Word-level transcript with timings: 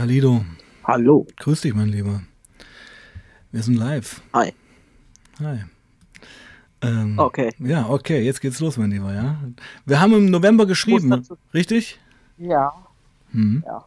Kalido, 0.00 0.44
Hallo. 0.84 1.26
grüß 1.38 1.62
dich, 1.62 1.72
mein 1.72 1.88
Lieber. 1.88 2.22
Wir 3.50 3.62
sind 3.62 3.76
live. 3.76 4.20
Hi. 4.34 4.52
Hi. 5.40 5.64
Ähm, 6.82 7.18
Okay. 7.18 7.54
Ja, 7.58 7.88
okay, 7.88 8.20
jetzt 8.20 8.42
geht's 8.42 8.60
los, 8.60 8.76
mein 8.76 8.90
Lieber, 8.90 9.14
ja. 9.14 9.40
Wir 9.86 9.98
haben 9.98 10.12
im 10.12 10.26
November 10.26 10.66
geschrieben, 10.66 11.26
richtig? 11.54 11.98
Ja. 12.36 12.74
Hm. 13.32 13.62
Ja. 13.66 13.86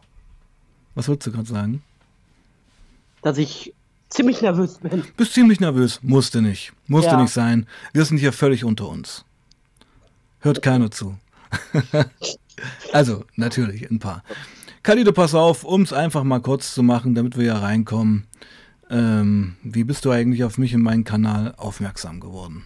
Was 0.96 1.06
wolltest 1.06 1.28
du 1.28 1.30
gerade 1.30 1.46
sagen? 1.46 1.80
Dass 3.22 3.38
ich 3.38 3.72
ziemlich 4.08 4.42
nervös 4.42 4.78
bin. 4.78 5.04
Bist 5.16 5.32
ziemlich 5.34 5.60
nervös. 5.60 6.00
Musste 6.02 6.42
nicht. 6.42 6.72
Musste 6.88 7.12
Ja. 7.12 7.22
nicht 7.22 7.32
sein. 7.32 7.68
Wir 7.92 8.04
sind 8.04 8.18
hier 8.18 8.32
völlig 8.32 8.64
unter 8.64 8.88
uns. 8.88 9.24
Hört 10.40 10.60
keiner 10.60 10.90
zu. 10.90 11.16
also, 12.92 13.24
natürlich, 13.36 13.88
ein 13.88 14.00
paar. 14.00 14.24
Kalido, 14.82 15.12
pass 15.12 15.34
auf, 15.34 15.64
um 15.64 15.82
es 15.82 15.92
einfach 15.92 16.24
mal 16.24 16.40
kurz 16.40 16.74
zu 16.74 16.82
machen, 16.82 17.14
damit 17.14 17.36
wir 17.36 17.44
ja 17.44 17.58
reinkommen. 17.58 18.26
Ähm, 18.88 19.56
wie 19.62 19.84
bist 19.84 20.04
du 20.04 20.10
eigentlich 20.10 20.42
auf 20.42 20.58
mich 20.58 20.74
und 20.74 20.82
meinen 20.82 21.04
Kanal 21.04 21.54
aufmerksam 21.58 22.18
geworden? 22.18 22.64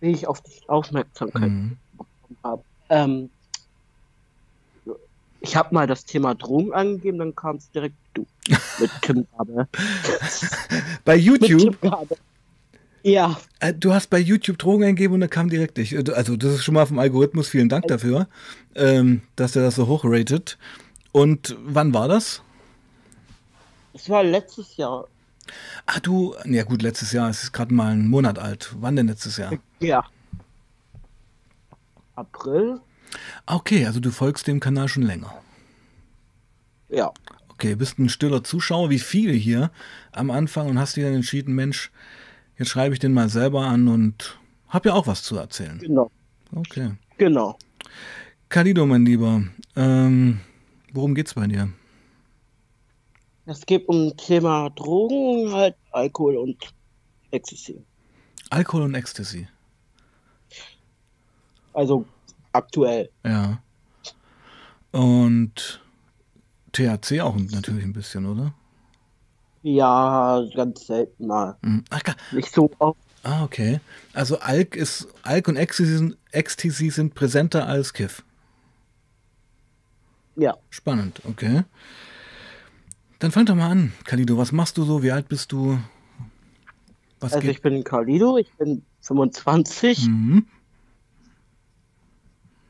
Wie 0.00 0.10
ich 0.10 0.26
auf 0.26 0.40
dich 0.42 0.68
Aufmerksamkeit 0.68 1.50
Mhm. 1.50 1.76
habe. 2.42 2.62
Ähm, 2.88 3.30
ich 5.40 5.54
habe 5.54 5.74
mal 5.74 5.86
das 5.86 6.04
Thema 6.04 6.34
Drogen 6.34 6.72
angegeben, 6.72 7.18
dann 7.18 7.34
kam 7.34 7.56
es 7.56 7.70
direkt 7.70 7.94
du. 8.14 8.26
Mit 8.80 8.90
Tim 9.02 9.26
Gabe. 9.36 9.68
Bei 11.04 11.16
Mit 11.16 11.24
YouTube, 11.24 11.80
Tim 11.80 11.90
Gabe. 11.90 12.16
Ja. 13.06 13.38
äh, 13.60 13.72
du 13.72 13.94
hast 13.94 14.10
bei 14.10 14.18
YouTube 14.18 14.58
Drogen 14.58 14.82
eingegeben 14.82 15.14
und 15.14 15.20
da 15.20 15.28
kam 15.28 15.48
direkt 15.48 15.78
ich. 15.78 15.96
Also, 16.12 16.36
das 16.36 16.54
ist 16.54 16.64
schon 16.64 16.74
mal 16.74 16.86
vom 16.86 16.98
Algorithmus. 16.98 17.48
Vielen 17.48 17.68
Dank 17.68 17.86
dafür, 17.86 18.26
ähm, 18.74 19.22
dass 19.36 19.54
er 19.54 19.62
das 19.62 19.76
so 19.76 19.86
hochratet. 19.86 20.58
Und 21.12 21.56
wann 21.60 21.94
war 21.94 22.08
das? 22.08 22.42
Es 23.94 24.10
war 24.10 24.24
letztes 24.24 24.76
Jahr. 24.76 25.06
Ah, 25.86 26.00
du, 26.00 26.34
ja 26.46 26.64
gut, 26.64 26.82
letztes 26.82 27.12
Jahr, 27.12 27.30
es 27.30 27.44
ist 27.44 27.52
gerade 27.52 27.72
mal 27.72 27.92
einen 27.92 28.08
Monat 28.08 28.40
alt. 28.40 28.74
Wann 28.80 28.96
denn 28.96 29.06
letztes 29.06 29.36
Jahr? 29.36 29.52
Ja. 29.78 30.04
April? 32.16 32.80
Ah, 33.46 33.54
Okay, 33.54 33.86
also 33.86 34.00
du 34.00 34.10
folgst 34.10 34.48
dem 34.48 34.58
Kanal 34.58 34.88
schon 34.88 35.04
länger. 35.04 35.32
Ja. 36.88 37.12
Okay, 37.50 37.76
bist 37.76 38.00
ein 38.00 38.08
stiller 38.08 38.42
Zuschauer, 38.42 38.90
wie 38.90 38.98
viele 38.98 39.32
hier 39.32 39.70
am 40.10 40.32
Anfang 40.32 40.66
und 40.68 40.80
hast 40.80 40.96
dir 40.96 41.04
dann 41.04 41.14
entschieden, 41.14 41.54
Mensch, 41.54 41.92
jetzt 42.58 42.68
schreibe 42.68 42.94
ich 42.94 43.00
den 43.00 43.12
mal 43.12 43.28
selber 43.28 43.66
an 43.66 43.88
und 43.88 44.38
hab 44.68 44.86
ja 44.86 44.94
auch 44.94 45.06
was 45.06 45.22
zu 45.22 45.36
erzählen. 45.36 45.78
Genau. 45.78 46.10
Okay. 46.54 46.92
Genau. 47.18 47.58
Kalido, 48.48 48.86
mein 48.86 49.04
Lieber, 49.04 49.42
ähm, 49.74 50.40
worum 50.92 51.14
geht's 51.14 51.34
bei 51.34 51.46
dir? 51.46 51.68
Es 53.46 53.64
geht 53.64 53.88
um 53.88 54.16
Thema 54.16 54.70
Drogen, 54.70 55.52
halt 55.52 55.76
Alkohol 55.92 56.36
und 56.36 56.56
Ecstasy. 57.30 57.80
Alkohol 58.50 58.82
und 58.82 58.94
Ecstasy. 58.94 59.46
Also 61.72 62.04
aktuell. 62.52 63.10
Ja. 63.24 63.60
Und 64.92 65.80
THC 66.72 67.20
auch 67.20 67.36
natürlich 67.36 67.84
ein 67.84 67.92
bisschen, 67.92 68.26
oder? 68.26 68.54
Ja, 69.68 70.44
ganz 70.54 70.86
selten 70.86 71.26
mal. 71.26 71.56
Mhm. 71.62 71.82
Ach, 71.90 72.00
Nicht 72.30 72.52
so 72.54 72.70
oft. 72.78 73.00
ah, 73.24 73.42
okay. 73.42 73.80
Also 74.12 74.38
Alk 74.38 74.76
ist 74.76 75.08
Alk 75.24 75.48
und 75.48 75.56
Ecstasy 75.56 75.96
sind, 75.96 76.16
Ecstasy 76.30 76.90
sind 76.90 77.14
präsenter 77.16 77.66
als 77.66 77.92
Kiff. 77.92 78.22
Ja. 80.36 80.54
Spannend, 80.70 81.20
okay. 81.24 81.64
Dann 83.18 83.32
fang 83.32 83.44
doch 83.46 83.56
mal 83.56 83.70
an, 83.70 83.92
Kalido. 84.04 84.38
Was 84.38 84.52
machst 84.52 84.78
du 84.78 84.84
so? 84.84 85.02
Wie 85.02 85.10
alt 85.10 85.26
bist 85.26 85.50
du? 85.50 85.80
Was 87.18 87.32
Also 87.32 87.42
geht? 87.46 87.56
ich 87.56 87.62
bin 87.62 87.82
Carlido, 87.82 88.36
ich 88.38 88.52
bin 88.58 88.84
25 89.00 90.06
Mhm. 90.06 90.46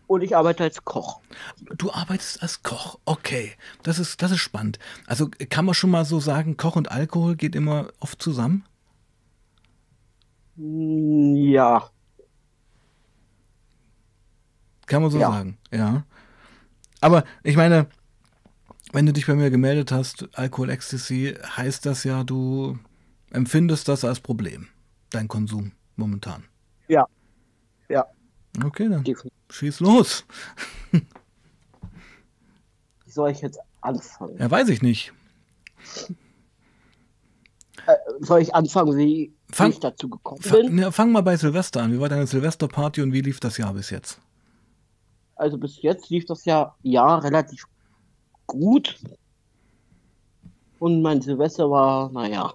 Und 0.07 0.23
ich 0.23 0.37
arbeite 0.37 0.65
als 0.65 0.85
Koch. 0.85 1.21
Du 1.77 1.91
arbeitest 1.93 2.43
als 2.43 2.63
Koch. 2.63 2.99
Okay, 3.05 3.53
das 3.83 3.99
ist, 3.99 4.23
das 4.23 4.31
ist 4.31 4.39
spannend. 4.41 4.79
Also 5.07 5.29
kann 5.51 5.65
man 5.65 5.75
schon 5.75 5.91
mal 5.91 6.05
so 6.05 6.21
sagen, 6.21 6.57
Koch 6.57 6.77
und 6.77 6.91
Alkohol 6.91 7.37
geht 7.37 7.55
immer 7.55 7.89
oft 8.01 8.23
zusammen? 8.23 8.65
Mm, 10.57 11.35
Ja, 11.37 11.91
Kann 14.87 15.03
man 15.03 15.11
so 15.11 15.19
Ja. 15.19 15.31
sagen, 15.33 15.59
ja. 15.73 16.05
Aber 17.01 17.25
ich 17.43 17.57
meine, 17.57 17.89
wenn 18.93 19.07
du 19.07 19.13
dich 19.13 19.27
bei 19.27 19.35
mir 19.35 19.51
gemeldet 19.51 19.91
hast, 19.93 20.29
Alkohol, 20.39 20.71
Ecstasy, 20.71 21.35
heißt 21.57 21.85
das 21.87 22.05
ja, 22.05 22.25
du 22.25 22.79
empfindest 23.31 23.89
das 23.89 24.05
als 24.05 24.21
Problem, 24.21 24.69
dein 25.11 25.29
Konsum 25.29 25.73
momentan. 25.97 26.45
ja, 26.89 27.05
ja, 27.89 28.07
Okay, 28.65 28.89
dann 28.89 29.05
schieß 29.51 29.81
los. 29.81 30.25
Wie 30.93 31.01
soll 33.11 33.31
ich 33.31 33.41
jetzt 33.41 33.59
anfangen? 33.81 34.37
Ja, 34.39 34.51
weiß 34.51 34.69
ich 34.69 34.83
nicht. 34.83 35.13
Äh, 37.87 37.95
soll 38.21 38.41
ich 38.41 38.55
anfangen, 38.55 38.97
wie, 38.97 39.33
Fang- 39.53 39.71
ich 39.71 39.81
dazu 39.81 40.09
gekommen 40.09 40.41
Fang, 40.43 40.61
bin? 40.63 40.75
ne, 40.75 40.93
fang 40.93 41.13
mal 41.13 41.23
bei 41.23 41.37
Silvester 41.37 41.83
an. 41.83 41.93
Wie 41.93 42.01
war 42.01 42.09
deine 42.09 42.27
Silvesterparty 42.27 43.03
und 43.03 43.13
wie 43.13 43.21
lief 43.21 43.39
das 43.41 43.59
Jahr 43.59 43.75
bis 43.75 43.91
jetzt? 43.91 44.19
Also 45.37 45.59
bis 45.59 45.83
jetzt 45.83 46.09
lief 46.09 46.25
das 46.27 46.45
ja, 46.47 46.75
ja 46.83 47.17
relativ 47.19 47.67
gut. 48.47 48.99
Und 50.79 51.03
mein 51.03 51.21
Silvester 51.21 51.71
war, 51.71 52.11
naja, 52.11 52.55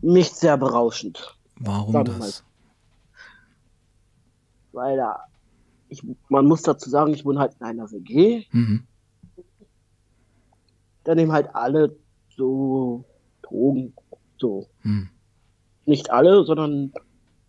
nicht 0.00 0.34
sehr 0.34 0.56
berauschend. 0.56 1.36
Warum 1.56 2.04
das? 2.04 2.44
Weil 4.72 4.96
da, 4.96 5.24
ich, 5.88 6.02
man 6.28 6.46
muss 6.46 6.62
dazu 6.62 6.88
sagen, 6.90 7.12
ich 7.12 7.24
wohne 7.24 7.40
halt 7.40 7.54
in 7.60 7.66
einer 7.66 7.90
WG. 7.90 8.44
Mhm. 8.50 8.84
Da 11.04 11.14
nehmen 11.14 11.32
halt 11.32 11.54
alle 11.54 11.96
so 12.36 13.04
Drogen, 13.42 13.94
so. 14.38 14.68
Hm. 14.82 15.08
Nicht 15.84 16.10
alle, 16.10 16.44
sondern 16.44 16.92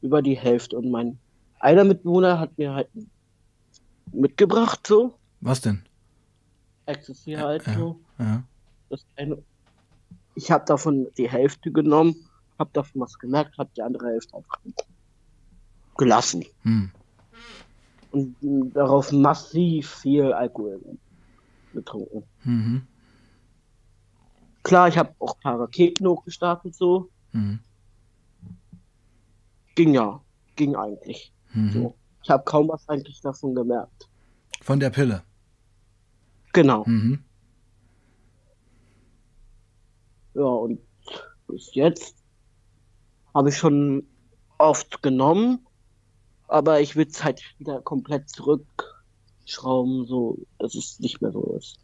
über 0.01 0.21
die 0.21 0.35
Hälfte. 0.35 0.77
Und 0.77 0.89
mein 0.89 1.19
einer 1.59 1.85
Mitbewohner 1.85 2.39
hat 2.39 2.57
mir 2.57 2.73
halt 2.73 2.89
mitgebracht, 4.11 4.85
so. 4.85 5.17
Was 5.39 5.61
denn? 5.61 5.83
Ecstasy 6.85 7.33
halt 7.33 7.65
ja. 7.65 7.73
so. 7.73 7.99
Ja. 8.19 8.43
Eine. 9.15 9.41
Ich 10.35 10.51
habe 10.51 10.65
davon 10.65 11.07
die 11.17 11.29
Hälfte 11.29 11.71
genommen, 11.71 12.15
habe 12.59 12.69
davon 12.73 13.01
was 13.01 13.17
gemerkt, 13.17 13.57
habe 13.57 13.69
die 13.77 13.81
andere 13.81 14.07
Hälfte 14.07 14.35
einfach 14.35 14.59
gelassen. 15.95 16.43
Hm. 16.63 16.91
Und 18.13 18.35
darauf 18.75 19.11
massiv 19.11 19.89
viel 19.89 20.31
Alkohol 20.33 20.79
getrunken. 21.73 22.23
Mhm. 22.43 22.87
Klar, 24.61 24.87
ich 24.87 24.99
habe 24.99 25.15
auch 25.17 25.35
ein 25.35 25.41
paar 25.41 25.59
Raketen 25.59 26.07
hochgestartet, 26.07 26.75
so. 26.75 27.09
Mhm. 27.31 27.59
Ging 29.73 29.95
ja, 29.95 30.21
ging 30.55 30.75
eigentlich. 30.75 31.33
Mhm. 31.53 31.71
So. 31.71 31.95
Ich 32.21 32.29
habe 32.29 32.43
kaum 32.43 32.69
was 32.69 32.87
eigentlich 32.87 33.19
davon 33.21 33.55
gemerkt. 33.55 34.07
Von 34.61 34.79
der 34.79 34.91
Pille. 34.91 35.23
Genau. 36.53 36.83
Mhm. 36.85 37.23
Ja, 40.35 40.43
und 40.43 40.79
bis 41.47 41.73
jetzt 41.73 42.23
habe 43.33 43.49
ich 43.49 43.57
schon 43.57 44.05
oft 44.59 45.01
genommen, 45.01 45.65
aber 46.53 46.81
ich 46.81 46.95
will 46.95 47.07
es 47.07 47.23
halt 47.23 47.41
wieder 47.57 47.81
komplett 47.81 48.29
zurückschrauben, 48.29 50.05
so 50.05 50.37
dass 50.59 50.75
es 50.75 50.99
nicht 50.99 51.19
mehr 51.21 51.31
so 51.31 51.55
ist. 51.57 51.79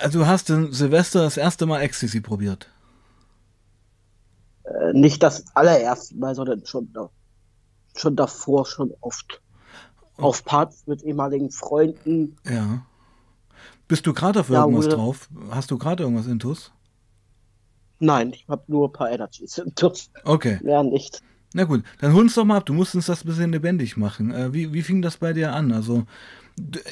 Also 0.00 0.18
du 0.20 0.26
hast 0.26 0.50
in 0.50 0.72
Silvester 0.72 1.22
das 1.22 1.36
erste 1.36 1.66
Mal 1.66 1.80
Ecstasy 1.82 2.20
probiert. 2.20 2.68
Äh, 4.64 4.92
nicht 4.92 5.22
das 5.22 5.44
allererste 5.54 6.16
Mal, 6.16 6.34
sondern 6.34 6.66
schon, 6.66 6.92
da, 6.92 7.10
schon 7.96 8.16
davor 8.16 8.66
schon 8.66 8.92
oft. 9.00 9.40
Auf 10.16 10.44
Partys 10.44 10.86
mit 10.86 11.02
ehemaligen 11.02 11.50
Freunden. 11.50 12.36
Ja. 12.44 12.84
Bist 13.88 14.06
du 14.06 14.12
gerade 14.12 14.40
auf 14.40 14.50
Ja, 14.50 14.62
irgendwas 14.64 14.86
oder- 14.86 14.96
drauf? 14.96 15.28
Hast 15.50 15.70
du 15.70 15.78
gerade 15.78 16.02
irgendwas 16.02 16.26
intus? 16.26 16.72
Nein, 18.00 18.32
ich 18.32 18.46
habe 18.48 18.64
nur 18.66 18.88
ein 18.88 18.92
paar 18.92 19.10
Energies. 19.10 19.62
Das 19.76 20.10
Okay. 20.24 20.58
mehr 20.62 20.82
nicht. 20.82 21.22
Na 21.52 21.64
gut, 21.64 21.82
dann 21.98 22.12
hol 22.12 22.22
uns 22.22 22.34
doch 22.34 22.44
mal 22.44 22.58
ab. 22.58 22.66
Du 22.66 22.74
musst 22.74 22.94
uns 22.94 23.06
das 23.06 23.24
ein 23.24 23.26
bisschen 23.26 23.52
lebendig 23.52 23.96
machen. 23.96 24.30
Äh, 24.32 24.52
wie, 24.52 24.72
wie 24.72 24.82
fing 24.82 25.02
das 25.02 25.16
bei 25.16 25.32
dir 25.32 25.52
an? 25.52 25.72
Also, 25.72 26.06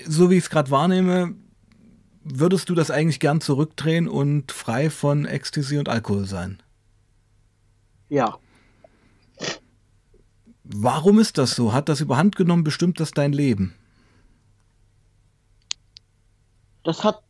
so 0.07 0.31
wie 0.31 0.37
ich 0.37 0.45
es 0.45 0.51
gerade 0.51 0.71
wahrnehme, 0.71 1.35
würdest 2.25 2.69
du 2.69 2.75
das 2.75 2.91
eigentlich 2.91 3.21
gern 3.21 3.41
zurückdrehen 3.41 4.09
und 4.09 4.51
frei 4.53 4.91
von 4.91 5.27
Ecstasy 5.27 5.79
und 5.79 5.89
Alkohol 5.89 6.27
sein? 6.27 6.61
Ja. 8.09 8.37
Warum 10.65 11.19
ist 11.19 11.39
das 11.39 11.53
so? 11.55 11.73
Hat 11.73 11.89
das 11.89 12.01
überhand 12.01 12.37
genommen? 12.37 12.65
Bestimmt 12.65 13.01
das 13.01 13.13
dein 13.13 13.33
Leben? 13.33 13.75
das 16.85 17.05
hat 17.05 17.23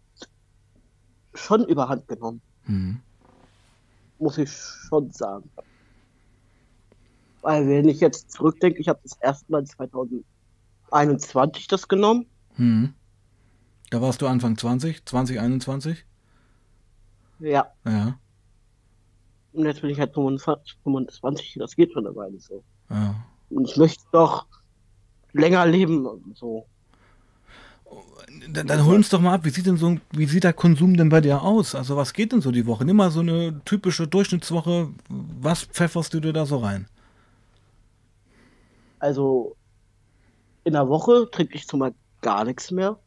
schon 1.35 1.65
überhand 1.67 2.07
genommen, 2.07 2.41
Mhm. 2.67 3.01
muss 4.21 4.39
ich 4.39 4.51
schon 4.53 5.11
sagen. 5.11 5.51
Weil 7.49 7.67
wenn 7.67 7.89
ich 7.89 8.01
jetzt 8.01 8.31
zurückdenke, 8.31 8.79
ich 8.79 8.91
habe 8.91 9.01
das 9.03 9.17
erste 9.23 9.51
Mal 9.51 9.65
2021 9.65 11.67
das 11.67 11.89
genommen. 11.89 12.27
Mhm. 12.59 12.93
Da 13.89 14.03
warst 14.03 14.21
du 14.21 14.27
Anfang 14.27 14.59
20, 14.59 15.07
2021? 15.07 16.05
Ja, 17.39 17.73
Ja. 17.87 18.19
und 19.55 19.65
jetzt 19.65 19.81
bin 19.81 19.89
ich 19.89 19.99
halt 19.99 20.13
25, 20.13 20.77
25, 20.83 21.57
das 21.59 21.75
geht 21.75 21.91
schon 21.95 22.07
eine 22.07 22.15
Weile 22.15 22.39
so. 22.39 22.63
ja. 22.91 23.15
Und 23.49 23.67
ich 23.67 23.79
möchte 23.79 24.05
doch 24.13 24.45
länger 25.33 25.65
leben 25.65 26.05
und 26.05 26.37
so. 26.37 26.67
Dann, 28.51 28.67
dann 28.67 28.85
hol 28.85 28.97
uns 28.97 29.09
doch 29.09 29.23
mal 29.23 29.33
ab, 29.33 29.47
wie 29.47 29.51
sieht 29.51 29.65
denn 29.65 29.79
so 29.79 29.97
wie 30.11 30.27
sieht 30.27 30.45
der 30.45 30.53
Konsum 30.53 30.99
denn 30.99 31.09
bei 31.09 31.23
dir 31.23 31.41
aus? 31.41 31.75
Also 31.75 31.97
was 31.97 32.13
geht 32.13 32.33
denn 32.33 32.43
so 32.43 32.51
die 32.51 32.67
Woche? 32.67 32.85
Nimm 32.85 32.97
mal 32.97 33.11
so 33.11 33.21
eine 33.21 33.63
typische 33.65 34.07
Durchschnittswoche. 34.07 34.91
Was 35.09 35.65
pfefferst 35.65 36.13
du 36.13 36.21
dir 36.21 36.35
da 36.35 36.45
so 36.45 36.59
rein? 36.59 36.87
Also 38.99 39.57
in 40.65 40.73
der 40.73 40.89
Woche 40.89 41.31
trinke 41.31 41.55
ich 41.55 41.67
zumal 41.67 41.95
gar 42.21 42.45
nichts 42.45 42.71
mehr. 42.71 42.99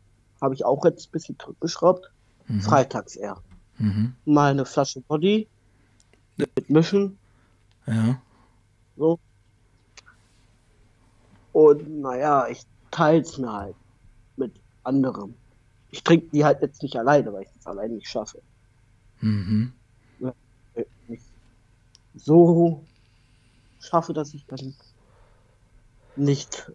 Habe 0.41 0.55
ich 0.55 0.65
auch 0.65 0.83
jetzt 0.85 1.07
ein 1.07 1.11
bisschen 1.11 1.37
zurückgeschraubt. 1.37 2.11
Mhm. 2.47 2.61
Freitags 2.61 3.15
eher. 3.15 3.41
Mhm. 3.77 4.15
Mal 4.25 4.51
eine 4.51 4.65
Flasche 4.65 5.01
Body 5.01 5.47
mit 6.37 6.69
Mischen. 6.69 7.17
Ja. 7.85 8.21
So. 8.97 9.19
Und 11.53 12.01
naja, 12.01 12.47
ich 12.47 12.63
teile 12.91 13.21
es 13.21 13.37
mir 13.37 13.51
halt 13.51 13.75
mit 14.37 14.53
anderem. 14.83 15.35
Ich 15.89 16.03
trinke 16.03 16.27
die 16.31 16.45
halt 16.45 16.61
jetzt 16.61 16.81
nicht 16.81 16.95
alleine, 16.95 17.33
weil 17.33 17.43
ich 17.43 17.49
das 17.55 17.67
alleine 17.67 17.95
nicht 17.95 18.09
schaffe. 18.09 18.41
Mhm. 19.19 19.73
Nicht 21.07 21.25
so 22.15 22.83
schaffe, 23.79 24.13
dass 24.13 24.33
ich 24.33 24.45
dann 24.45 24.73
nicht. 26.15 26.71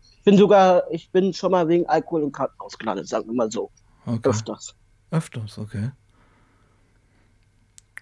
Ich 0.00 0.24
bin 0.24 0.36
sogar, 0.36 0.90
ich 0.90 1.10
bin 1.10 1.32
schon 1.32 1.52
mal 1.52 1.68
wegen 1.68 1.86
Alkohol 1.86 2.22
im 2.22 2.32
Krankenhaus 2.32 2.76
gelandet, 2.78 3.08
sagen 3.08 3.26
wir 3.26 3.34
mal 3.34 3.50
so. 3.50 3.70
Okay. 4.04 4.28
Öfters. 4.28 4.74
Öfters, 5.10 5.58
okay. 5.58 5.90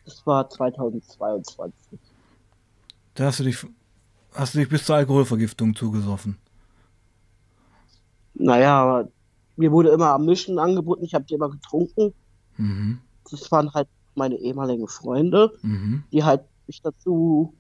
Das 0.04 0.26
war 0.26 0.48
2022. 0.48 1.98
Da 3.14 3.26
hast 3.26 3.40
du 3.40 3.44
dich, 3.44 3.66
hast 4.32 4.54
du 4.54 4.58
dich 4.58 4.68
bis 4.68 4.84
zur 4.84 4.96
Alkoholvergiftung 4.96 5.74
zugesoffen. 5.74 6.36
Naja, 8.34 8.82
aber 8.82 9.08
mir 9.56 9.72
wurde 9.72 9.90
immer 9.90 10.10
am 10.10 10.26
Mischen 10.26 10.58
angeboten, 10.58 11.04
ich 11.04 11.14
habe 11.14 11.24
die 11.24 11.34
immer 11.34 11.50
getrunken. 11.50 12.12
Mhm. 12.56 13.00
Das 13.30 13.50
waren 13.50 13.72
halt 13.72 13.88
meine 14.14 14.36
ehemaligen 14.36 14.88
Freunde. 14.88 15.52
Mhm. 15.62 16.04
die 16.12 16.24
halt 16.24 16.42
mich 16.66 16.82
dazu 16.82 17.54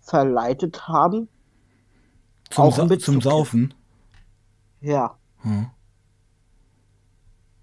verleitet 0.00 0.88
haben. 0.88 1.28
Zum, 2.50 2.64
Auch 2.64 2.76
Sa 2.76 2.98
zum. 2.98 3.20
Saufen. 3.20 3.74
Ja, 4.80 5.16
Ja. 5.44 5.72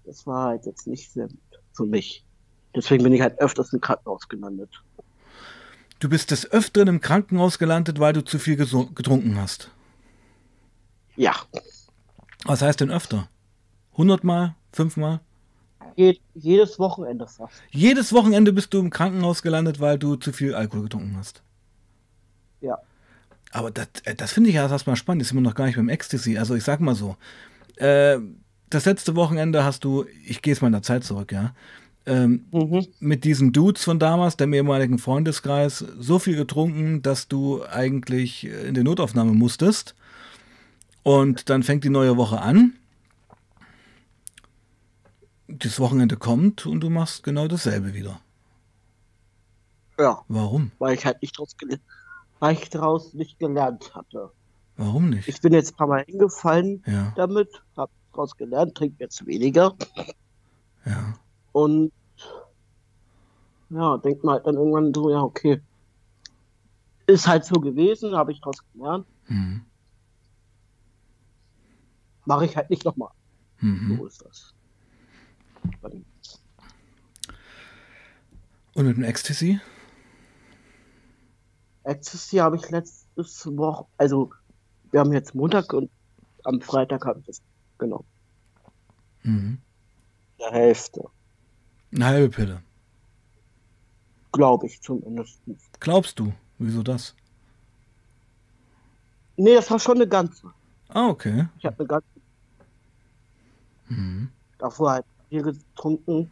das 0.04 0.26
war 0.26 0.48
halt 0.48 0.66
jetzt 0.66 0.86
nicht 0.86 1.12
gut 1.14 1.30
für 1.72 1.86
mich. 1.86 2.24
Deswegen 2.74 3.02
bin 3.04 3.12
ich 3.12 3.20
halt 3.22 3.38
öfters 3.40 3.72
im 3.72 3.80
Krankenhaus 3.80 4.28
gelandet. 4.28 4.82
Du 5.98 6.08
bist 6.10 6.30
des 6.30 6.50
Öfteren 6.50 6.88
im 6.88 7.00
Krankenhaus 7.00 7.58
gelandet, 7.58 7.98
weil 7.98 8.12
du 8.12 8.22
zu 8.22 8.38
viel 8.38 8.56
getrunken 8.56 9.36
hast. 9.38 9.70
Ja, 11.16 11.34
Was 12.44 12.60
heißt 12.60 12.80
denn 12.80 12.90
öfter? 12.90 13.28
Hundertmal? 13.96 14.54
Fünfmal? 14.72 15.20
je, 15.96 16.18
jedes 16.34 16.78
Wochenende 16.78 17.26
fast. 17.26 17.54
Jedes 17.70 18.12
Wochenende 18.12 18.52
bist 18.52 18.74
du 18.74 18.78
im 18.78 18.90
Krankenhaus 18.90 19.40
gelandet, 19.42 19.80
weil 19.80 19.98
du 19.98 20.16
zu 20.16 20.32
viel 20.32 20.54
Alkohol 20.54 20.82
getrunken 20.84 21.16
hast. 21.16 21.42
Ja, 22.60 22.76
Aber 23.52 23.70
das, 23.70 23.88
äh, 24.04 24.14
das 24.14 24.32
finde 24.32 24.50
ich 24.50 24.56
ja 24.56 24.68
erstmal 24.68 24.96
spannend. 24.96 25.22
Das 25.22 25.28
sind 25.28 25.36
wir 25.36 25.42
noch 25.42 25.54
gar 25.54 25.66
nicht 25.66 25.76
beim 25.76 25.88
Ecstasy. 25.88 26.38
Also 26.38 26.54
ich 26.54 26.64
sag 26.64 26.80
mal 26.80 26.94
so. 26.94 27.16
Äh, 27.76 28.18
das 28.70 28.84
letzte 28.84 29.14
Wochenende 29.14 29.64
hast 29.64 29.84
du, 29.84 30.04
ich 30.24 30.42
gehe 30.42 30.52
jetzt 30.52 30.60
mal 30.60 30.68
in 30.68 30.72
der 30.72 30.82
Zeit 30.82 31.04
zurück, 31.04 31.30
ja, 31.30 31.54
ähm, 32.04 32.46
mhm. 32.50 32.86
mit 33.00 33.24
diesen 33.24 33.52
Dudes 33.52 33.84
von 33.84 33.98
damals, 33.98 34.36
dem 34.36 34.52
ehemaligen 34.52 34.98
Freundeskreis, 34.98 35.78
so 35.98 36.18
viel 36.18 36.36
getrunken, 36.36 37.02
dass 37.02 37.28
du 37.28 37.64
eigentlich 37.64 38.44
in 38.44 38.74
die 38.74 38.82
Notaufnahme 38.82 39.32
musstest. 39.32 39.94
Und 41.02 41.48
dann 41.50 41.62
fängt 41.62 41.84
die 41.84 41.90
neue 41.90 42.16
Woche 42.16 42.40
an. 42.40 42.72
Das 45.48 45.78
Wochenende 45.78 46.16
kommt 46.16 46.66
und 46.66 46.80
du 46.80 46.90
machst 46.90 47.22
genau 47.22 47.46
dasselbe 47.46 47.94
wieder. 47.94 48.20
ja, 49.98 50.22
Warum? 50.28 50.72
weil 50.78 50.94
ich 50.94 51.06
halt 51.06 51.22
nicht 51.22 51.36
gele- 51.36 51.78
weil 52.38 52.54
ich 52.54 52.68
daraus 52.70 53.14
nicht 53.14 53.38
gelernt 53.38 53.94
hatte. 53.94 54.30
Warum 54.76 55.10
nicht? 55.10 55.28
Ich 55.28 55.40
bin 55.40 55.52
jetzt 55.54 55.72
ein 55.72 55.76
paar 55.76 55.86
Mal 55.86 56.04
hingefallen 56.04 56.82
Ja, 56.86 57.12
damit, 57.16 57.62
habe 57.76 57.90
daraus 58.12 58.36
gelernt, 58.36 58.74
trinke 58.74 58.96
jetzt 59.00 59.26
weniger 59.26 59.74
ja. 60.84 61.14
und 61.52 61.92
ja, 63.70 63.96
denkt 63.98 64.22
mal 64.22 64.34
halt 64.34 64.46
dann 64.46 64.54
irgendwann 64.54 64.94
so, 64.94 65.10
ja, 65.10 65.22
okay. 65.22 65.60
Ist 67.06 67.26
halt 67.26 67.44
so 67.44 67.60
gewesen, 67.60 68.14
habe 68.14 68.32
ich 68.32 68.40
daraus 68.40 68.58
gelernt. 68.72 69.06
Mhm. 69.28 69.64
Mache 72.24 72.46
ich 72.46 72.56
halt 72.56 72.70
nicht 72.70 72.84
nochmal. 72.84 73.10
Mhm. 73.60 73.96
So 73.96 74.06
ist 74.06 74.24
das. 74.24 74.54
Und 78.74 78.86
mit 78.86 78.96
dem 78.96 79.04
Ecstasy? 79.04 79.60
Ecstasy 81.86 82.36
habe 82.38 82.56
ich 82.56 82.68
letztes 82.70 83.46
Woche, 83.56 83.86
also 83.96 84.30
wir 84.90 85.00
haben 85.00 85.12
jetzt 85.12 85.34
Montag 85.34 85.72
und 85.72 85.88
am 86.44 86.60
Freitag 86.60 87.04
habe 87.06 87.20
ich 87.20 87.26
das 87.26 87.40
genommen. 87.78 88.06
Mhm. 89.22 89.58
Der 90.40 90.50
Hälfte, 90.50 91.04
Eine 91.94 92.04
halbe 92.06 92.28
Pille. 92.28 92.62
glaube 94.32 94.66
ich 94.66 94.80
zumindest. 94.82 95.40
Glaubst 95.80 96.18
du? 96.18 96.32
Wieso 96.58 96.82
das? 96.82 97.14
Nee, 99.36 99.54
das 99.54 99.70
war 99.70 99.78
schon 99.78 99.96
eine 99.96 100.08
ganze. 100.08 100.52
Ah, 100.88 101.08
okay. 101.08 101.48
Ich 101.58 101.64
habe 101.64 101.78
eine 101.78 101.86
ganze, 101.88 102.08
Mhm. 103.88 104.30
davor 104.58 104.90
halt 104.92 105.06
Bier 105.30 105.42
getrunken. 105.42 106.30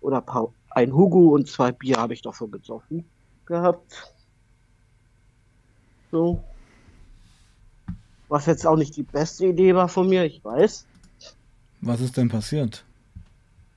Oder 0.00 0.20
paar, 0.20 0.52
ein 0.70 0.92
Hugo 0.92 1.34
und 1.34 1.48
zwei 1.48 1.72
Bier 1.72 1.96
habe 1.96 2.14
ich 2.14 2.22
davon 2.22 2.50
gesoffen 2.50 3.04
gehabt. 3.46 4.12
So. 6.10 6.42
Was 8.28 8.46
jetzt 8.46 8.66
auch 8.66 8.76
nicht 8.76 8.96
die 8.96 9.02
beste 9.02 9.46
Idee 9.46 9.74
war 9.74 9.88
von 9.88 10.08
mir, 10.08 10.24
ich 10.24 10.44
weiß. 10.44 10.86
Was 11.80 12.00
ist 12.00 12.16
denn 12.16 12.28
passiert? 12.28 12.84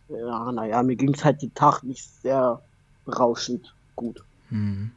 Ja, 0.10 0.52
naja, 0.52 0.84
mir 0.84 0.96
ging 0.96 1.14
es 1.14 1.24
halt 1.24 1.42
den 1.42 1.54
Tag 1.54 1.84
nicht 1.84 2.04
sehr 2.22 2.62
berauschend 3.06 3.74
gut. 3.96 4.24
Mhm. 4.50 4.92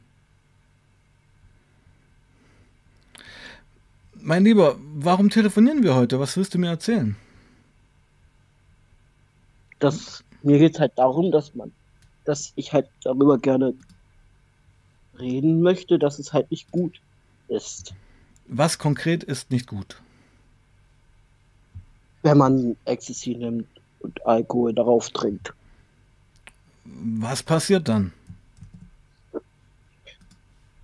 Mein 4.15 4.43
Lieber, 4.43 4.75
warum 4.95 5.29
telefonieren 5.29 5.83
wir 5.83 5.93
heute? 5.95 6.19
Was 6.19 6.35
willst 6.35 6.53
du 6.53 6.57
mir 6.57 6.69
erzählen? 6.69 7.15
Das, 9.79 10.23
mir 10.41 10.57
geht 10.57 10.73
es 10.73 10.79
halt 10.79 10.93
darum, 10.97 11.31
dass 11.31 11.53
man, 11.53 11.71
dass 12.25 12.51
ich 12.55 12.73
halt 12.73 12.87
darüber 13.03 13.37
gerne 13.37 13.73
reden 15.19 15.61
möchte, 15.61 15.97
dass 15.97 16.19
es 16.19 16.33
halt 16.33 16.51
nicht 16.51 16.69
gut 16.71 16.99
ist, 17.47 17.93
Was 18.47 18.77
konkret 18.77 19.23
ist 19.23 19.51
nicht 19.51 19.67
gut? 19.67 20.01
wenn 22.23 22.37
man 22.39 22.75
Ecstasy 22.85 23.35
nimmt 23.35 23.67
und 23.99 24.25
Alkohol 24.25 24.73
darauf 24.73 25.11
trinkt. 25.11 25.53
Was 26.83 27.43
passiert 27.43 27.87
dann? 27.87 28.11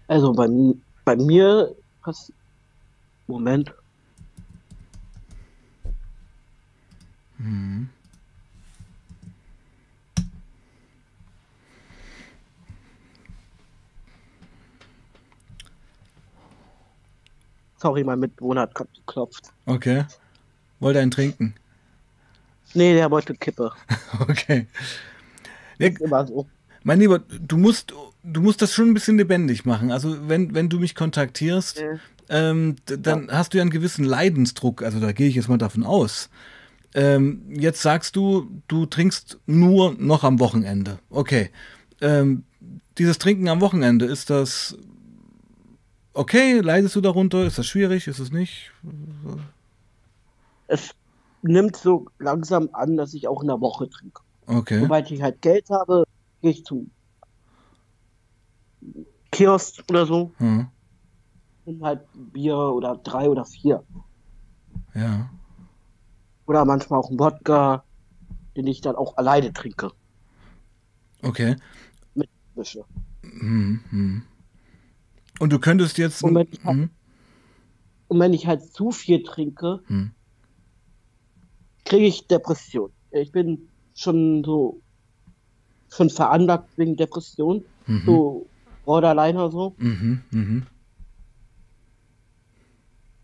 Also 0.08 0.34
bei, 0.34 0.48
bei 1.04 1.16
mir 1.16 1.76
passiert. 2.04 2.38
Moment. 3.26 3.74
Mhm. 7.40 7.90
Sorry, 17.82 18.04
mein 18.04 18.20
Mitbewohner 18.20 18.62
hat 18.62 18.76
geklopft. 18.76 19.50
Okay. 19.66 20.06
Wollte 20.80 21.00
einen 21.00 21.10
trinken. 21.12 21.56
Nee, 22.74 22.94
der 22.94 23.10
wollte 23.12 23.34
Kippe. 23.36 23.72
Okay. 24.20 24.68
Ist 25.80 26.00
immer 26.00 26.28
so. 26.28 26.46
mein 26.84 27.00
Lieber, 27.00 27.20
du 27.20 27.58
musst, 27.58 27.92
du 28.24 28.42
musst 28.42 28.62
das 28.62 28.74
schon 28.74 28.90
ein 28.90 28.94
bisschen 28.94 29.18
lebendig 29.18 29.66
machen. 29.66 29.92
Also 29.92 30.30
wenn, 30.30 30.54
wenn 30.54 30.70
du 30.70 30.80
mich 30.80 30.94
kontaktierst, 30.94 31.80
Äh, 31.80 31.98
ähm, 32.30 32.76
dann 32.86 33.28
ja. 33.28 33.34
hast 33.34 33.54
du 33.54 33.58
ja 33.58 33.62
einen 33.64 33.72
gewissen 33.72 34.06
Leidensdruck. 34.06 34.84
Also 34.84 35.00
da 35.00 35.12
gehe 35.12 35.28
ich 35.28 35.36
jetzt 35.36 35.50
mal 35.50 35.58
davon 35.58 35.84
aus. 35.84 36.30
Ähm, 36.94 37.42
jetzt 37.50 37.82
sagst 37.82 38.16
du, 38.16 38.48
du 38.68 38.86
trinkst 38.86 39.40
nur 39.48 39.96
noch 39.98 40.24
am 40.24 40.40
Wochenende. 40.40 41.00
Okay. 41.10 41.50
Ähm, 42.00 42.44
dieses 43.00 43.18
Trinken 43.18 43.48
am 43.50 43.60
Wochenende, 43.62 44.06
ist 44.06 44.30
das 44.30 44.78
okay? 46.14 46.60
Leidest 46.60 46.96
du 46.96 47.02
darunter? 47.02 47.46
Ist 47.46 47.58
das 47.58 47.66
schwierig? 47.66 48.08
Ist 48.08 48.20
es 48.20 48.32
nicht? 48.32 48.72
Es 50.68 50.92
nimmt 51.42 51.76
so 51.76 52.06
langsam 52.20 52.70
an, 52.74 52.98
dass 52.98 53.14
ich 53.14 53.28
auch 53.28 53.42
in 53.42 53.48
der 53.48 53.62
Woche 53.62 53.90
trinke. 53.90 54.22
Okay. 54.48 54.80
Sobald 54.80 55.12
ich 55.12 55.22
halt 55.22 55.42
Geld 55.42 55.70
habe, 55.70 56.06
gehe 56.42 56.52
ich 56.52 56.66
zum 56.66 56.92
Kiosk 59.32 59.84
oder 59.90 60.06
so. 60.06 60.34
Hm. 60.38 60.68
Und 61.66 61.84
halt 61.84 62.02
Bier 62.14 62.58
oder 62.58 62.98
drei 62.98 63.30
oder 63.30 63.46
vier. 63.46 63.84
Ja. 64.94 65.30
Oder 66.48 66.66
manchmal 66.66 67.00
auch 67.00 67.10
einen 67.10 67.20
Wodka, 67.20 67.84
den 68.56 68.68
ich 68.68 68.82
dann 68.82 68.96
auch 68.96 69.18
alleine 69.18 69.54
trinke. 69.54 69.92
Okay. 71.22 71.56
Mit 72.16 72.30
Mische. 72.56 72.84
Hm, 73.22 73.80
hm. 73.90 74.24
Und 75.42 75.52
du 75.52 75.58
könntest 75.58 75.98
jetzt. 75.98 76.24
Und 76.24 76.36
wenn 76.36 76.48
ich 76.52 76.64
halt, 76.64 76.78
hm? 76.78 76.90
und 78.10 78.20
wenn 78.20 78.32
ich 78.32 78.46
halt 78.46 78.62
zu 78.62 78.92
viel 78.92 79.24
trinke, 79.24 79.82
hm. 79.88 80.12
kriege 81.84 82.06
ich 82.06 82.28
Depression. 82.28 82.92
Ich 83.10 83.32
bin 83.32 83.68
schon 83.96 84.44
so 84.44 84.80
schon 85.90 86.12
veranlagt 86.12 86.70
wegen 86.78 86.96
Depression. 86.96 87.66
Mhm. 87.88 88.04
So 88.06 88.46
Borderline 88.86 89.40
oder 89.40 89.52
so. 89.52 89.76
Mhm, 89.80 90.22
mhm. 90.30 90.68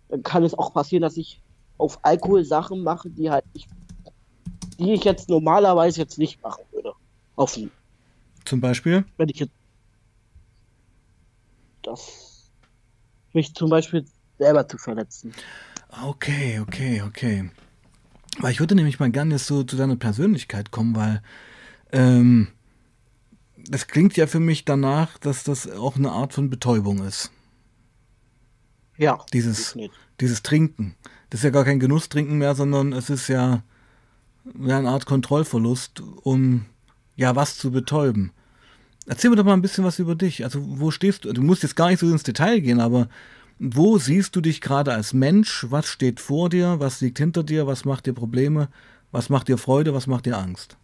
Dann 0.09 0.24
kann 0.24 0.43
es 0.43 0.55
auch 0.55 0.74
passieren, 0.74 1.03
dass 1.03 1.17
ich 1.17 1.39
auf 1.77 2.03
Alkohol 2.03 2.43
Sachen 2.43 2.81
mache, 2.81 3.12
die 3.12 3.29
halt 3.29 3.45
ich, 3.53 3.67
die 4.79 4.93
ich 4.93 5.03
jetzt 5.03 5.29
normalerweise 5.29 6.01
jetzt 6.01 6.17
nicht 6.17 6.41
machen 6.41 6.63
würde. 6.71 6.93
Offen. 7.36 7.69
Zum 8.43 8.59
Beispiel? 8.59 9.05
Wenn 9.17 9.29
ich 9.29 9.38
jetzt 9.38 9.53
das 11.88 12.51
mich 13.34 13.53
zum 13.53 13.70
Beispiel 13.70 14.06
selber 14.38 14.67
zu 14.67 14.77
verletzen. 14.77 15.34
Okay, 16.06 16.60
okay, 16.60 17.01
okay. 17.01 17.50
Weil 18.39 18.51
ich 18.51 18.60
würde 18.60 18.75
nämlich 18.75 19.00
mal 19.00 19.10
gerne 19.10 19.36
jetzt 19.36 19.48
so 19.48 19.63
zu 19.63 19.75
deiner 19.77 19.96
Persönlichkeit 19.96 20.72
kommen, 20.72 20.96
weil 20.96 21.22
ähm, 21.91 22.50
das 23.56 23.88
klingt 23.88 24.15
ja 24.17 24.27
für 24.27 24.39
mich 24.39 24.65
danach, 24.65 25.17
dass 25.17 25.44
das 25.44 25.70
auch 25.70 25.96
eine 25.96 26.12
Art 26.12 26.34
von 26.34 26.50
Betäubung 26.50 27.03
ist. 27.03 27.32
Ja. 28.98 29.24
Dieses, 29.34 29.77
dieses 30.20 30.44
Trinken. 30.44 30.96
Das 31.29 31.41
ist 31.41 31.44
ja 31.44 31.50
gar 31.50 31.65
kein 31.65 31.79
Genusstrinken 31.79 32.38
mehr, 32.38 32.56
sondern 32.56 32.94
es 32.94 33.10
ist 33.10 33.27
ja, 33.27 33.63
ja 34.60 34.77
eine 34.77 34.89
Art 34.89 35.06
Kontrollverlust, 35.06 36.01
um 36.24 36.65
ja 37.15 37.36
was 37.36 37.58
zu 37.58 37.72
betäuben. 37.72 38.32
Erzähl 39.07 39.29
mir 39.29 39.37
doch 39.37 39.45
mal 39.45 39.53
ein 39.53 39.61
bisschen 39.61 39.85
was 39.85 39.99
über 39.99 40.15
dich. 40.15 40.43
Also, 40.43 40.59
wo 40.61 40.91
stehst 40.91 41.23
du? 41.23 41.31
Du 41.31 41.41
musst 41.41 41.63
jetzt 41.63 41.77
gar 41.77 41.87
nicht 41.89 41.99
so 41.99 42.09
ins 42.09 42.23
Detail 42.23 42.59
gehen, 42.59 42.81
aber 42.81 43.07
wo 43.57 43.97
siehst 43.97 44.35
du 44.35 44.41
dich 44.41 44.59
gerade 44.59 44.93
als 44.93 45.13
Mensch? 45.13 45.65
Was 45.69 45.87
steht 45.87 46.19
vor 46.19 46.49
dir? 46.49 46.79
Was 46.79 46.99
liegt 46.99 47.17
hinter 47.17 47.43
dir? 47.43 47.65
Was 47.65 47.85
macht 47.85 48.05
dir 48.05 48.13
Probleme? 48.13 48.67
Was 49.11 49.29
macht 49.29 49.47
dir 49.47 49.57
Freude? 49.57 49.93
Was 49.93 50.07
macht 50.07 50.25
dir 50.25 50.37
Angst? 50.37 50.77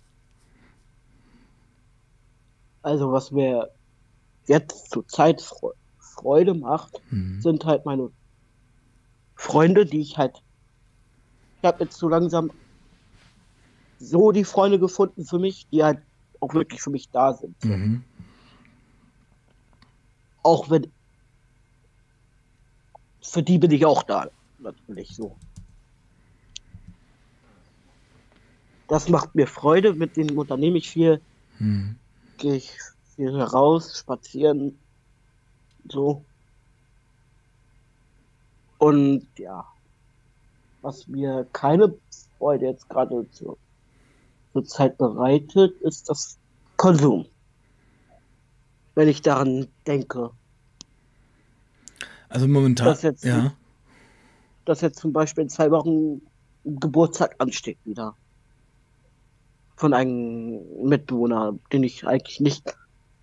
Also, 2.82 3.12
was 3.12 3.32
mir 3.32 3.70
jetzt 4.48 4.89
zur 4.89 5.06
Zeit 5.08 5.44
Freude 6.00 6.53
macht, 6.53 7.01
mhm. 7.12 7.42
sind 7.42 7.65
halt 7.65 7.86
meine 7.86 8.10
Freunde, 9.36 9.86
die 9.86 10.00
ich 10.00 10.18
halt. 10.18 10.42
Ich 11.62 11.68
habe 11.68 11.84
jetzt 11.84 11.98
so 11.98 12.08
langsam 12.08 12.51
so 14.00 14.32
die 14.32 14.46
Freunde 14.46 14.80
gefunden 14.80 15.25
für 15.25 15.39
mich, 15.39 15.68
die 15.72 15.84
halt 15.84 16.00
auch 16.44 16.54
wirklich 16.54 16.82
für 16.82 16.90
mich 16.90 17.10
da 17.10 17.34
sind. 17.34 17.64
Mhm. 17.64 18.04
Auch 20.44 20.70
wenn. 20.70 20.92
Für 23.22 23.42
die 23.42 23.58
bin 23.58 23.72
ich 23.72 23.86
auch 23.86 24.04
da, 24.04 24.30
natürlich 24.60 25.16
so. 25.16 25.38
Das 28.90 29.08
macht 29.08 29.34
mir 29.34 29.48
Freude, 29.48 29.94
mit 29.94 30.18
denen 30.18 30.38
unternehme 30.38 30.78
ich 30.78 30.90
viel. 30.90 31.22
Mhm. 31.60 31.96
Gehe 32.38 32.56
ich 32.56 32.78
viel 33.16 33.38
heraus, 33.38 33.98
spazieren, 33.98 34.78
so. 35.88 36.26
Und 38.78 39.26
ja, 39.38 39.66
was 40.82 41.08
mir 41.08 41.48
keine 41.54 41.96
Freude 42.38 42.66
jetzt 42.66 42.90
gerade 42.90 43.26
zur, 43.32 43.58
zur 44.54 44.66
Zeit 44.66 44.98
bereitet, 44.98 45.82
ist 45.82 46.10
das 46.10 46.38
Konsum. 46.78 47.26
Wenn 48.96 49.08
ich 49.08 49.22
daran 49.22 49.68
denke. 49.88 50.30
Also 52.30 52.48
momentan, 52.48 52.86
dass 52.86 53.02
jetzt, 53.02 53.26
ja. 53.26 53.54
Dass 54.66 54.82
jetzt 54.82 55.00
zum 55.00 55.12
Beispiel 55.12 55.44
in 55.44 55.50
zwei 55.50 55.72
Wochen 55.72 56.22
Geburtstag 56.64 57.36
ansteht 57.40 57.80
wieder. 57.84 58.16
Von 59.76 59.94
einem 59.94 60.62
Mitbewohner, 60.84 61.58
den 61.72 61.84
ich 61.84 62.08
eigentlich 62.08 62.40
nicht 62.40 62.76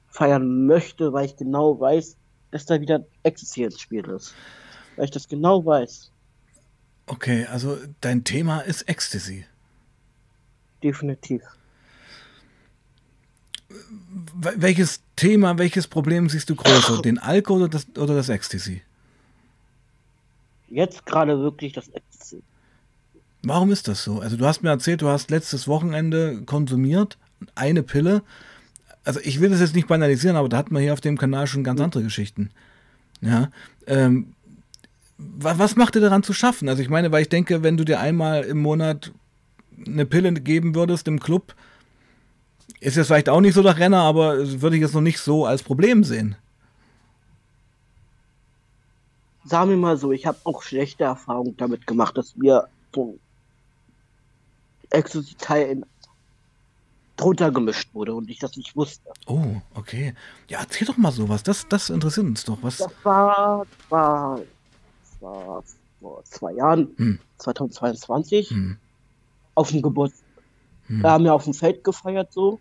feiern 0.09 0.67
möchte, 0.67 1.13
weil 1.13 1.27
ich 1.27 1.37
genau 1.37 1.79
weiß, 1.79 2.17
dass 2.51 2.67
da 2.67 2.81
wieder 2.81 3.07
Ecstasy 3.23 3.63
ins 3.63 3.81
Spiel 3.81 4.05
ist. 4.09 4.35
Weil 4.97 5.05
ich 5.05 5.11
das 5.13 5.29
genau 5.29 5.65
weiß. 5.65 6.11
Okay, 7.07 7.47
also 7.47 7.77
dein 8.01 8.25
Thema 8.25 8.61
ist 8.61 8.83
Ecstasy. 8.89 9.47
Definitiv. 10.83 11.43
Welches 14.57 15.03
Thema, 15.17 15.59
welches 15.59 15.87
Problem 15.87 16.29
siehst 16.29 16.51
du 16.51 16.57
größer? 16.57 17.03
Den 17.03 17.19
Alkohol 17.19 17.63
oder 17.63 17.71
das, 17.71 17.87
oder 17.97 18.15
das 18.15 18.29
Ecstasy? 18.29 18.83
Jetzt 20.69 21.07
gerade 21.07 21.39
wirklich 21.39 21.73
das 21.73 21.89
Ecstasy. 21.89 22.43
Warum 23.43 23.71
ist 23.71 23.89
das 23.89 24.05
so? 24.05 24.21
Also 24.21 24.37
du 24.37 24.47
hast 24.47 24.63
mir 24.63 24.71
erzählt, 24.71 25.03
du 25.03 25.09
hast 25.09 25.31
letztes 25.31 25.67
Wochenende 25.69 26.43
konsumiert, 26.47 27.17
eine 27.55 27.83
Pille. 27.83 28.23
Also 29.05 29.21
ich 29.21 29.41
will 29.41 29.51
das 29.51 29.61
jetzt 29.61 29.75
nicht 29.75 29.89
banalisieren, 29.89 30.37
aber 30.37 30.49
da 30.49 30.57
hat 30.57 30.71
man 30.71 30.83
hier 30.83 30.93
auf 30.93 31.01
dem 31.01 31.17
Kanal 31.17 31.47
schon 31.47 31.65
ganz 31.65 31.81
andere 31.81 32.03
Geschichten. 32.03 32.51
Ja. 33.21 33.51
Ähm, 33.87 34.35
was 35.19 35.77
macht 35.77 35.95
dir 35.95 36.01
daran 36.01 36.23
zu 36.23 36.33
schaffen? 36.33 36.69
Also 36.69 36.83
ich 36.83 36.89
meine, 36.89 37.13
weil 37.13 37.23
ich 37.23 37.29
denke, 37.29 37.63
wenn 37.63 37.77
du 37.77 37.85
dir 37.85 38.01
einmal 38.01 38.45
im 38.45 38.59
Monat 38.59 39.13
eine 39.87 40.07
Pille 40.07 40.33
geben 40.33 40.75
würdest 40.75 41.09
im 41.09 41.21
Club, 41.21 41.55
ist 42.81 42.97
jetzt 42.97 43.09
vielleicht 43.09 43.29
auch 43.29 43.41
nicht 43.41 43.55
so 43.55 43.63
der 43.63 43.77
Renner, 43.79 44.03
aber 44.03 44.37
würde 44.61 44.77
ich 44.77 44.83
jetzt 44.83 44.95
noch 44.95 45.01
nicht 45.01 45.19
so 45.21 45.45
als 45.47 45.63
Problem 45.63 46.05
sehen. 46.05 46.37
Sagen 49.45 49.71
wir 49.71 49.77
mal 49.77 49.97
so, 49.97 50.13
ich 50.13 50.27
habe 50.27 50.39
auch 50.45 50.63
schlechte 50.63 51.05
Erfahrungen 51.05 51.57
damit 51.57 51.87
gemacht, 51.87 52.17
dass 52.17 52.37
mir 52.37 52.69
so 52.95 53.19
Ecstasy-Teil 54.91 55.83
drunter 57.17 57.51
gemischt 57.51 57.91
wurde 57.95 58.15
und 58.15 58.31
ich 58.31 58.39
das 58.39 58.57
nicht 58.57 58.77
wusste. 58.77 59.11
Oh, 59.27 59.57
okay. 59.75 60.15
Ja, 60.49 60.61
erzähl 60.61 60.87
doch 60.87 60.97
mal 60.97 61.13
sowas. 61.13 61.43
Das, 61.43 61.69
das 61.69 61.91
interessiert 61.91 62.27
uns 62.27 62.45
doch. 62.45 62.59
Was? 62.63 62.79
Das 62.79 62.93
war, 63.03 63.67
war, 63.89 64.41
war 65.21 65.63
vor 66.01 66.25
zwei 66.25 66.53
Jahren, 66.53 66.89
Hm. 66.97 67.19
2022, 67.39 68.51
Hm. 68.51 68.77
Auf 69.61 69.71
dem 69.71 69.83
Geburtstag. 69.83 70.27
Hm. 70.87 71.03
Wir 71.03 71.11
haben 71.11 71.27
ja 71.27 71.35
auf 71.35 71.45
dem 71.45 71.55
Feld 71.55 71.85
gefeiert 71.85 72.33
so, 72.33 72.59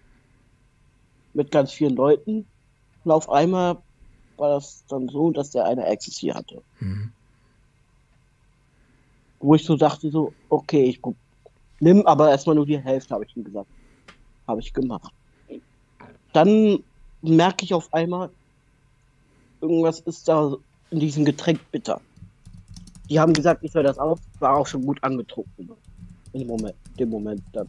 mit 1.33 1.49
ganz 1.49 1.71
vielen 1.71 1.95
Leuten. 1.95 2.45
Und 3.03 3.11
auf 3.11 3.29
einmal 3.29 3.77
war 4.37 4.49
das 4.49 4.83
dann 4.89 5.07
so, 5.07 5.31
dass 5.31 5.51
der 5.51 5.65
eine 5.65 5.85
Ecstasy 5.85 6.27
hatte. 6.27 6.61
Hm. 6.79 7.11
Wo 9.39 9.55
ich 9.55 9.63
so 9.63 9.77
dachte 9.77 10.11
so, 10.11 10.33
okay, 10.49 10.83
ich 10.83 11.01
nimm 11.79 12.05
aber 12.05 12.29
erstmal 12.29 12.55
nur 12.55 12.65
die 12.65 12.77
Hälfte, 12.77 13.13
habe 13.13 13.23
ich 13.23 13.35
ihm 13.37 13.45
gesagt. 13.45 13.69
Habe 14.45 14.59
ich 14.59 14.73
gemacht. 14.73 15.13
Dann 16.33 16.83
merke 17.21 17.63
ich 17.63 17.73
auf 17.73 17.93
einmal, 17.93 18.29
irgendwas 19.61 20.01
ist 20.01 20.27
da 20.27 20.57
in 20.91 20.99
diesem 20.99 21.23
Getränk 21.23 21.59
bitter. 21.71 22.01
Die 23.09 23.19
haben 23.19 23.33
gesagt, 23.33 23.63
ich 23.63 23.71
soll 23.71 23.83
das 23.83 23.97
auf, 23.97 24.19
war 24.39 24.57
auch 24.57 24.67
schon 24.67 24.85
gut 24.85 25.01
angetrunken. 25.03 25.71
In 26.33 26.41
dem 26.41 26.47
Moment, 26.47 26.75
dem 26.99 27.09
Moment 27.09 27.41
dann. 27.53 27.67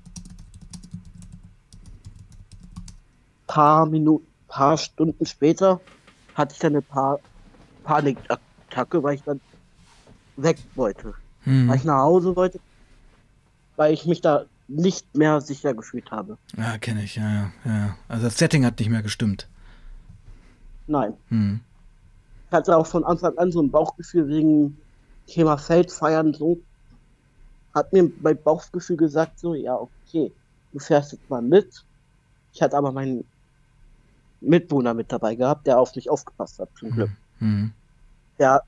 Paar 3.47 3.87
Minuten, 3.87 4.27
paar 4.49 4.77
Stunden 4.77 5.27
später 5.27 5.81
hatte 6.35 6.53
ich 6.53 6.59
dann 6.59 6.73
eine 6.73 6.83
paar 6.83 7.19
Panikattacke, 7.85 9.03
weil 9.03 9.17
ich 9.17 9.23
dann 9.23 9.41
weg 10.37 10.59
wollte. 10.75 11.15
Hm. 11.43 11.69
Weil 11.69 11.77
ich 11.77 11.85
nach 11.85 12.03
Hause 12.03 12.37
wollte, 12.37 12.61
weil 13.77 13.95
ich 13.95 14.07
mich 14.07 14.21
da 14.21 14.45
nicht 14.69 15.17
mehr 15.17 15.41
sicher 15.41 15.75
gefühlt 15.75 16.11
habe. 16.11 16.39
Ja, 16.57 16.79
kenne 16.79 17.03
ich, 17.03 17.17
ja, 17.17 17.31
ja, 17.33 17.53
ja. 17.65 17.97
Also 18.09 18.25
das 18.25 18.39
Setting 18.39 18.65
hat 18.65 18.79
nicht 18.79 18.89
mehr 18.89 19.03
gestimmt. 19.03 19.49
Nein. 20.87 21.15
Hm. 21.29 21.61
Ich 22.47 22.53
hatte 22.53 22.77
auch 22.77 22.87
von 22.87 23.05
Anfang 23.05 23.37
an 23.39 23.53
so 23.53 23.61
ein 23.63 23.71
Bauchgefühl 23.71 24.29
wegen 24.29 24.79
Thema 25.27 25.57
Feldfeiern 25.57 26.35
so. 26.35 26.59
Hat 27.75 27.93
mir 27.93 28.11
mein 28.21 28.43
Bauchgefühl 28.43 28.97
gesagt, 28.97 29.39
so, 29.39 29.55
ja, 29.55 29.77
okay, 29.77 30.33
du 30.73 30.79
fährst 30.79 31.13
jetzt 31.13 31.29
mal 31.31 31.43
mit. 31.43 31.85
Ich 32.53 32.63
hatte 32.63 32.77
aber 32.77 32.93
meinen 32.93 33.25
Mitwohner 34.41 34.95
mit 34.95 35.13
dabei 35.13 35.35
gehabt, 35.35 35.67
der 35.67 35.79
auf 35.79 35.95
mich 35.95 36.11
aufgepasst 36.11 36.59
hat, 36.59 36.71
zum 36.79 36.91
Glück. 36.91 37.11
Mhm. 37.39 37.73
Ja, 38.39 38.61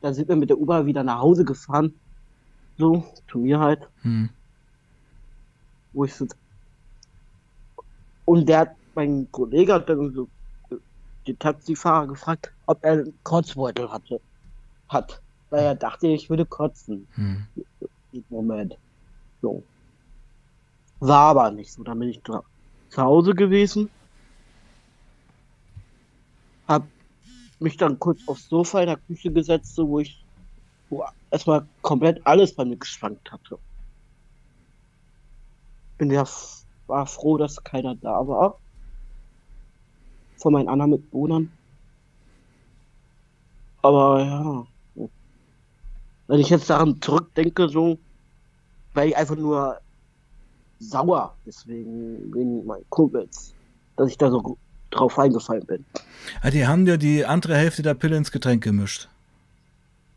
dann 0.00 0.12
sind 0.12 0.28
wir 0.28 0.36
mit 0.36 0.50
der 0.50 0.58
U-Bahn 0.58 0.86
wieder 0.86 1.02
nach 1.02 1.20
Hause 1.20 1.44
gefahren. 1.44 1.98
So, 2.76 3.04
zu 3.30 3.38
mir 3.38 3.60
halt, 3.60 3.88
Mhm. 4.02 4.28
wo 5.92 6.04
ich 6.04 6.14
so. 6.14 6.26
Und 8.24 8.48
der 8.48 8.60
hat, 8.60 8.76
mein 8.94 9.30
Kollege 9.30 9.74
hat 9.74 9.88
dann 9.88 10.12
so 10.12 10.28
den 11.26 11.38
Taxifahrer 11.38 12.08
gefragt, 12.08 12.52
ob 12.66 12.84
er 12.84 12.92
einen 12.92 13.18
Kotzbeutel 13.22 13.90
hatte. 13.90 14.20
Hat. 14.88 15.22
Weil 15.50 15.64
er 15.64 15.74
dachte, 15.74 16.08
ich 16.08 16.28
würde 16.28 16.44
kotzen. 16.44 17.06
Mhm. 17.16 17.46
Moment. 18.28 18.76
So. 19.42 19.62
War 21.00 21.30
aber 21.30 21.50
nicht 21.50 21.72
so. 21.72 21.82
Dann 21.82 21.98
bin 21.98 22.08
ich 22.10 22.22
zu 22.22 22.42
Hause 22.96 23.34
gewesen. 23.34 23.90
Hab 26.68 26.86
mich 27.58 27.76
dann 27.76 27.98
kurz 27.98 28.20
aufs 28.26 28.48
Sofa 28.48 28.80
in 28.80 28.86
der 28.86 28.96
Küche 28.96 29.30
gesetzt, 29.32 29.76
wo 29.76 30.00
ich 30.00 30.24
wo 30.90 31.04
erstmal 31.30 31.66
komplett 31.82 32.24
alles 32.26 32.54
bei 32.54 32.64
mir 32.64 32.76
geschwankt 32.76 33.30
hatte. 33.32 33.58
Bin 35.98 36.10
ja 36.10 36.24
war 36.86 37.06
froh, 37.06 37.36
dass 37.36 37.62
keiner 37.62 37.94
da 37.96 38.26
war. 38.26 38.58
Von 40.36 40.52
meinen 40.52 40.68
anderen 40.68 40.92
Mitbewohnern. 40.92 41.50
Aber 43.82 44.22
ja. 44.22 44.66
Wenn 46.26 46.40
ich 46.40 46.48
jetzt 46.48 46.70
daran 46.70 47.00
zurückdenke, 47.02 47.68
so, 47.68 47.98
weil 48.94 49.08
ich 49.08 49.16
einfach 49.16 49.36
nur 49.36 49.78
sauer, 50.78 51.36
deswegen, 51.46 52.32
wegen 52.34 52.64
meinen 52.64 52.84
Kumpels, 52.88 53.54
dass 53.96 54.08
ich 54.10 54.18
da 54.18 54.30
so 54.30 54.56
drauf 54.90 55.18
eingefallen 55.18 55.66
bin. 55.66 55.84
Ah, 56.42 56.50
die 56.50 56.66
haben 56.66 56.84
dir 56.84 56.96
die 56.98 57.24
andere 57.24 57.56
Hälfte 57.56 57.82
der 57.82 57.94
Pille 57.94 58.16
ins 58.16 58.30
Getränk 58.30 58.62
gemischt. 58.62 59.08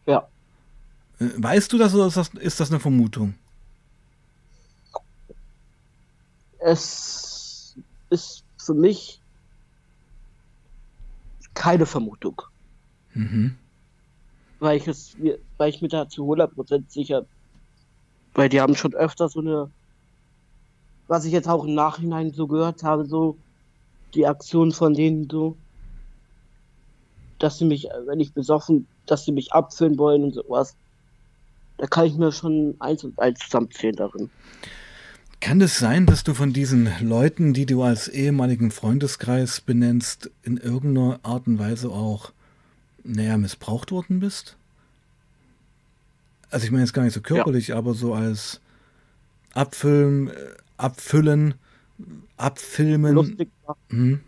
Ja, 0.06 0.28
Äh, 1.20 1.30
Weißt 1.38 1.74
du 1.74 1.78
das 1.78 1.94
oder 1.96 2.08
ist 2.08 2.18
das, 2.18 2.30
ist 2.36 2.60
das 2.60 2.70
eine 2.72 2.80
Vermutung? 2.80 3.34
es 6.60 7.78
ist 8.10 8.44
für 8.60 8.74
mich 8.74 9.22
keine 11.54 11.86
Vermutung, 11.86 12.42
Mhm. 13.14 13.56
weil 14.60 14.78
ich 14.78 14.88
es, 14.88 15.16
mir- 15.18 15.40
weil 15.58 15.70
ich 15.70 15.82
mir 15.82 15.88
da 15.88 16.08
zu 16.08 16.24
100% 16.26 16.92
sicher, 16.92 17.26
weil 18.38 18.50
die 18.50 18.62
haben 18.62 18.76
schon 18.76 18.94
öfter 18.94 19.28
so 19.28 19.40
eine, 19.40 19.72
was 21.08 21.26
ich 21.26 21.34
jetzt 21.34 21.50
auch 21.50 21.66
im 21.66 21.74
Nachhinein 21.74 22.32
so 22.32 22.46
gehört 22.46 22.84
habe, 22.84 23.06
so 23.06 23.36
die 24.14 24.28
Aktion 24.28 24.72
von 24.72 24.94
denen 24.94 25.28
so, 25.30 25.58
dass 27.40 27.58
sie 27.58 27.66
mich, 27.66 27.90
wenn 28.06 28.20
ich 28.20 28.34
besoffen, 28.34 28.88
dass 29.08 29.26
sie 29.26 29.32
mich 29.32 29.54
abfüllen 29.54 29.98
wollen 29.98 30.24
und 30.24 30.36
sowas. 30.36 30.76
Da 31.78 31.88
kann 31.88 32.06
ich 32.06 32.16
mir 32.16 32.32
schon 32.32 32.76
eins 32.80 33.04
und 33.04 33.18
eins 33.20 33.40
zusammenzählen 33.40 33.96
darin. 33.96 34.30
Kann 35.40 35.60
es 35.62 35.80
sein, 35.80 36.06
dass 36.06 36.24
du 36.24 36.36
von 36.36 36.54
diesen 36.54 36.90
Leuten, 37.02 37.54
die 37.54 37.66
du 37.66 37.82
als 37.82 38.08
ehemaligen 38.08 38.70
Freundeskreis 38.70 39.62
benennst, 39.62 40.30
in 40.44 40.58
irgendeiner 40.58 41.20
Art 41.24 41.48
und 41.48 41.58
Weise 41.58 41.90
auch, 41.90 42.34
naja, 43.04 43.38
missbraucht 43.38 43.92
worden 43.92 44.20
bist? 44.20 44.57
Also 46.50 46.66
ich 46.66 46.72
meine 46.72 46.84
jetzt 46.84 46.94
gar 46.94 47.04
nicht 47.04 47.14
so 47.14 47.22
körperlich, 47.22 47.74
aber 47.76 47.94
so 47.94 48.14
als 48.14 48.62
Abfüllen, 49.54 50.30
äh, 50.30 50.34
Abfüllen, 50.78 51.56
Abfilmen. 52.38 53.14
Lustig 53.16 53.50
machen, 53.66 53.80
Hm, 53.90 54.20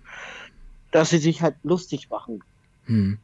dass 0.92 1.12
sie 1.12 1.20
sich 1.20 1.42
halt 1.42 1.56
lustig 1.64 2.10
machen. 2.10 2.42
hm. 2.86 3.18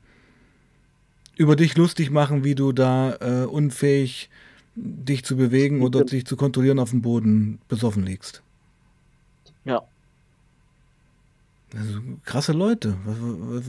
Über 1.37 1.55
dich 1.57 1.75
lustig 1.75 2.11
machen, 2.11 2.43
wie 2.45 2.55
du 2.55 2.71
da 2.71 3.15
äh, 3.15 3.45
unfähig 3.45 4.29
dich 4.75 5.25
zu 5.25 5.35
bewegen 5.35 5.81
oder 5.81 5.99
Ja. 5.99 6.05
dich 6.05 6.25
zu 6.25 6.37
kontrollieren 6.37 6.79
auf 6.79 6.91
dem 6.91 7.01
Boden 7.01 7.59
besoffen 7.67 8.05
liegst. 8.05 8.41
Ja. 9.65 9.81
Also, 11.75 11.99
krasse 12.23 12.53
Leute. 12.53 12.95
Was, 13.03 13.17
was, 13.19 13.63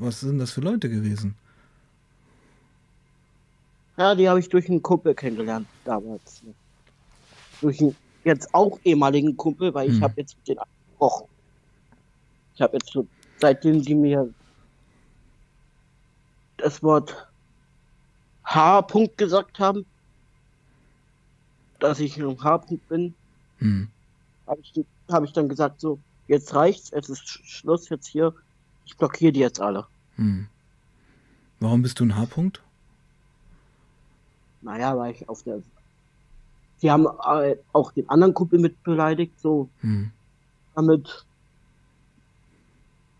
was 0.00 0.20
sind 0.20 0.38
das 0.38 0.50
für 0.50 0.60
Leute 0.60 0.90
gewesen? 0.90 1.36
Ja, 4.00 4.14
die 4.14 4.26
habe 4.30 4.40
ich 4.40 4.48
durch 4.48 4.66
einen 4.70 4.82
Kumpel 4.82 5.14
kennengelernt 5.14 5.68
damals. 5.84 6.42
Durch 7.60 7.78
einen 7.82 7.94
jetzt 8.24 8.54
auch 8.54 8.78
ehemaligen 8.82 9.36
Kumpel, 9.36 9.74
weil 9.74 9.90
ich 9.90 9.96
Hm. 9.96 10.02
habe 10.04 10.14
jetzt 10.16 10.38
mit 10.38 10.48
denen 10.48 10.60
gesprochen. 10.88 11.28
Ich 12.54 12.62
habe 12.62 12.78
jetzt 12.78 12.90
so, 12.90 13.06
seitdem 13.40 13.82
die 13.82 13.94
mir 13.94 14.32
das 16.56 16.82
Wort 16.82 17.28
H-Punkt 18.46 19.18
gesagt 19.18 19.58
haben, 19.58 19.84
dass 21.78 22.00
ich 22.00 22.16
ein 22.16 22.42
H-Punkt 22.42 22.88
bin, 22.88 23.14
Hm. 23.58 23.88
habe 24.46 24.62
ich, 24.62 24.72
hab 25.10 25.24
ich 25.24 25.32
dann 25.34 25.46
gesagt, 25.50 25.78
so, 25.78 26.00
jetzt 26.26 26.54
reicht's, 26.54 26.90
es 26.90 27.10
ist 27.10 27.20
Sch- 27.24 27.44
Schluss 27.44 27.90
jetzt 27.90 28.06
hier, 28.06 28.34
ich 28.86 28.96
blockiere 28.96 29.32
die 29.32 29.40
jetzt 29.40 29.60
alle. 29.60 29.86
Hm. 30.16 30.46
Warum 31.58 31.82
bist 31.82 32.00
du 32.00 32.04
ein 32.06 32.16
H-Punkt? 32.16 32.62
Naja, 34.62 34.96
weil 34.96 35.12
ich 35.14 35.28
auf 35.28 35.42
der. 35.42 35.60
Die 36.82 36.90
haben 36.90 37.06
äh, 37.06 37.56
auch 37.72 37.92
den 37.92 38.08
anderen 38.08 38.32
Kumpel 38.34 38.58
mit 38.58 38.82
beleidigt, 38.82 39.38
so 39.40 39.68
Hm. 39.80 40.10
damit. 40.74 41.24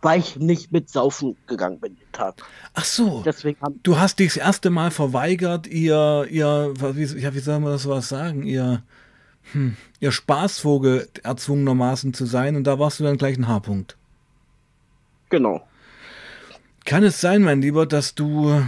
Weil 0.03 0.21
ich 0.21 0.37
nicht 0.37 0.73
mit 0.73 0.89
saufen 0.89 1.37
gegangen 1.47 1.79
bin 1.79 1.95
den 1.95 2.13
Tag. 2.13 2.43
Ach 2.73 2.85
so, 2.85 3.23
Deswegen 3.23 3.61
haben. 3.61 3.81
du 3.83 3.99
hast 3.99 4.19
dich 4.19 4.29
das 4.33 4.43
erste 4.43 4.71
Mal 4.71 4.91
verweigert, 4.91 5.67
ihr, 5.67 6.27
ihr, 6.31 6.73
wie, 6.95 7.05
ja, 7.21 7.35
wie 7.35 7.39
soll 7.41 7.61
man 7.61 7.73
das 7.73 7.87
was 7.87 8.09
sagen, 8.09 8.45
ihr, 8.45 8.83
hm, 9.53 9.77
ihr 9.99 10.11
Spaßvogel 10.11 11.07
erzwungenermaßen 11.23 12.15
zu 12.15 12.25
sein 12.25 12.57
und 12.57 12.65
da 12.65 12.79
warst 12.79 12.99
du 12.99 13.05
dann 13.05 13.19
gleich 13.19 13.37
ein 13.37 13.47
H-Punkt. 13.47 13.99
Genau. 15.29 15.61
Kann 16.87 17.05
es 17.05 17.21
sein, 17.21 17.43
mein 17.43 17.61
Lieber, 17.61 17.85
dass 17.85 18.15
du 18.15 18.65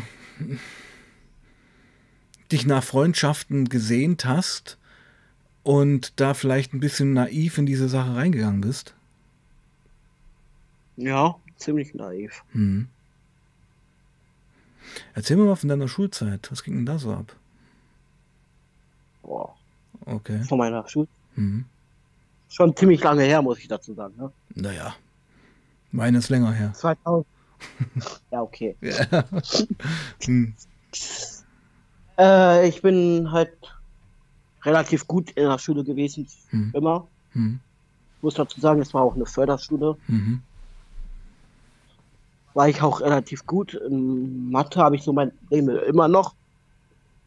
dich 2.53 2.67
nach 2.67 2.85
Freundschaften 2.85 3.69
gesehnt 3.69 4.25
hast 4.25 4.79
und 5.63 6.21
da 6.21 6.35
vielleicht 6.35 6.75
ein 6.75 6.81
bisschen 6.81 7.13
naiv 7.13 7.59
in 7.59 7.67
diese 7.67 7.89
Sache 7.89 8.15
reingegangen 8.15 8.61
bist? 8.61 8.95
Ja, 10.97 11.37
ziemlich 11.57 11.95
naiv. 11.95 12.45
Hm. 12.53 12.89
Erzähl 15.15 15.37
mir 15.37 15.45
mal 15.45 15.57
von 15.57 15.69
deiner 15.69 15.89
Schulzeit. 15.89 16.51
Was 16.51 16.63
ging 16.63 16.75
denn 16.75 16.87
da 16.87 16.99
so 16.99 17.13
ab? 17.13 17.35
Boah. 19.23 19.55
Okay. 20.05 20.43
Von 20.43 20.59
meiner 20.59 20.87
Schule. 20.89 21.09
Hm. 21.35 21.65
Schon 22.49 22.77
ziemlich 22.77 23.03
lange 23.03 23.23
her, 23.23 23.41
muss 23.41 23.59
ich 23.59 23.69
dazu 23.69 23.95
sagen. 23.95 24.15
Ne? 24.19 24.31
Naja, 24.55 24.95
meine 25.91 26.19
ist 26.19 26.29
länger 26.29 26.53
her. 26.53 26.73
2000. 26.75 27.27
ja, 28.31 28.43
okay. 28.43 28.77
Ja. 28.83 29.25
hm. 30.25 30.55
Äh, 32.19 32.69
ich 32.69 32.83
bin 32.83 33.31
halt 33.31 33.53
relativ 34.65 35.07
gut 35.07 35.31
in 35.33 35.49
der 35.49 35.59
Schule 35.59 35.85
gewesen. 35.85 36.29
Hm. 36.51 36.71
Immer. 36.75 37.07
Hm. 37.33 37.61
Muss 38.21 38.35
dazu 38.35 38.61
sagen, 38.61 38.81
es 38.81 38.95
war 38.95 39.03
auch 39.03 39.17
eine 39.17 39.27
Förderschule. 39.27 39.97
Mhm. 40.07 40.43
war 42.55 42.69
ich 42.69 42.83
auch 42.83 43.01
relativ 43.01 43.47
gut. 43.47 43.75
In 43.75 44.51
Mathe 44.51 44.81
habe 44.81 44.97
ich 44.97 45.03
so 45.03 45.13
mein 45.13 45.37
Probleme 45.37 45.79
immer 45.79 46.07
noch. 46.07 46.35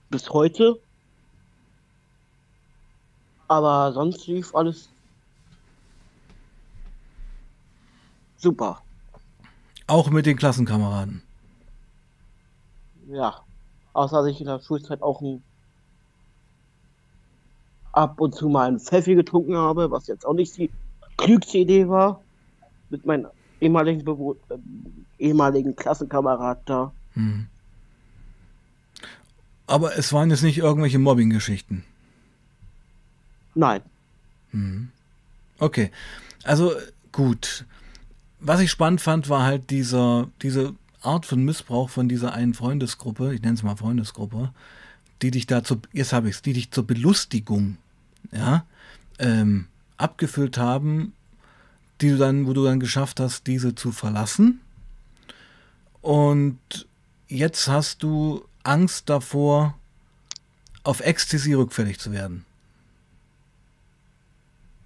Bis 0.09 0.29
heute. 0.29 0.79
Aber 3.47 3.91
sonst 3.93 4.27
lief 4.27 4.55
alles 4.55 4.89
super. 8.37 8.81
Auch 9.87 10.09
mit 10.09 10.25
den 10.25 10.37
Klassenkameraden. 10.37 11.21
Ja. 13.07 13.44
Außer 13.95 14.17
dass 14.17 14.27
ich 14.27 14.41
in 14.41 14.47
der 14.47 14.59
Schulzeit 14.59 15.01
auch 15.01 15.21
ein 15.21 15.41
ab 17.93 18.19
und 18.19 18.35
zu 18.35 18.49
mal 18.49 18.67
einen 18.67 18.79
Pfeffi 18.81 19.15
getrunken 19.15 19.55
habe, 19.55 19.89
was 19.89 20.07
jetzt 20.07 20.25
auch 20.25 20.33
nicht 20.33 20.57
die 20.57 20.69
klügste 21.15 21.59
Idee 21.59 21.87
war. 21.87 22.21
Mit 22.89 23.05
meinem 23.05 23.27
ehemaligen, 23.61 24.03
Bewo 24.03 24.35
ähm, 24.51 25.05
ehemaligen 25.17 25.77
Klassenkamerad 25.77 26.59
da. 26.65 26.91
Hm. 27.13 27.47
Aber 29.65 29.97
es 29.97 30.11
waren 30.11 30.29
jetzt 30.29 30.43
nicht 30.43 30.57
irgendwelche 30.57 30.99
Mobbing-Geschichten. 30.99 31.85
Nein. 33.55 33.81
Mhm. 34.51 34.89
Okay, 35.57 35.89
also 36.43 36.73
gut. 37.13 37.65
Was 38.41 38.59
ich 38.59 38.69
spannend 38.69 38.99
fand, 38.99 39.29
war 39.29 39.43
halt 39.43 39.69
dieser, 39.69 40.27
diese 40.41 40.75
Art 41.05 41.25
von 41.25 41.43
Missbrauch 41.43 41.89
von 41.89 42.09
dieser 42.09 42.33
einen 42.33 42.53
Freundesgruppe, 42.53 43.33
ich 43.33 43.41
nenne 43.41 43.55
es 43.55 43.63
mal 43.63 43.75
Freundesgruppe, 43.75 44.51
die 45.21 45.31
dich 45.31 45.47
dazu, 45.47 45.79
jetzt 45.93 46.13
habe 46.13 46.29
ich 46.29 46.35
es, 46.35 46.41
die 46.41 46.53
dich 46.53 46.71
zur 46.71 46.85
Belustigung, 46.85 47.77
ja, 48.31 48.65
ähm, 49.19 49.67
abgefüllt 49.97 50.57
haben, 50.57 51.13
die 52.01 52.09
du 52.09 52.17
dann, 52.17 52.47
wo 52.47 52.53
du 52.53 52.63
dann 52.65 52.79
geschafft 52.79 53.19
hast, 53.19 53.47
diese 53.47 53.75
zu 53.75 53.91
verlassen. 53.91 54.59
Und 56.01 56.87
jetzt 57.27 57.67
hast 57.67 58.03
du 58.03 58.45
Angst 58.63 59.09
davor, 59.09 59.75
auf 60.83 60.99
Ecstasy 60.99 61.53
rückfällig 61.53 61.99
zu 61.99 62.11
werden. 62.11 62.45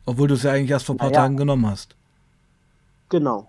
Obwohl 0.05 0.27
du 0.27 0.36
es 0.36 0.43
ja 0.43 0.53
eigentlich 0.53 0.71
erst 0.71 0.86
vor 0.86 0.95
ein 0.95 0.99
paar 0.99 1.10
Naja. 1.10 1.21
Tagen 1.21 1.38
genommen 1.38 1.67
hast. 1.67 1.95
Genau. 3.10 3.48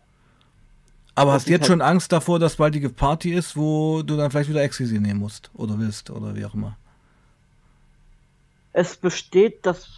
Aber 1.14 1.32
hast 1.32 1.42
ist 1.44 1.48
jetzt 1.50 1.62
halt- 1.62 1.68
schon 1.68 1.80
Angst 1.82 2.12
davor, 2.12 2.38
dass 2.38 2.56
bald 2.56 2.74
die 2.74 2.88
Party 2.88 3.32
ist, 3.32 3.56
wo 3.56 4.02
du 4.02 4.16
dann 4.16 4.30
vielleicht 4.30 4.48
wieder 4.50 4.62
Ecstasy 4.62 4.98
nehmen 5.00 5.20
musst 5.20 5.50
oder 5.54 5.78
willst 5.78 6.10
oder 6.10 6.34
wie 6.36 6.44
auch 6.44 6.54
immer. 6.54 6.76
Es 8.72 8.96
besteht 8.96 9.66
das. 9.66 9.88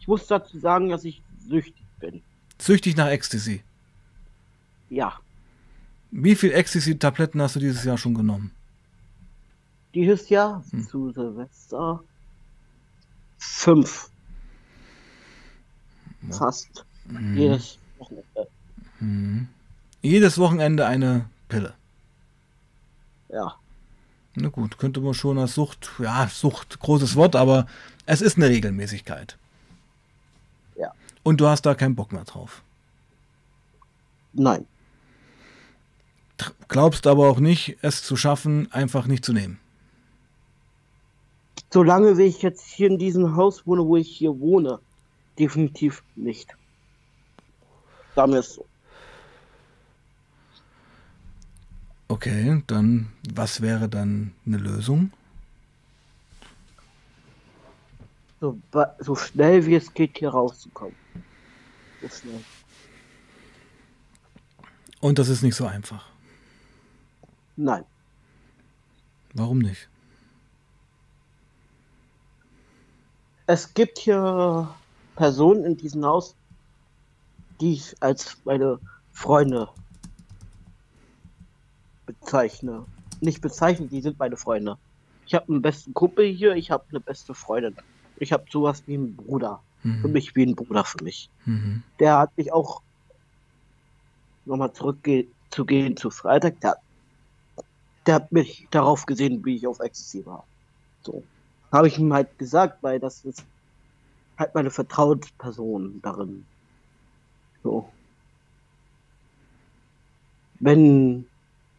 Ich 0.00 0.06
muss 0.06 0.26
dazu 0.26 0.58
sagen, 0.58 0.90
dass 0.90 1.04
ich 1.04 1.22
süchtig 1.48 1.82
bin. 2.00 2.22
Süchtig 2.58 2.96
nach 2.96 3.08
Ecstasy. 3.08 3.62
Ja. 4.90 5.14
Wie 6.10 6.34
viel 6.34 6.52
Ecstasy-Tabletten 6.52 7.40
hast 7.40 7.56
du 7.56 7.60
dieses 7.60 7.84
Jahr 7.84 7.98
schon 7.98 8.14
genommen? 8.14 8.50
Dieses 9.94 10.28
Jahr 10.28 10.62
Hm. 10.70 10.86
zu 10.86 11.12
Silvester 11.12 12.02
fünf. 13.38 14.10
Fast. 16.30 16.84
Jedes 17.34 17.78
Wochenende. 17.98 18.48
Mhm. 19.00 19.48
Jedes 20.02 20.38
Wochenende 20.38 20.86
eine 20.86 21.28
Pille. 21.48 21.74
Ja. 23.28 23.56
Na 24.34 24.48
gut, 24.48 24.78
könnte 24.78 25.00
man 25.00 25.14
schon 25.14 25.38
als 25.38 25.54
Sucht, 25.54 25.90
ja, 25.98 26.28
Sucht, 26.28 26.78
großes 26.78 27.16
Wort, 27.16 27.34
aber 27.34 27.66
es 28.06 28.20
ist 28.20 28.36
eine 28.36 28.48
Regelmäßigkeit. 28.48 29.36
Ja. 30.76 30.92
Und 31.24 31.40
du 31.40 31.48
hast 31.48 31.62
da 31.62 31.74
keinen 31.74 31.96
Bock 31.96 32.12
mehr 32.12 32.24
drauf. 32.24 32.62
Nein. 34.32 34.66
Glaubst 36.68 37.06
aber 37.06 37.28
auch 37.28 37.40
nicht, 37.40 37.78
es 37.82 38.04
zu 38.04 38.16
schaffen, 38.16 38.70
einfach 38.70 39.06
nicht 39.06 39.24
zu 39.24 39.32
nehmen. 39.32 39.58
Solange 41.70 42.16
wie 42.16 42.24
ich 42.24 42.42
jetzt 42.42 42.66
hier 42.66 42.86
in 42.86 42.98
diesem 42.98 43.34
Haus 43.34 43.66
wohne, 43.66 43.84
wo 43.84 43.96
ich 43.96 44.08
hier 44.08 44.38
wohne, 44.38 44.78
definitiv 45.38 46.02
nicht. 46.14 46.56
Sagen 48.14 48.32
wir 48.32 48.40
es 48.40 48.54
so. 48.54 48.64
Okay, 52.08 52.62
dann 52.66 53.12
was 53.34 53.60
wäre 53.60 53.88
dann 53.88 54.32
eine 54.46 54.56
Lösung? 54.56 55.12
So, 58.40 58.58
so 58.98 59.14
schnell 59.14 59.66
wie 59.66 59.74
es 59.74 59.92
geht, 59.92 60.18
hier 60.18 60.30
rauszukommen. 60.30 60.94
So 62.00 62.08
schnell. 62.08 62.44
Und 65.00 65.18
das 65.18 65.28
ist 65.28 65.42
nicht 65.42 65.54
so 65.54 65.66
einfach. 65.66 66.06
Nein. 67.56 67.84
Warum 69.34 69.58
nicht? 69.58 69.88
Es 73.46 73.74
gibt 73.74 73.98
hier 73.98 74.74
Personen 75.16 75.64
in 75.64 75.76
diesem 75.76 76.04
Haus, 76.04 76.34
die 77.60 77.74
ich 77.74 77.94
als 78.00 78.36
meine 78.44 78.78
Freunde 79.12 79.68
bezeichne. 82.08 82.86
Nicht 83.20 83.40
bezeichne, 83.40 83.86
die 83.86 84.00
sind 84.00 84.18
meine 84.18 84.36
Freunde. 84.36 84.76
Ich 85.26 85.34
habe 85.34 85.48
einen 85.52 85.62
besten 85.62 85.92
Kumpel 85.94 86.26
hier, 86.26 86.56
ich 86.56 86.70
habe 86.70 86.84
eine 86.90 87.00
beste 87.00 87.34
Freundin. 87.34 87.76
Ich 88.16 88.32
habe 88.32 88.44
sowas 88.50 88.82
wie 88.86 88.94
einen 88.94 89.14
Bruder. 89.14 89.60
Für 89.82 89.88
Mhm. 90.08 90.12
mich 90.12 90.34
wie 90.34 90.44
ein 90.44 90.56
Bruder 90.56 90.84
für 90.84 91.04
mich. 91.04 91.30
Mhm. 91.44 91.84
Der 92.00 92.18
hat 92.18 92.36
mich 92.36 92.52
auch 92.52 92.82
nochmal 94.44 94.72
zurückzugehen 94.72 95.96
zu 95.96 96.10
Freitag. 96.10 96.60
Der, 96.62 96.78
der 98.06 98.14
hat 98.16 98.32
mich 98.32 98.66
darauf 98.72 99.06
gesehen, 99.06 99.44
wie 99.44 99.54
ich 99.54 99.66
auf 99.68 99.78
Ecstasy 99.78 100.26
war. 100.26 100.44
So. 101.02 101.22
Habe 101.70 101.86
ich 101.86 101.98
ihm 101.98 102.12
halt 102.12 102.36
gesagt, 102.38 102.82
weil 102.82 102.98
das 102.98 103.24
ist 103.24 103.44
halt 104.36 104.52
meine 104.54 104.70
Vertrauensperson 104.70 106.00
darin. 106.02 106.44
So. 107.62 107.88
Wenn 110.58 111.27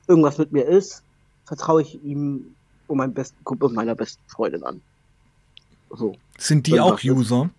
irgendwas 0.10 0.38
mit 0.38 0.52
mir 0.52 0.66
ist, 0.66 1.04
vertraue 1.46 1.84
ich 1.84 2.04
ihm 2.04 2.56
und 2.88 2.98
meinem 2.98 3.14
besten 3.14 3.42
Kumpel 3.44 3.70
und 3.70 3.76
meiner 3.76 3.96
besten 3.96 4.22
Freundin 4.28 4.64
an. 4.64 4.82
So. 5.92 6.16
Sind 6.38 6.68
die 6.68 6.80
auch 6.80 6.94
was 6.94 7.04
ist. 7.04 7.12
User? 7.12 7.50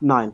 Nein. 0.00 0.32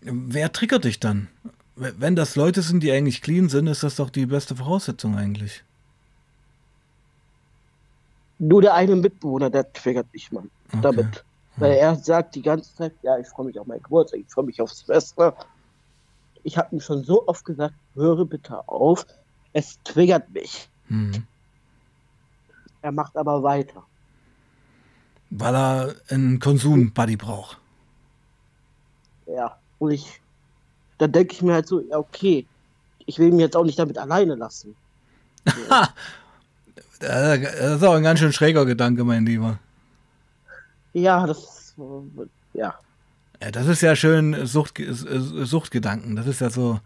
Wer 0.00 0.52
triggert 0.52 0.84
dich 0.84 0.98
dann? 0.98 1.28
Wenn 1.76 2.16
das 2.16 2.36
Leute 2.36 2.62
sind, 2.62 2.82
die 2.82 2.90
eigentlich 2.90 3.20
clean 3.20 3.48
sind, 3.48 3.66
ist 3.66 3.82
das 3.82 3.96
doch 3.96 4.08
die 4.08 4.26
beste 4.26 4.56
Voraussetzung 4.56 5.16
eigentlich. 5.16 5.62
Nur 8.38 8.62
der 8.62 8.74
eine 8.74 8.96
Mitbewohner, 8.96 9.50
der 9.50 9.70
triggert 9.72 10.06
mich, 10.12 10.32
Mann. 10.32 10.50
Okay. 10.68 10.80
damit. 10.82 11.24
Weil 11.58 11.72
er 11.72 11.96
sagt 11.96 12.34
die 12.34 12.42
ganze 12.42 12.74
Zeit, 12.74 12.92
ja, 13.02 13.18
ich 13.18 13.26
freue 13.28 13.46
mich 13.46 13.58
auf 13.58 13.66
meinen 13.66 13.82
Geburtstag, 13.82 14.20
ich 14.20 14.30
freue 14.30 14.44
mich 14.44 14.60
aufs 14.60 14.80
Silvester. 14.80 15.34
Ich 16.46 16.56
habe 16.56 16.76
ihm 16.76 16.80
schon 16.80 17.02
so 17.02 17.26
oft 17.26 17.44
gesagt, 17.44 17.74
höre 17.96 18.24
bitte 18.24 18.68
auf, 18.68 19.04
es 19.52 19.82
triggert 19.82 20.30
mich. 20.30 20.68
Mhm. 20.88 21.26
Er 22.82 22.92
macht 22.92 23.16
aber 23.16 23.42
weiter. 23.42 23.82
Weil 25.30 25.56
er 25.56 25.94
einen 26.08 26.38
Konsum-Buddy 26.38 27.16
braucht. 27.16 27.58
Ja, 29.26 29.58
und 29.80 29.90
ich, 29.90 30.20
dann 30.98 31.10
denke 31.10 31.34
ich 31.34 31.42
mir 31.42 31.54
halt 31.54 31.66
so, 31.66 31.80
ja, 31.80 31.98
okay, 31.98 32.46
ich 33.06 33.18
will 33.18 33.30
ihn 33.30 33.40
jetzt 33.40 33.56
auch 33.56 33.64
nicht 33.64 33.80
damit 33.80 33.98
alleine 33.98 34.36
lassen. 34.36 34.76
Ha! 35.68 35.88
Das 37.00 37.38
ist 37.76 37.82
auch 37.82 37.94
ein 37.94 38.04
ganz 38.04 38.20
schön 38.20 38.32
schräger 38.32 38.64
Gedanke, 38.64 39.02
mein 39.02 39.26
Lieber. 39.26 39.58
Ja, 40.92 41.26
das, 41.26 41.74
äh, 41.76 42.58
ja, 42.58 42.74
Ja, 42.74 42.78
das 43.52 43.66
ist 43.66 43.82
ja 43.82 43.94
schön 43.96 44.46
Sucht, 44.46 44.78
äh, 44.78 44.92
Suchtgedanken. 44.92 46.16
Das 46.16 46.26
ist 46.26 46.40
ja 46.40 46.50
so, 46.50 46.80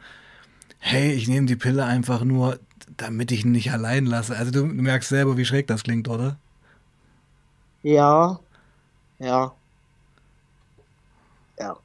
hey, 0.79 1.13
ich 1.13 1.29
nehme 1.29 1.47
die 1.47 1.57
Pille 1.57 1.85
einfach 1.85 2.25
nur, 2.25 2.59
damit 2.97 3.31
ich 3.33 3.45
ihn 3.45 3.53
nicht 3.53 3.73
allein 3.73 4.07
lasse. 4.07 4.37
Also 4.37 4.51
du 4.51 4.65
merkst 4.65 5.09
selber, 5.09 5.37
wie 5.37 5.45
schräg 5.45 5.67
das 5.67 5.83
klingt, 5.83 6.09
oder? 6.09 6.37
ja, 7.83 8.39
ja, 9.19 9.53
ja. 11.59 11.77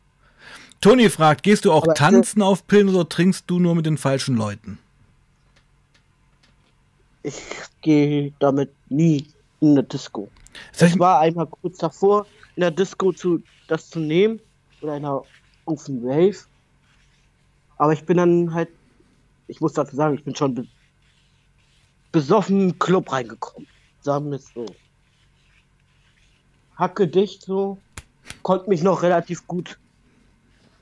Toni 0.82 1.10
fragt, 1.10 1.44
gehst 1.44 1.66
du 1.66 1.72
auch 1.72 1.84
Aber- 1.84 1.94
tanzen 1.94 2.42
auf 2.42 2.68
Pillen 2.68 2.90
oder 2.90 3.08
trinkst 3.08 3.46
du 3.48 3.60
nur 3.60 3.76
mit 3.76 3.86
den 3.86 3.98
falschen 3.98 4.36
Leuten? 4.36 4.78
Ich 7.24 7.42
gehe 7.82 8.34
damit 8.40 8.72
nie 8.90 9.28
in 9.62 9.72
eine 9.72 9.84
Disco. 9.84 10.30
Ich, 10.80 11.00
war 11.00 11.20
einmal 11.22 11.48
kurz 11.48 11.78
davor, 11.78 12.26
in 12.56 12.62
der 12.62 12.72
Disco 12.72 13.12
zu, 13.12 13.42
das 13.68 13.90
zu 13.90 14.00
nehmen 14.00 14.40
oder 14.82 14.94
einer 14.94 15.26
auf 15.66 15.88
einen 15.88 16.06
Rave. 16.06 16.38
Aber 17.78 17.94
ich 17.94 18.06
bin 18.06 18.18
dann 18.18 18.54
halt, 18.54 18.70
ich 19.48 19.60
muss 19.62 19.74
dazu 19.74 19.96
sagen, 19.96 20.16
ich 20.16 20.24
bin 20.24 20.36
schon 20.36 20.54
be 20.56 20.68
besoffen 22.12 22.62
im 22.70 22.80
Club 22.80 23.12
reingekommen. 23.12 23.68
Sagen 24.00 24.30
wir 24.30 24.38
es 24.38 24.54
so. 24.54 24.66
Hacke 26.78 27.08
dicht 27.08 27.44
so, 27.44 27.84
konnte 28.42 28.70
mich 28.70 28.84
noch 28.84 29.02
relativ 29.04 29.46
gut 29.48 29.80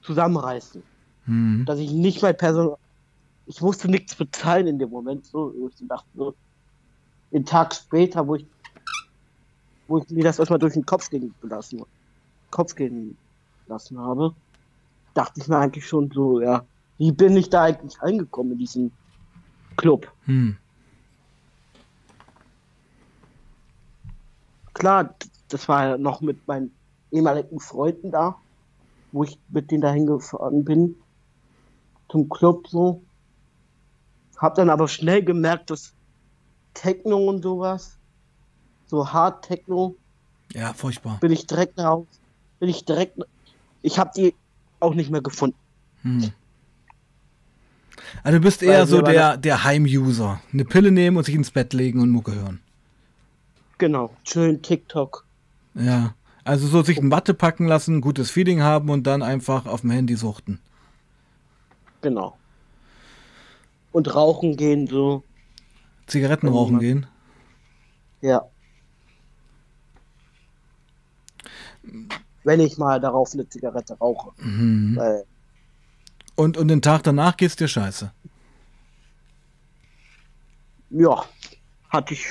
zusammenreißen. 0.03 0.83
hm, 1.25 1.65
Dass 1.65 1.79
ich 1.79 1.91
nicht 1.91 2.21
mal 2.21 2.33
Person. 2.33 2.75
Ich 3.45 3.61
musste 3.61 3.89
nichts 3.89 4.15
bezahlen 4.15 4.67
in 4.67 4.79
dem 4.79 4.89
Moment. 4.89 5.25
So, 5.25 5.53
wo 5.55 5.69
ich 5.69 5.75
dachte, 5.87 6.07
so, 6.13 6.35
den 7.31 7.45
Tag 7.45 7.73
später, 7.73 8.27
wo 8.27 8.35
ich, 8.35 8.47
wo 9.87 9.99
ich 9.99 10.09
mir 10.09 10.23
das 10.23 10.39
erstmal 10.39 10.59
durch 10.59 10.73
den 10.73 10.85
Kopf 10.85 11.09
gehen 11.09 11.33
lassen, 11.41 11.83
Kopf 12.51 12.75
gehen 12.75 13.17
lassen 13.67 13.99
habe, 13.99 14.35
dachte 15.13 15.39
ich 15.41 15.47
mir 15.47 15.57
eigentlich 15.57 15.87
schon 15.87 16.09
so, 16.11 16.41
ja, 16.41 16.65
wie 16.97 17.11
bin 17.11 17.35
ich 17.37 17.49
da 17.49 17.63
eigentlich 17.63 18.01
reingekommen 18.01 18.53
in 18.53 18.59
diesen 18.59 18.91
Club? 19.77 20.11
hm. 20.25 20.57
Klar, 24.73 25.15
das 25.49 25.69
war 25.69 25.85
ja 25.87 25.97
noch 25.97 26.21
mit 26.21 26.45
meinen 26.47 26.75
ehemaligen 27.11 27.59
Freunden 27.59 28.11
da, 28.11 28.35
wo 29.11 29.23
ich 29.23 29.39
mit 29.47 29.71
denen 29.71 29.81
dahin 29.81 30.07
gefahren 30.07 30.65
bin, 30.65 30.95
zum 32.09 32.27
Club 32.27 32.67
so. 32.67 33.03
Hab 34.37 34.55
dann 34.55 34.69
aber 34.69 34.87
schnell 34.87 35.23
gemerkt, 35.23 35.69
dass 35.69 35.93
Techno 36.73 37.29
und 37.29 37.43
sowas, 37.43 37.97
so 38.87 39.13
Hard 39.13 39.45
Techno, 39.45 39.95
Ja, 40.53 40.73
furchtbar. 40.73 41.19
bin 41.21 41.31
ich 41.31 41.45
direkt 41.47 41.79
raus, 41.79 42.07
bin 42.59 42.69
ich 42.69 42.83
direkt, 42.83 43.17
ich 43.83 43.99
habe 43.99 44.09
die 44.15 44.33
auch 44.79 44.95
nicht 44.95 45.11
mehr 45.11 45.21
gefunden. 45.21 45.57
Hm. 46.01 46.31
Also 48.23 48.39
du 48.39 48.43
bist 48.43 48.61
Weil 48.61 48.69
eher 48.69 48.87
so 48.87 48.97
wir 48.97 49.03
der, 49.03 49.37
der 49.37 49.63
Heim-User. 49.63 50.41
Eine 50.51 50.65
Pille 50.65 50.91
nehmen 50.91 51.17
und 51.17 51.23
sich 51.25 51.35
ins 51.35 51.51
Bett 51.51 51.73
legen 51.73 51.99
und 52.01 52.09
Mucke 52.09 52.33
hören. 52.33 52.61
Genau. 53.77 54.15
Schön 54.23 54.61
TikTok. 54.61 55.25
Ja. 55.75 56.15
Also 56.43 56.67
so 56.67 56.81
sich 56.81 56.97
ein 56.97 57.11
Watte 57.11 57.33
packen 57.33 57.67
lassen, 57.67 58.01
gutes 58.01 58.31
Feeling 58.31 58.61
haben 58.61 58.89
und 58.89 59.07
dann 59.07 59.21
einfach 59.21 59.65
auf 59.65 59.81
dem 59.81 59.91
Handy 59.91 60.15
suchten. 60.15 60.59
Genau. 62.01 62.37
Und 63.91 64.13
rauchen 64.13 64.57
gehen 64.57 64.87
so. 64.87 65.23
Zigaretten 66.07 66.47
rauchen 66.49 66.79
gehen. 66.79 67.05
Ja. 68.21 68.45
Wenn 72.43 72.59
ich 72.59 72.77
mal 72.77 72.99
darauf 72.99 73.33
eine 73.33 73.47
Zigarette 73.47 73.93
rauche. 73.97 74.31
Mhm. 74.41 74.95
Weil, 74.97 75.23
Und, 76.35 76.57
und 76.57 76.67
den 76.67 76.81
Tag 76.81 77.03
danach 77.03 77.37
geht's 77.37 77.55
dir 77.55 77.67
scheiße. 77.67 78.11
ja, 80.89 81.23
hatte 81.89 82.13
ich 82.13 82.25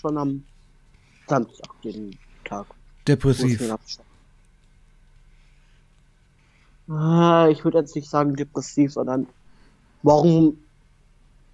schon 0.00 0.16
am 0.18 0.44
Samstag 1.28 1.82
den 1.82 2.18
Tag. 2.44 2.66
Depressiv. 3.06 3.60
Ah, 6.88 7.48
Ich 7.50 7.64
würde 7.64 7.78
jetzt 7.78 7.94
nicht 7.94 8.08
sagen 8.08 8.34
depressiv, 8.34 8.92
sondern 8.92 9.26
warum 10.02 10.58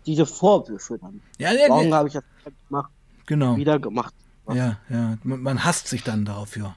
diese 0.06 0.26
Vorwürfe 0.26 0.98
dann? 0.98 1.20
Ja, 1.38 1.52
ja, 1.52 1.68
Warum 1.68 1.88
ja 1.88 1.96
habe 1.96 2.08
ich 2.08 2.14
das 2.14 2.24
gemacht, 2.68 2.90
genau. 3.26 3.56
wieder 3.56 3.78
gemacht? 3.78 4.14
Ja, 4.52 4.78
ja. 4.88 5.16
Man, 5.24 5.40
man 5.40 5.64
hasst 5.64 5.88
sich 5.88 6.04
dann 6.04 6.24
dafür. 6.24 6.76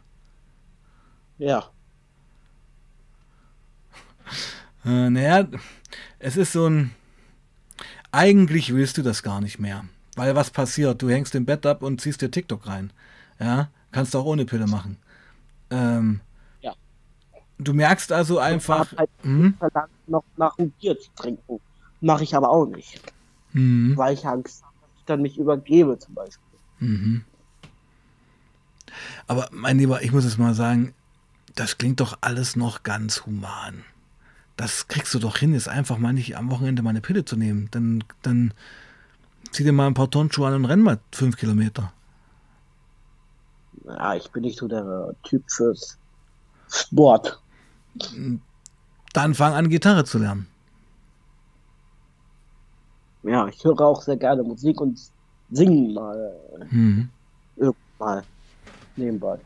Ja, 1.37 1.71
Äh, 4.85 5.09
naja, 5.09 5.47
es 6.19 6.37
ist 6.37 6.53
so 6.53 6.67
ein. 6.69 6.91
Eigentlich 8.11 8.73
willst 8.73 8.97
du 8.97 9.01
das 9.01 9.21
gar 9.23 9.41
nicht 9.41 9.59
mehr. 9.59 9.85
Weil 10.15 10.35
was 10.35 10.49
passiert? 10.49 11.01
Du 11.01 11.09
hängst 11.09 11.35
im 11.35 11.45
Bett 11.45 11.65
ab 11.65 11.83
und 11.83 12.01
ziehst 12.01 12.21
dir 12.21 12.31
TikTok 12.31 12.65
rein. 12.67 12.91
Ja, 13.39 13.69
kannst 13.91 14.13
du 14.13 14.19
auch 14.19 14.25
ohne 14.25 14.45
Pille 14.45 14.67
machen. 14.67 14.97
Ähm, 15.69 16.21
Ja. 16.61 16.73
Du 17.59 17.73
merkst 17.73 18.11
also 18.11 18.39
einfach. 18.39 18.91
hab 18.91 18.99
halt 18.99 19.09
Hm? 19.23 19.55
noch 20.07 20.23
nach 20.37 20.57
einem 20.57 20.71
Bier 20.71 20.97
zu 20.97 21.09
trinken. 21.15 21.59
Mache 22.01 22.23
ich 22.23 22.35
aber 22.35 22.49
auch 22.49 22.65
nicht, 22.67 23.01
Mhm. 23.53 23.97
weil 23.97 24.13
ich 24.13 24.25
Angst 24.25 24.63
habe, 24.63 24.73
dass 24.81 24.89
ich 24.99 25.05
dann 25.05 25.21
mich 25.21 25.37
übergebe 25.37 25.97
zum 25.99 26.13
Beispiel. 26.15 26.59
Mhm. 26.79 27.23
Aber 29.27 29.49
mein 29.51 29.77
Lieber, 29.77 30.01
ich 30.01 30.11
muss 30.11 30.25
es 30.25 30.37
mal 30.37 30.53
sagen, 30.53 30.93
das 31.57 31.77
klingt 31.77 31.99
doch 31.99 32.17
alles 32.21 32.55
noch 32.55 32.83
ganz 32.83 33.25
human. 33.25 33.83
Das 34.55 34.87
kriegst 34.87 35.13
du 35.13 35.19
doch 35.19 35.37
hin, 35.37 35.53
jetzt 35.53 35.67
einfach 35.67 35.97
mal 35.97 36.13
nicht 36.13 36.37
am 36.37 36.49
Wochenende 36.51 36.81
mal 36.81 36.91
eine 36.91 37.01
Pille 37.01 37.25
zu 37.25 37.35
nehmen. 37.35 37.67
Dann, 37.71 38.03
dann 38.21 38.53
zieh 39.51 39.63
dir 39.63 39.71
mal 39.71 39.87
ein 39.87 39.93
paar 39.93 40.09
Turnschuhe 40.09 40.47
an 40.47 40.53
und 40.53 40.65
renn 40.65 40.81
mal 40.81 40.99
fünf 41.11 41.37
Kilometer. 41.37 41.91
Ja, 43.85 44.15
ich 44.15 44.29
bin 44.31 44.43
nicht 44.43 44.59
so 44.59 44.67
der 44.67 45.13
Typ 45.23 45.43
fürs 45.49 45.97
Sport. 46.69 47.39
Dann 49.13 49.33
fang 49.33 49.53
an, 49.53 49.69
Gitarre 49.69 50.05
zu 50.05 50.19
lernen. 50.19 50.47
Ja, 53.23 53.47
ich 53.47 53.63
höre 53.63 53.81
auch 53.81 54.01
sehr 54.01 54.17
gerne 54.17 54.43
Musik 54.43 54.79
und 54.79 54.99
singen 55.49 55.93
mal 55.93 56.33
Mhm. 56.69 57.09
mal 57.99 58.23
nebenbei. 58.95 59.39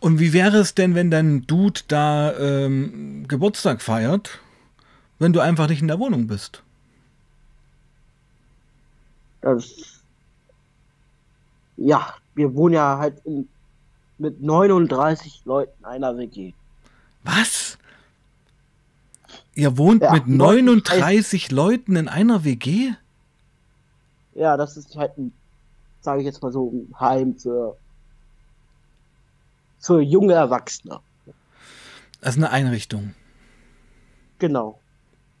Und 0.00 0.18
wie 0.18 0.32
wäre 0.32 0.58
es 0.58 0.74
denn, 0.74 0.94
wenn 0.94 1.10
dein 1.10 1.46
Dude 1.46 1.80
da 1.88 2.36
ähm, 2.38 3.24
Geburtstag 3.28 3.80
feiert, 3.80 4.38
wenn 5.18 5.32
du 5.32 5.40
einfach 5.40 5.68
nicht 5.68 5.80
in 5.80 5.88
der 5.88 5.98
Wohnung 5.98 6.26
bist? 6.26 6.62
Das, 9.40 10.02
ja, 11.76 12.14
wir 12.34 12.54
wohnen 12.54 12.74
ja 12.74 12.98
halt 12.98 13.20
in, 13.24 13.48
mit 14.18 14.42
39 14.42 15.42
Leuten 15.44 15.72
in 15.80 15.84
einer 15.84 16.16
WG. 16.18 16.52
Was? 17.22 17.78
Ihr 19.54 19.78
wohnt 19.78 20.02
Ja, 20.02 20.12
mit 20.12 20.28
39 20.28 21.50
Leuten 21.50 21.96
in 21.96 22.08
einer 22.08 22.44
WG? 22.44 22.92
Ja, 24.34 24.56
das 24.56 24.76
ist 24.76 24.96
halt 24.96 25.16
ein, 25.16 25.32
sage 26.02 26.20
ich 26.20 26.26
jetzt 26.26 26.42
mal 26.42 26.52
so, 26.52 26.70
ein 26.70 26.94
Heim 27.00 27.36
für, 27.38 27.76
für 29.86 30.00
junge 30.00 30.32
Erwachsene. 30.34 30.98
Das 32.20 32.34
ist 32.34 32.42
eine 32.42 32.50
Einrichtung. 32.50 33.14
Genau, 34.38 34.78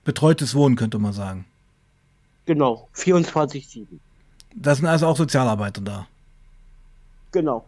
Betreutes 0.04 0.54
Wohnen, 0.54 0.76
könnte 0.76 0.98
man 0.98 1.12
sagen. 1.12 1.44
genau. 2.46 2.88
24-7. 2.94 3.86
Da 4.54 4.74
sind 4.74 4.86
also 4.86 5.06
auch 5.08 5.16
Sozialarbeiter 5.16 5.80
da. 5.80 6.06
Genau. 7.32 7.66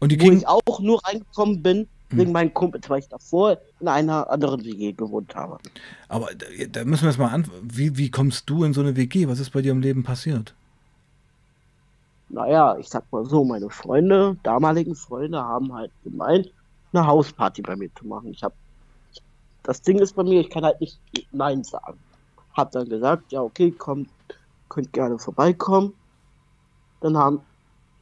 Und 0.00 0.10
die 0.10 0.18
Wo 0.18 0.24
kriegen. 0.24 0.38
ich 0.38 0.48
auch 0.48 0.80
nur 0.80 1.04
reingekommen 1.06 1.62
bin, 1.62 1.86
Hm. 2.10 2.18
wegen 2.18 2.32
meinen 2.32 2.52
Kumpels, 2.52 2.88
weil 2.90 2.98
ich 3.00 3.08
davor 3.08 3.58
in 3.80 3.88
einer 3.88 4.28
anderen 4.30 4.64
WG 4.64 4.92
gewohnt 4.92 5.34
habe. 5.34 5.58
Aber 6.08 6.28
da, 6.34 6.46
da 6.70 6.84
müssen 6.84 7.02
wir 7.04 7.10
jetzt 7.10 7.18
mal 7.18 7.28
an. 7.28 7.48
Wie, 7.62 7.96
wie 7.96 8.10
kommst 8.10 8.48
du 8.50 8.64
in 8.64 8.72
so 8.74 8.80
eine 8.80 8.96
WG? 8.96 9.28
Was 9.28 9.38
ist 9.40 9.50
bei 9.50 9.62
dir 9.62 9.72
im 9.72 9.80
Leben 9.80 10.02
passiert? 10.02 10.54
Naja, 12.34 12.76
ich 12.78 12.88
sag 12.88 13.04
mal 13.12 13.24
so, 13.24 13.44
meine 13.44 13.70
Freunde, 13.70 14.36
damaligen 14.42 14.96
Freunde, 14.96 15.40
haben 15.40 15.72
halt 15.72 15.92
gemeint, 16.02 16.52
eine 16.92 17.06
Hausparty 17.06 17.62
bei 17.62 17.76
mir 17.76 17.94
zu 17.94 18.08
machen. 18.08 18.32
Ich 18.32 18.42
hab, 18.42 18.52
das 19.62 19.80
Ding 19.82 20.00
ist 20.00 20.16
bei 20.16 20.24
mir, 20.24 20.40
ich 20.40 20.50
kann 20.50 20.64
halt 20.64 20.80
nicht 20.80 20.98
Nein 21.30 21.62
sagen. 21.62 21.96
Hab 22.52 22.72
dann 22.72 22.88
gesagt, 22.88 23.30
ja, 23.30 23.40
okay, 23.40 23.70
kommt, 23.70 24.10
könnt 24.68 24.92
gerne 24.92 25.16
vorbeikommen. 25.20 25.94
Dann 27.00 27.16
haben, 27.16 27.40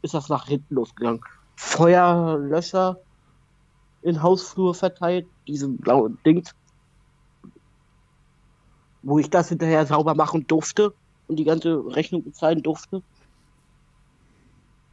ist 0.00 0.14
das 0.14 0.30
nach 0.30 0.46
hinten 0.46 0.76
losgegangen. 0.76 1.20
Feuerlöscher 1.56 2.96
in 4.00 4.22
Hausflur 4.22 4.74
verteilt, 4.74 5.26
diese 5.46 5.68
blauen 5.68 6.18
Dings. 6.24 6.54
Wo 9.02 9.18
ich 9.18 9.28
das 9.28 9.50
hinterher 9.50 9.84
sauber 9.84 10.14
machen 10.14 10.46
durfte 10.46 10.94
und 11.28 11.36
die 11.36 11.44
ganze 11.44 11.84
Rechnung 11.94 12.24
bezahlen 12.24 12.62
durfte. 12.62 13.02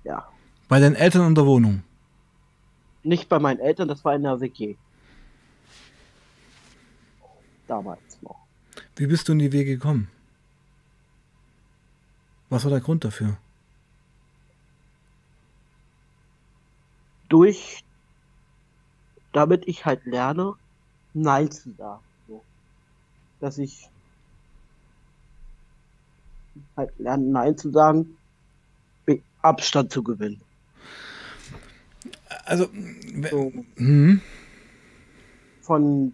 Ja, 0.09 0.27
Bei 0.67 0.79
deinen 0.79 0.95
Eltern 0.95 1.27
in 1.27 1.35
der 1.35 1.45
Wohnung. 1.45 1.83
nicht 3.03 3.29
bei 3.29 3.37
meinen 3.37 3.59
Eltern, 3.59 3.87
das 3.87 4.03
war 4.03 4.15
in 4.15 4.23
der 4.23 4.39
WG. 4.41 4.75
Damals 7.67 8.17
noch. 8.23 8.39
Wie 8.95 9.05
bist 9.05 9.27
du 9.27 9.33
in 9.33 9.39
die 9.39 9.51
WG 9.51 9.65
gekommen? 9.75 10.09
Was 12.49 12.63
war 12.63 12.71
der 12.71 12.81
Grund 12.81 13.03
dafür? 13.05 13.37
Durch, 17.29 17.83
damit 19.31 19.67
ich 19.67 19.85
halt 19.85 20.03
lerne, 20.05 20.53
Nein 21.13 21.51
zu 21.51 21.71
sagen. 21.73 22.01
So. 22.27 22.43
Dass 23.39 23.59
ich 23.59 23.87
halt 26.75 26.97
lerne, 26.97 27.25
Nein 27.25 27.55
zu 27.57 27.69
sagen, 27.71 28.17
Abstand 29.41 29.91
zu 29.91 30.03
gewinnen. 30.03 30.41
Also. 32.45 32.69
So. 33.29 33.51
Hm, 33.77 34.21
Von, 35.61 36.13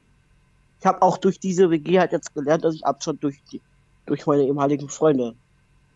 ich 0.79 0.85
habe 0.85 1.01
auch 1.01 1.17
durch 1.17 1.39
diese 1.39 1.69
WG 1.69 1.99
halt 1.99 2.11
jetzt 2.11 2.33
gelernt, 2.33 2.63
dass 2.63 2.75
ich 2.75 2.85
Abstand 2.85 3.23
durch 3.23 3.41
die, 3.51 3.61
durch 4.05 4.25
meine 4.25 4.43
ehemaligen 4.43 4.89
Freunde 4.89 5.35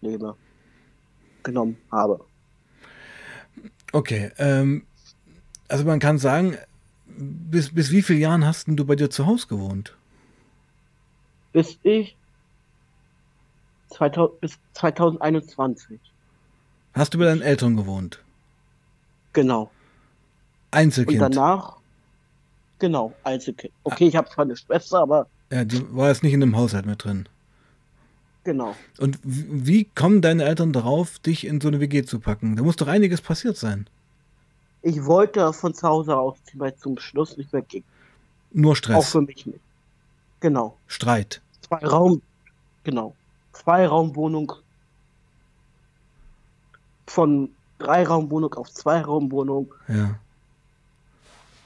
nehme, 0.02 0.36
genommen 1.44 1.78
habe. 1.92 2.26
okay. 3.92 4.32
Ähm, 4.38 4.86
also 5.68 5.84
man 5.86 6.00
kann 6.00 6.18
sagen, 6.18 6.58
bis, 7.06 7.74
bis 7.74 7.92
wie 7.92 8.02
vielen 8.02 8.20
Jahren 8.20 8.46
hast 8.46 8.68
du 8.68 8.86
bei 8.86 8.96
dir 8.96 9.10
zu 9.10 9.26
Hause 9.26 9.48
gewohnt? 9.48 9.96
bis 11.52 11.80
ich 11.84 12.15
2000, 13.89 14.42
bis 14.42 14.60
2021. 14.74 16.00
Hast 16.93 17.13
du 17.13 17.17
bei 17.19 17.25
deinen 17.25 17.41
Eltern 17.41 17.75
gewohnt? 17.75 18.23
Genau. 19.34 19.63
Und 19.63 19.71
Einzelkind. 20.71 21.21
danach, 21.21 21.78
genau, 22.80 23.13
Einzelkind. 23.23 23.73
Okay, 23.84 24.08
ich 24.08 24.15
habe 24.15 24.30
zwar 24.30 24.45
eine 24.45 24.56
Schwester, 24.56 24.99
aber 24.99 25.28
ja, 25.52 25.65
die 25.65 25.84
war 25.95 26.10
jetzt 26.10 26.23
nicht 26.23 26.34
in 26.34 26.41
dem 26.41 26.56
Haushalt 26.56 26.86
mit 26.86 27.04
drin. 27.04 27.28
genau. 28.43 28.75
Und 28.99 29.19
wie 29.23 29.86
kommen 29.86 30.21
deine 30.21 30.43
Eltern 30.45 30.73
darauf, 30.73 31.19
dich 31.19 31.45
in 31.45 31.60
so 31.62 31.67
eine 31.69 31.80
WG 31.80 32.04
zu 32.04 32.19
packen? 32.19 32.56
Da 32.56 32.63
muss 32.63 32.75
doch 32.75 32.88
einiges 32.88 33.21
passiert 33.21 33.58
sein. 33.58 33.88
Ich 34.82 35.06
wollte 35.06 35.52
von 35.54 35.73
zu 35.73 35.88
Hause 35.88 36.15
ausziehen, 36.17 36.60
weil 36.60 36.75
zum 36.75 36.97
Schluss 36.99 37.36
nicht 37.38 37.52
mehr 37.52 37.62
ging. 37.63 37.84
Nur 38.52 38.75
Auch 38.75 38.75
Stress, 38.75 39.12
für 39.12 39.21
mich 39.21 39.45
nicht. 39.45 39.60
Genau. 40.39 40.78
Streit. 40.88 41.41
Zwei 41.62 41.86
Raum, 41.86 42.21
genau. 42.84 43.15
Zwei 43.54 43.88
Raumwohnung 43.88 44.54
von 47.10 47.50
drei 47.80 48.04
Raumwohnung 48.04 48.54
auf 48.54 48.72
zwei 48.72 49.02
Raumwohnung. 49.02 49.74
Ja. 49.88 50.19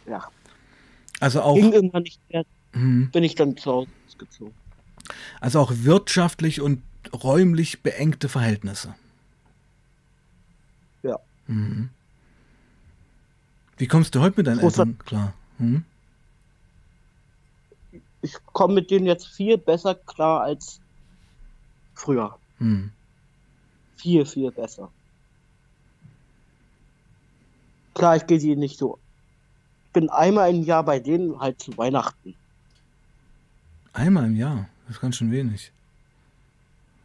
Ja, 0.05 0.27
Also 1.19 1.41
auch. 1.41 1.55
ging 1.55 1.71
immer 1.73 1.99
nicht 1.99 2.19
mehr. 2.29 2.45
Hm. 2.73 3.09
Bin 3.11 3.23
ich 3.23 3.35
dann 3.35 3.55
zu 3.57 3.71
Hause 3.71 3.89
ausgezogen. 4.07 4.53
Also 5.39 5.59
auch 5.59 5.71
wirtschaftlich 5.75 6.61
und 6.61 6.81
räumlich 7.13 7.81
beengte 7.83 8.29
Verhältnisse. 8.29 8.95
Ja. 11.03 11.19
Mhm. 11.47 11.89
Wie 13.77 13.87
kommst 13.87 14.15
du 14.15 14.21
heute 14.21 14.37
mit 14.37 14.47
deinen 14.47 14.59
Großer- 14.59 14.79
Eltern 14.81 14.97
klar? 14.99 15.33
Hm? 15.57 15.83
Ich 18.21 18.33
komme 18.53 18.75
mit 18.75 18.89
denen 18.91 19.05
jetzt 19.05 19.27
viel 19.27 19.57
besser 19.57 19.95
klar 19.95 20.41
als 20.41 20.79
früher. 21.93 22.37
Hm. 22.59 22.91
Viel, 23.97 24.25
viel 24.25 24.51
besser. 24.51 24.89
Klar, 27.93 28.15
ich 28.15 28.27
gehe 28.27 28.39
sie 28.39 28.55
nicht 28.55 28.77
so. 28.77 28.99
Ich 29.87 29.93
bin 29.93 30.09
einmal 30.09 30.49
im 30.49 30.63
Jahr 30.63 30.83
bei 30.83 30.99
denen 30.99 31.39
halt 31.39 31.61
zu 31.61 31.77
Weihnachten. 31.77 32.35
Einmal 33.93 34.25
im 34.25 34.35
Jahr, 34.35 34.67
das 34.87 34.95
ist 34.95 35.01
ganz 35.01 35.17
schön 35.17 35.31
wenig. 35.31 35.71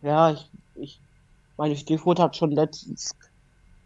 Ja, 0.00 0.32
ich, 0.32 0.48
ich, 0.74 1.00
meine 1.56 1.76
Stiefmutter 1.76 2.24
hat 2.24 2.36
schon 2.36 2.52
letztens 2.52 3.14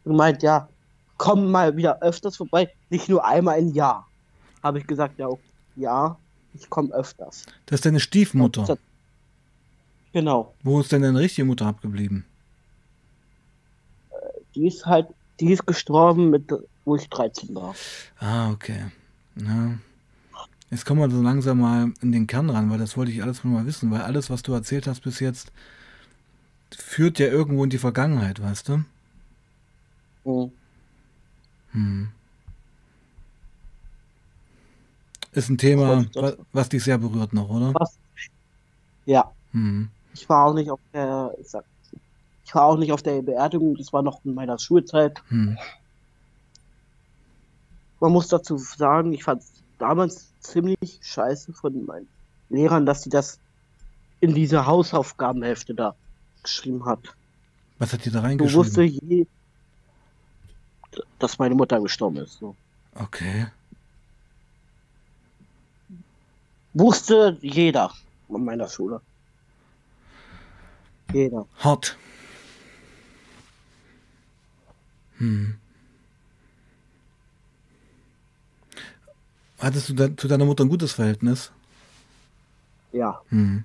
gemeint, 0.05 0.43
ja, 0.43 0.69
komm 1.17 1.51
mal 1.51 1.77
wieder 1.77 2.01
öfters 2.01 2.37
vorbei, 2.37 2.71
nicht 2.91 3.09
nur 3.09 3.25
einmal 3.25 3.59
im 3.59 3.73
Jahr. 3.73 4.07
Habe 4.63 4.79
ich 4.79 4.87
gesagt, 4.87 5.19
ja, 5.19 5.29
ja, 5.75 6.17
ich 6.55 6.71
komme 6.71 6.93
öfters. 6.95 7.47
Das 7.67 7.79
ist 7.79 7.87
deine 7.87 7.99
Stiefmutter. 7.99 8.79
Genau, 10.13 10.55
Wo 10.63 10.79
ist 10.81 10.93
denn 10.93 11.03
deine 11.03 11.19
richtige 11.19 11.47
Mutter 11.47 11.67
abgeblieben? 11.67 12.27
die 14.55 14.67
ist 14.67 14.87
halt, 14.87 15.09
die 15.41 15.53
ist 15.53 15.67
gestorben, 15.67 16.31
mit, 16.31 16.53
wo 16.85 16.97
ich 16.97 17.09
13 17.09 17.55
war. 17.55 17.75
Ah, 18.19 18.51
okay. 18.51 18.87
Ja. 19.37 19.73
Jetzt 20.71 20.87
kommen 20.87 21.01
wir 21.01 21.11
so 21.11 21.21
langsam 21.23 21.61
mal 21.61 21.93
in 22.01 22.13
den 22.13 22.27
Kern 22.27 22.49
ran, 22.51 22.71
weil 22.71 22.79
das 22.79 22.97
wollte 22.97 23.13
ich 23.13 23.23
alles 23.23 23.45
mal 23.45 23.67
wissen, 23.67 23.91
weil 23.91 24.01
alles, 24.03 24.31
was 24.31 24.43
du 24.43 24.53
erzählt 24.55 24.87
hast 24.87 25.01
bis 25.03 25.21
jetzt, 25.21 25.53
führt 26.75 27.19
ja 27.19 27.27
irgendwo 27.27 27.63
in 27.65 27.71
die 27.71 27.79
Vergangenheit, 27.79 28.41
weißt 28.43 28.69
du? 28.71 28.85
Mhm. 30.25 30.53
Hm. 31.73 32.09
Ist 35.33 35.49
ein 35.49 35.59
Thema, 35.59 36.05
Das- 36.13 36.23
wa- 36.23 36.37
was 36.53 36.69
dich 36.69 36.85
sehr 36.85 36.99
berührt 36.99 37.33
noch, 37.33 37.49
oder? 37.49 37.73
Was? 37.75 37.99
Ja, 39.07 39.31
Hm. 39.53 39.89
ich 40.15 40.29
war 40.29 40.47
auch 40.47 40.55
nicht 40.55 40.71
auf 40.71 40.81
der, 40.93 41.35
ich 41.41 41.49
sag, 41.49 41.65
ich 42.45 42.55
war 42.55 42.65
auch 42.65 42.77
nicht 42.77 42.93
auf 42.93 43.03
der 43.03 43.23
Beerdigung, 43.23 43.77
das 43.77 43.93
war 43.93 44.03
noch 44.03 44.25
in 44.25 44.35
meiner 44.35 44.59
Schulzeit. 44.59 45.23
Hm. 45.29 45.57
Man 48.03 48.11
muss 48.11 48.27
dazu 48.27 48.59
sagen, 48.59 49.13
ich 49.13 49.23
fand 49.23 49.43
es 49.43 49.53
damals 49.79 50.33
ziemlich 50.41 50.99
scheiße 51.03 51.53
von 51.53 51.87
meinen 51.87 52.09
Lehrern, 52.49 52.85
dass 52.85 53.05
sie 53.05 53.11
das 53.11 53.39
in 54.19 54.35
diese 54.35 54.67
Hausaufgabenhefte 54.67 55.73
da 55.73 55.95
geschrieben 56.43 56.85
hat. 56.85 56.99
Was 57.79 57.93
hat 57.93 58.05
dir 58.05 58.11
da 58.11 58.23
Du 58.35 58.53
wusste 58.55 58.81
reingeschrieben? 58.81 59.09
je, 59.09 59.27
dass 61.21 61.39
meine 61.39 61.55
Mutter 61.55 61.81
gestorben 61.81 62.17
ist. 62.17 62.41
So. 62.41 62.57
Okay. 62.97 63.47
Wusste 66.75 67.39
jeder 67.41 67.93
an 68.29 68.45
meiner 68.45 68.69
Schule. 68.69 69.01
Jeder. 71.13 71.47
Hart. 71.61 71.97
Hm. 75.19 75.62
Hattest 79.63 79.89
du 79.89 79.95
da, 79.95 80.17
zu 80.17 80.27
deiner 80.27 80.45
Mutter 80.45 80.65
ein 80.65 80.69
gutes 80.69 80.93
Verhältnis? 80.93 81.53
Ja, 82.93 83.21
Hm. 83.29 83.65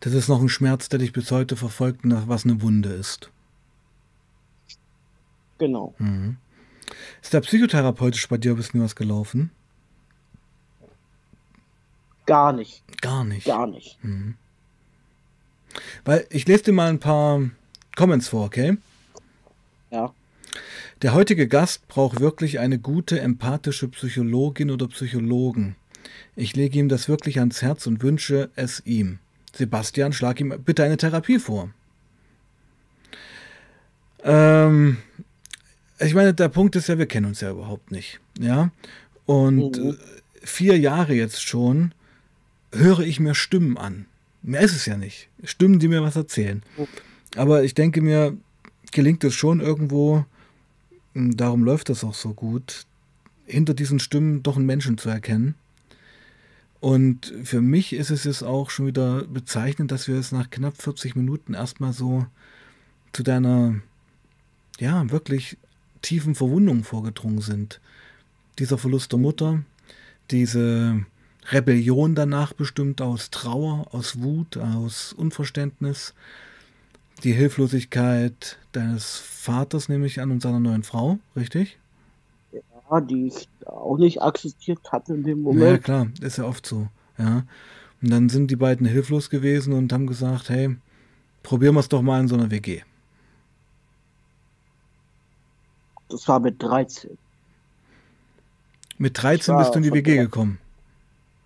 Das 0.00 0.12
ist 0.12 0.28
noch 0.28 0.40
ein 0.42 0.48
Schmerz, 0.48 0.88
der 0.88 0.98
dich 0.98 1.12
bis 1.12 1.30
heute 1.30 1.56
verfolgt, 1.56 2.04
und 2.04 2.28
was 2.28 2.44
eine 2.44 2.60
Wunde 2.60 2.90
ist. 2.90 3.30
genau. 5.58 5.94
Mhm. 5.98 6.36
Ist 7.22 7.34
da 7.34 7.40
psychotherapeutisch 7.40 8.28
bei 8.28 8.36
dir 8.36 8.52
ein 8.52 8.56
bisschen 8.56 8.82
was 8.82 8.94
gelaufen? 8.94 9.50
Gar 12.26 12.52
nicht. 12.52 12.82
Gar 13.00 13.24
nicht. 13.24 13.46
Gar 13.46 13.66
nicht. 13.66 13.98
Weil 16.04 16.26
ich 16.30 16.46
lese 16.46 16.64
dir 16.64 16.72
mal 16.72 16.88
ein 16.88 17.00
paar 17.00 17.40
Comments 17.96 18.28
vor, 18.28 18.44
okay? 18.44 18.76
Ja. 19.90 20.12
Der 21.02 21.12
heutige 21.12 21.46
Gast 21.46 21.86
braucht 21.88 22.20
wirklich 22.20 22.58
eine 22.58 22.78
gute, 22.78 23.20
empathische 23.20 23.88
Psychologin 23.88 24.70
oder 24.70 24.88
Psychologen. 24.88 25.76
Ich 26.36 26.56
lege 26.56 26.78
ihm 26.78 26.88
das 26.88 27.08
wirklich 27.08 27.38
ans 27.38 27.60
Herz 27.62 27.86
und 27.86 28.02
wünsche 28.02 28.50
es 28.56 28.82
ihm. 28.86 29.18
Sebastian, 29.54 30.12
schlag 30.12 30.40
ihm 30.40 30.54
bitte 30.64 30.84
eine 30.84 30.96
Therapie 30.96 31.38
vor. 31.38 31.70
Ähm, 34.22 34.98
ich 35.98 36.14
meine, 36.14 36.34
der 36.34 36.48
Punkt 36.48 36.76
ist 36.76 36.88
ja, 36.88 36.98
wir 36.98 37.06
kennen 37.06 37.26
uns 37.26 37.40
ja 37.40 37.50
überhaupt 37.50 37.90
nicht. 37.90 38.20
Ja. 38.38 38.70
Und 39.26 39.78
Mhm. 39.78 39.90
äh, 39.90 39.94
vier 40.46 40.78
Jahre 40.78 41.14
jetzt 41.14 41.42
schon 41.42 41.92
höre 42.72 43.00
ich 43.00 43.20
mir 43.20 43.34
Stimmen 43.34 43.76
an. 43.76 44.06
Mehr 44.42 44.60
ist 44.60 44.76
es 44.76 44.86
ja 44.86 44.96
nicht. 44.96 45.28
Stimmen, 45.44 45.78
die 45.78 45.88
mir 45.88 46.02
was 46.02 46.16
erzählen. 46.16 46.62
Aber 47.36 47.64
ich 47.64 47.74
denke 47.74 48.00
mir, 48.00 48.36
gelingt 48.92 49.24
es 49.24 49.34
schon 49.34 49.60
irgendwo, 49.60 50.24
darum 51.16 51.64
läuft 51.64 51.88
das 51.88 52.04
auch 52.04 52.14
so 52.14 52.34
gut, 52.34 52.86
hinter 53.46 53.74
diesen 53.74 53.98
Stimmen 54.00 54.42
doch 54.42 54.56
einen 54.56 54.66
Menschen 54.66 54.98
zu 54.98 55.08
erkennen. 55.08 55.54
Und 56.80 57.32
für 57.42 57.60
mich 57.60 57.92
ist 57.92 58.10
es 58.10 58.24
jetzt 58.24 58.42
auch 58.42 58.70
schon 58.70 58.86
wieder 58.86 59.24
bezeichnend, 59.24 59.90
dass 59.90 60.08
wir 60.08 60.16
jetzt 60.16 60.32
nach 60.32 60.50
knapp 60.50 60.80
40 60.80 61.16
Minuten 61.16 61.54
erstmal 61.54 61.92
so 61.92 62.26
zu 63.12 63.22
deiner, 63.22 63.76
ja, 64.78 65.10
wirklich 65.10 65.56
tiefen 66.02 66.34
Verwundung 66.34 66.84
vorgedrungen 66.84 67.40
sind. 67.40 67.80
Dieser 68.58 68.78
Verlust 68.78 69.12
der 69.12 69.18
Mutter, 69.18 69.62
diese 70.30 71.04
Rebellion 71.50 72.14
danach 72.14 72.52
bestimmt 72.52 73.00
aus 73.00 73.30
Trauer, 73.30 73.86
aus 73.92 74.20
Wut, 74.20 74.56
aus 74.56 75.12
Unverständnis, 75.12 76.14
die 77.24 77.32
Hilflosigkeit 77.32 78.58
deines 78.72 79.16
Vaters, 79.16 79.88
nehme 79.88 80.06
ich 80.06 80.20
an, 80.20 80.30
und 80.30 80.42
seiner 80.42 80.60
neuen 80.60 80.82
Frau, 80.82 81.18
richtig? 81.34 81.78
Ja, 82.90 83.00
die 83.00 83.26
ich 83.28 83.48
auch 83.66 83.98
nicht 83.98 84.22
akzeptiert 84.22 84.80
hatte 84.92 85.14
in 85.14 85.22
dem 85.24 85.38
Ja, 85.38 85.44
Moment. 85.44 85.84
klar, 85.84 86.08
ist 86.20 86.38
ja 86.38 86.44
oft 86.44 86.66
so. 86.66 86.88
Ja. 87.18 87.44
Und 88.02 88.10
dann 88.10 88.28
sind 88.28 88.50
die 88.50 88.56
beiden 88.56 88.86
hilflos 88.86 89.30
gewesen 89.30 89.72
und 89.72 89.92
haben 89.92 90.06
gesagt, 90.06 90.50
hey, 90.50 90.76
probieren 91.42 91.74
wir 91.74 91.80
es 91.80 91.88
doch 91.88 92.02
mal 92.02 92.20
in 92.20 92.28
so 92.28 92.34
einer 92.36 92.50
WG. 92.50 92.82
Das 96.08 96.28
war 96.28 96.38
mit 96.38 96.62
13. 96.62 97.16
Mit 98.98 99.20
13 99.22 99.54
war 99.54 99.62
bist 99.62 99.74
du 99.74 99.78
in 99.78 99.82
die 99.82 99.92
WG 99.92 100.16
gekommen. 100.16 100.58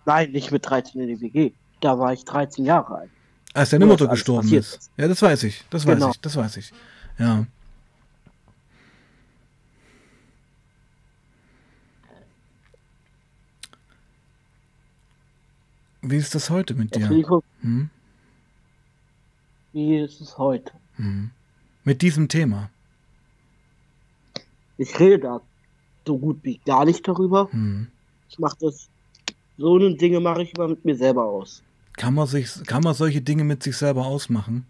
Nein, 0.05 0.31
nicht 0.31 0.51
mit 0.51 0.69
13 0.69 1.01
in 1.01 1.07
die 1.07 1.21
WG. 1.21 1.51
Da 1.79 1.97
war 1.97 2.13
ich 2.13 2.23
13 2.25 2.65
Jahre 2.65 2.95
alt. 2.99 3.11
Als 3.53 3.69
deine 3.71 3.85
Mutter 3.85 4.07
gestorben 4.07 4.47
ist. 4.53 4.75
ist. 4.75 4.91
Ja, 4.97 5.07
das 5.07 5.21
weiß 5.21 5.43
ich. 5.43 5.63
Das 5.69 5.85
weiß 5.85 5.95
Genau. 5.95 6.11
ich. 6.11 6.19
Das 6.21 6.35
weiß 6.37 6.57
ich. 6.57 6.71
Ja. 7.17 7.45
Wie 16.01 16.17
ist 16.17 16.33
das 16.33 16.49
heute 16.49 16.73
mit 16.73 16.95
dir? 16.95 17.09
Hm? 17.09 17.89
wie 19.73 19.97
ist 19.99 20.19
es 20.19 20.37
heute? 20.37 20.73
Hm. 20.95 21.31
Mit 21.83 22.01
diesem 22.01 22.27
Thema. 22.27 22.69
Ich 24.77 24.99
rede 24.99 25.19
da 25.19 25.41
so 26.05 26.17
gut 26.17 26.39
wie 26.43 26.57
gar 26.65 26.85
nicht 26.85 27.07
darüber. 27.07 27.49
Hm. 27.51 27.87
Ich 28.29 28.39
mache 28.39 28.57
das, 28.59 28.89
so 29.57 29.75
eine 29.75 29.95
Dinge 29.95 30.19
mache 30.19 30.41
ich 30.43 30.55
immer 30.55 30.67
mit 30.69 30.83
mir 30.83 30.95
selber 30.95 31.25
aus. 31.25 31.61
Kann 32.01 32.15
man, 32.15 32.25
sich, 32.25 32.49
kann 32.65 32.81
man 32.81 32.95
solche 32.95 33.21
Dinge 33.21 33.43
mit 33.43 33.61
sich 33.61 33.77
selber 33.77 34.07
ausmachen? 34.07 34.65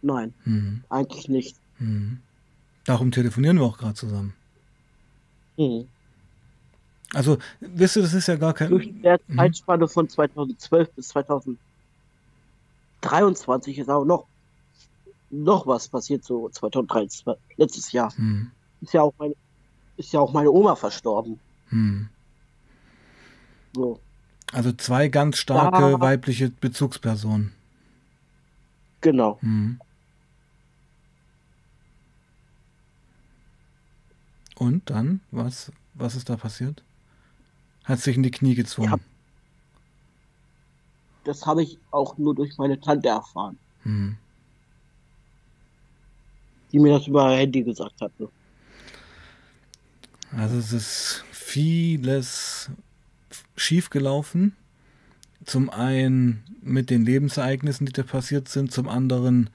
Nein, 0.00 0.32
Hm. 0.44 0.82
eigentlich 0.88 1.28
nicht. 1.28 1.56
Hm. 1.76 2.20
Darum 2.86 3.10
telefonieren 3.10 3.58
wir 3.58 3.66
auch 3.66 3.76
gerade 3.76 3.92
zusammen. 3.92 4.32
Mhm. 5.58 5.86
Also, 7.12 7.36
wisst 7.60 7.96
ihr, 7.96 8.02
das 8.02 8.14
ist 8.14 8.28
ja 8.28 8.36
gar 8.36 8.54
Durch 8.54 8.86
kein. 8.86 9.02
der 9.02 9.20
Mhm. 9.26 9.36
Zeitspanne 9.36 9.88
von 9.88 10.08
2012 10.08 10.90
bis 10.92 11.08
2023 11.08 13.78
ist 13.78 13.90
auch 13.90 14.06
noch, 14.06 14.24
noch 15.28 15.66
was 15.66 15.86
passiert, 15.86 16.24
so 16.24 16.48
2023, 16.48 17.26
letztes 17.58 17.92
Jahr. 17.92 18.10
Hm. 18.16 18.50
Ist 18.80 18.94
ja 18.94 19.02
auch 19.02 19.12
meine, 19.18 19.34
ist 19.98 20.14
ja 20.14 20.20
auch 20.20 20.32
meine 20.32 20.50
Oma 20.50 20.76
verstorben. 20.76 21.38
Hm. 21.68 22.08
So, 23.74 24.00
Also 24.52 24.72
zwei 24.72 25.08
ganz 25.08 25.38
starke 25.38 25.78
Da- 25.92 26.00
weibliche 26.00 26.50
Bezugspersonen. 26.50 27.52
genau. 29.00 29.38
Hm. 29.40 29.80
Und 34.56 34.90
dann, 34.90 35.20
was, 35.30 35.72
was 35.94 36.14
ist 36.16 36.28
da 36.28 36.36
passiert? 36.36 36.82
Hat 37.84 37.98
sich 38.00 38.16
in 38.16 38.22
die 38.22 38.30
Knie 38.30 38.54
gezwungen. 38.54 38.90
Ja. 38.92 38.98
das 41.24 41.46
habe 41.46 41.62
ich 41.62 41.78
auch 41.90 42.18
nur 42.18 42.34
durch 42.34 42.56
meine 42.58 42.78
Tante 42.80 43.08
erfahren. 43.08 43.58
Hm. 43.84 44.16
Die 46.72 46.78
mir 46.78 46.98
das 46.98 47.06
über 47.06 47.30
Handy 47.30 47.62
gesagt 47.62 48.00
hatte. 48.00 48.28
Also 50.36 50.58
es 50.58 50.72
ist 50.72 51.24
vieles 51.32 52.70
schiefgelaufen. 53.60 54.54
Zum 55.44 55.70
einen 55.70 56.42
mit 56.62 56.90
den 56.90 57.04
Lebensereignissen, 57.04 57.86
die 57.86 57.92
da 57.92 58.02
passiert 58.02 58.48
sind, 58.48 58.72
zum 58.72 58.88
anderen 58.88 59.50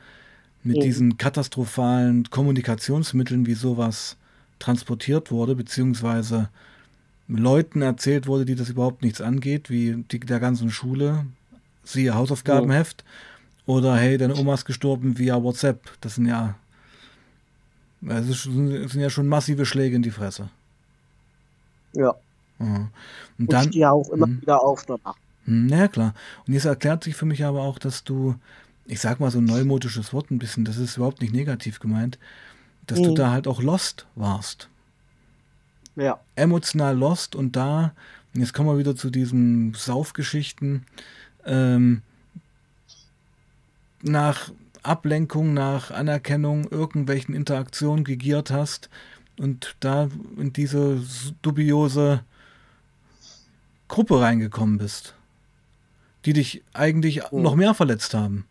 mit 0.64 0.78
mhm. 0.78 0.82
diesen 0.82 1.18
katastrophalen 1.18 2.30
Kommunikationsmitteln, 2.30 3.46
wie 3.46 3.54
sowas 3.54 4.18
transportiert 4.60 5.32
wurde, 5.32 5.56
beziehungsweise 5.56 6.50
Leuten 7.28 7.82
erzählt 7.82 8.28
wurde, 8.28 8.46
die 8.46 8.56
das 8.56 8.70
überhaupt 8.70 9.02
nichts 9.02 9.22
angeht, 9.22 9.70
wie 9.70 10.04
die, 10.12 10.20
der 10.20 10.40
ganzen 10.40 10.70
Schule, 10.70 11.26
siehe 11.84 12.16
Hausaufgabenheft, 12.16 13.04
ja. 13.06 13.74
oder 13.74 13.96
hey, 13.96 14.18
deine 14.18 14.36
Oma 14.36 14.54
ist 14.54 14.66
gestorben 14.66 15.18
via 15.18 15.42
WhatsApp. 15.42 15.82
Das 16.02 16.16
sind 16.16 16.28
ja, 16.28 16.56
das 18.02 18.44
sind 18.44 18.94
ja 18.96 19.10
schon 19.10 19.28
massive 19.28 19.66
Schläge 19.66 19.96
in 19.96 20.04
die 20.04 20.12
Fresse. 20.12 20.50
Ja. 21.94 22.16
Und, 22.58 22.90
und 23.38 23.52
dann. 23.52 23.72
ja 23.72 23.92
auch 23.92 24.10
immer 24.10 24.28
hm. 24.28 24.42
wieder 24.42 24.64
auf 24.64 24.86
danach. 24.86 25.16
Hm, 25.46 25.70
ja, 25.70 25.88
klar. 25.88 26.14
Und 26.48 26.54
jetzt 26.54 26.66
erklärt 26.66 27.04
sich 27.04 27.16
für 27.16 27.26
mich 27.26 27.44
aber 27.44 27.62
auch, 27.62 27.80
dass 27.80 28.04
du, 28.04 28.36
ich 28.86 29.00
sag 29.00 29.20
mal 29.20 29.32
so 29.32 29.40
ein 29.40 29.46
neumodisches 29.46 30.14
Wort 30.14 30.32
ein 30.32 30.40
bisschen, 30.40 30.66
das 30.66 30.78
ist 30.78 30.98
überhaupt 30.98 31.22
nicht 31.22 31.34
negativ 31.34 31.80
gemeint, 31.80 32.18
dass 32.88 33.00
mhm. 33.00 33.04
du 33.04 33.14
da 33.16 33.32
halt 33.32 33.48
auch 33.48 33.62
lost 33.62 34.08
warst. 34.16 34.70
Ja. 35.96 36.20
Emotional 36.36 36.98
lost 36.98 37.36
und 37.36 37.56
da, 37.56 37.94
und 38.34 38.42
jetzt 38.42 38.54
kommen 38.54 38.70
wir 38.70 38.78
wieder 38.78 38.96
zu 38.96 39.10
diesen 39.10 39.74
Saufgeschichten, 39.74 40.86
ähm, 41.46 42.02
nach 44.02 44.52
Ablenkung, 44.84 45.54
nach 45.54 45.92
Anerkennung, 45.92 46.70
irgendwelchen 46.70 47.34
Interaktionen 47.34 48.04
gegiert 48.04 48.52
hast 48.52 48.90
und 49.40 49.76
da 49.80 50.10
in 50.38 50.54
diese 50.54 51.02
dubiose 51.42 52.24
Gruppe 53.88 54.20
reingekommen 54.20 54.78
bist, 54.78 55.16
die 56.26 56.34
dich 56.34 56.64
eigentlich 56.74 57.32
oh. 57.32 57.40
noch 57.40 57.56
mehr 57.56 57.74
verletzt 57.74 58.14
haben. 58.14 58.46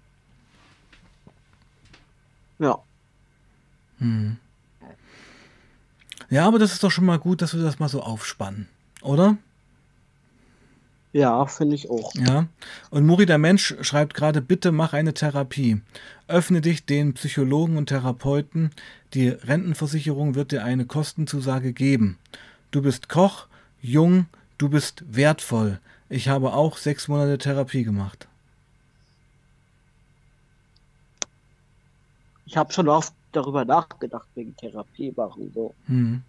Ja. 2.58 2.78
Hm. 3.98 4.36
Ja, 6.30 6.46
aber 6.46 6.58
das 6.58 6.72
ist 6.72 6.82
doch 6.82 6.90
schon 6.90 7.04
mal 7.04 7.18
gut, 7.18 7.42
dass 7.42 7.54
wir 7.54 7.62
das 7.62 7.78
mal 7.78 7.88
so 7.88 8.02
aufspannen, 8.02 8.68
oder? 9.02 9.36
Ja, 11.14 11.46
finde 11.46 11.76
ich 11.76 11.88
auch. 11.90 12.12
Ja. 12.16 12.48
Und 12.90 13.06
Muri 13.06 13.24
der 13.24 13.38
Mensch 13.38 13.76
schreibt 13.82 14.14
gerade, 14.14 14.42
bitte 14.42 14.72
mach 14.72 14.94
eine 14.94 15.14
Therapie. 15.14 15.80
Öffne 16.26 16.60
dich 16.60 16.86
den 16.86 17.14
Psychologen 17.14 17.76
und 17.76 17.86
Therapeuten. 17.86 18.72
Die 19.14 19.28
Rentenversicherung 19.28 20.34
wird 20.34 20.50
dir 20.50 20.64
eine 20.64 20.86
Kostenzusage 20.86 21.72
geben. 21.72 22.18
Du 22.72 22.82
bist 22.82 23.08
Koch, 23.08 23.46
jung, 23.80 24.26
du 24.58 24.68
bist 24.68 25.04
wertvoll. 25.06 25.80
Ich 26.08 26.28
habe 26.28 26.52
auch 26.52 26.76
sechs 26.76 27.08
Monate 27.08 27.38
Therapie 27.38 27.84
gemacht. 27.84 28.28
Ich 32.46 32.56
habe 32.56 32.72
schon 32.72 32.88
oft 32.88 33.12
darüber 33.32 33.64
nachgedacht, 33.64 34.28
wegen 34.34 34.56
Therapie 34.56 35.12
machen. 35.16 35.50
So. 35.54 35.74
Hm. 35.86 36.22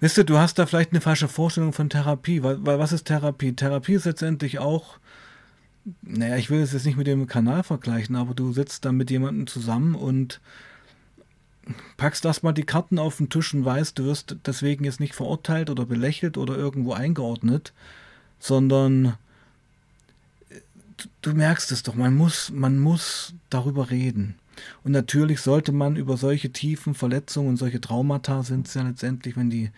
Wisst 0.00 0.16
ihr, 0.16 0.24
du 0.24 0.38
hast 0.38 0.58
da 0.58 0.66
vielleicht 0.66 0.92
eine 0.92 1.02
falsche 1.02 1.28
Vorstellung 1.28 1.72
von 1.72 1.90
Therapie, 1.90 2.42
weil, 2.42 2.64
weil 2.64 2.78
was 2.78 2.92
ist 2.92 3.04
Therapie? 3.04 3.52
Therapie 3.52 3.94
ist 3.94 4.06
letztendlich 4.06 4.58
auch, 4.58 4.98
naja, 6.02 6.36
ich 6.36 6.50
will 6.50 6.60
es 6.60 6.72
jetzt 6.72 6.86
nicht 6.86 6.96
mit 6.96 7.06
dem 7.06 7.26
Kanal 7.26 7.62
vergleichen, 7.62 8.16
aber 8.16 8.34
du 8.34 8.52
sitzt 8.52 8.84
dann 8.86 8.96
mit 8.96 9.10
jemandem 9.10 9.46
zusammen 9.46 9.94
und 9.94 10.40
packst 11.96 12.24
erstmal 12.24 12.54
die 12.54 12.64
Karten 12.64 12.98
auf 12.98 13.18
den 13.18 13.28
Tisch 13.28 13.54
und 13.54 13.64
weißt, 13.64 13.98
du 13.98 14.04
wirst 14.04 14.36
deswegen 14.46 14.84
jetzt 14.84 15.00
nicht 15.00 15.14
verurteilt 15.14 15.70
oder 15.70 15.84
belächelt 15.86 16.38
oder 16.38 16.56
irgendwo 16.56 16.92
eingeordnet, 16.92 17.72
sondern 18.38 19.14
du 21.22 21.34
merkst 21.34 21.72
es 21.72 21.82
doch, 21.82 21.94
man 21.94 22.14
muss, 22.14 22.50
man 22.50 22.78
muss 22.78 23.34
darüber 23.50 23.90
reden. 23.90 24.36
Und 24.84 24.92
natürlich 24.92 25.40
sollte 25.40 25.72
man 25.72 25.96
über 25.96 26.16
solche 26.16 26.50
tiefen 26.50 26.94
Verletzungen 26.94 27.48
und 27.48 27.56
solche 27.56 27.80
Traumata 27.80 28.42
sind 28.42 28.66
es 28.66 28.74
ja 28.74 28.82
letztendlich, 28.82 29.36
wenn 29.36 29.50
die 29.50 29.70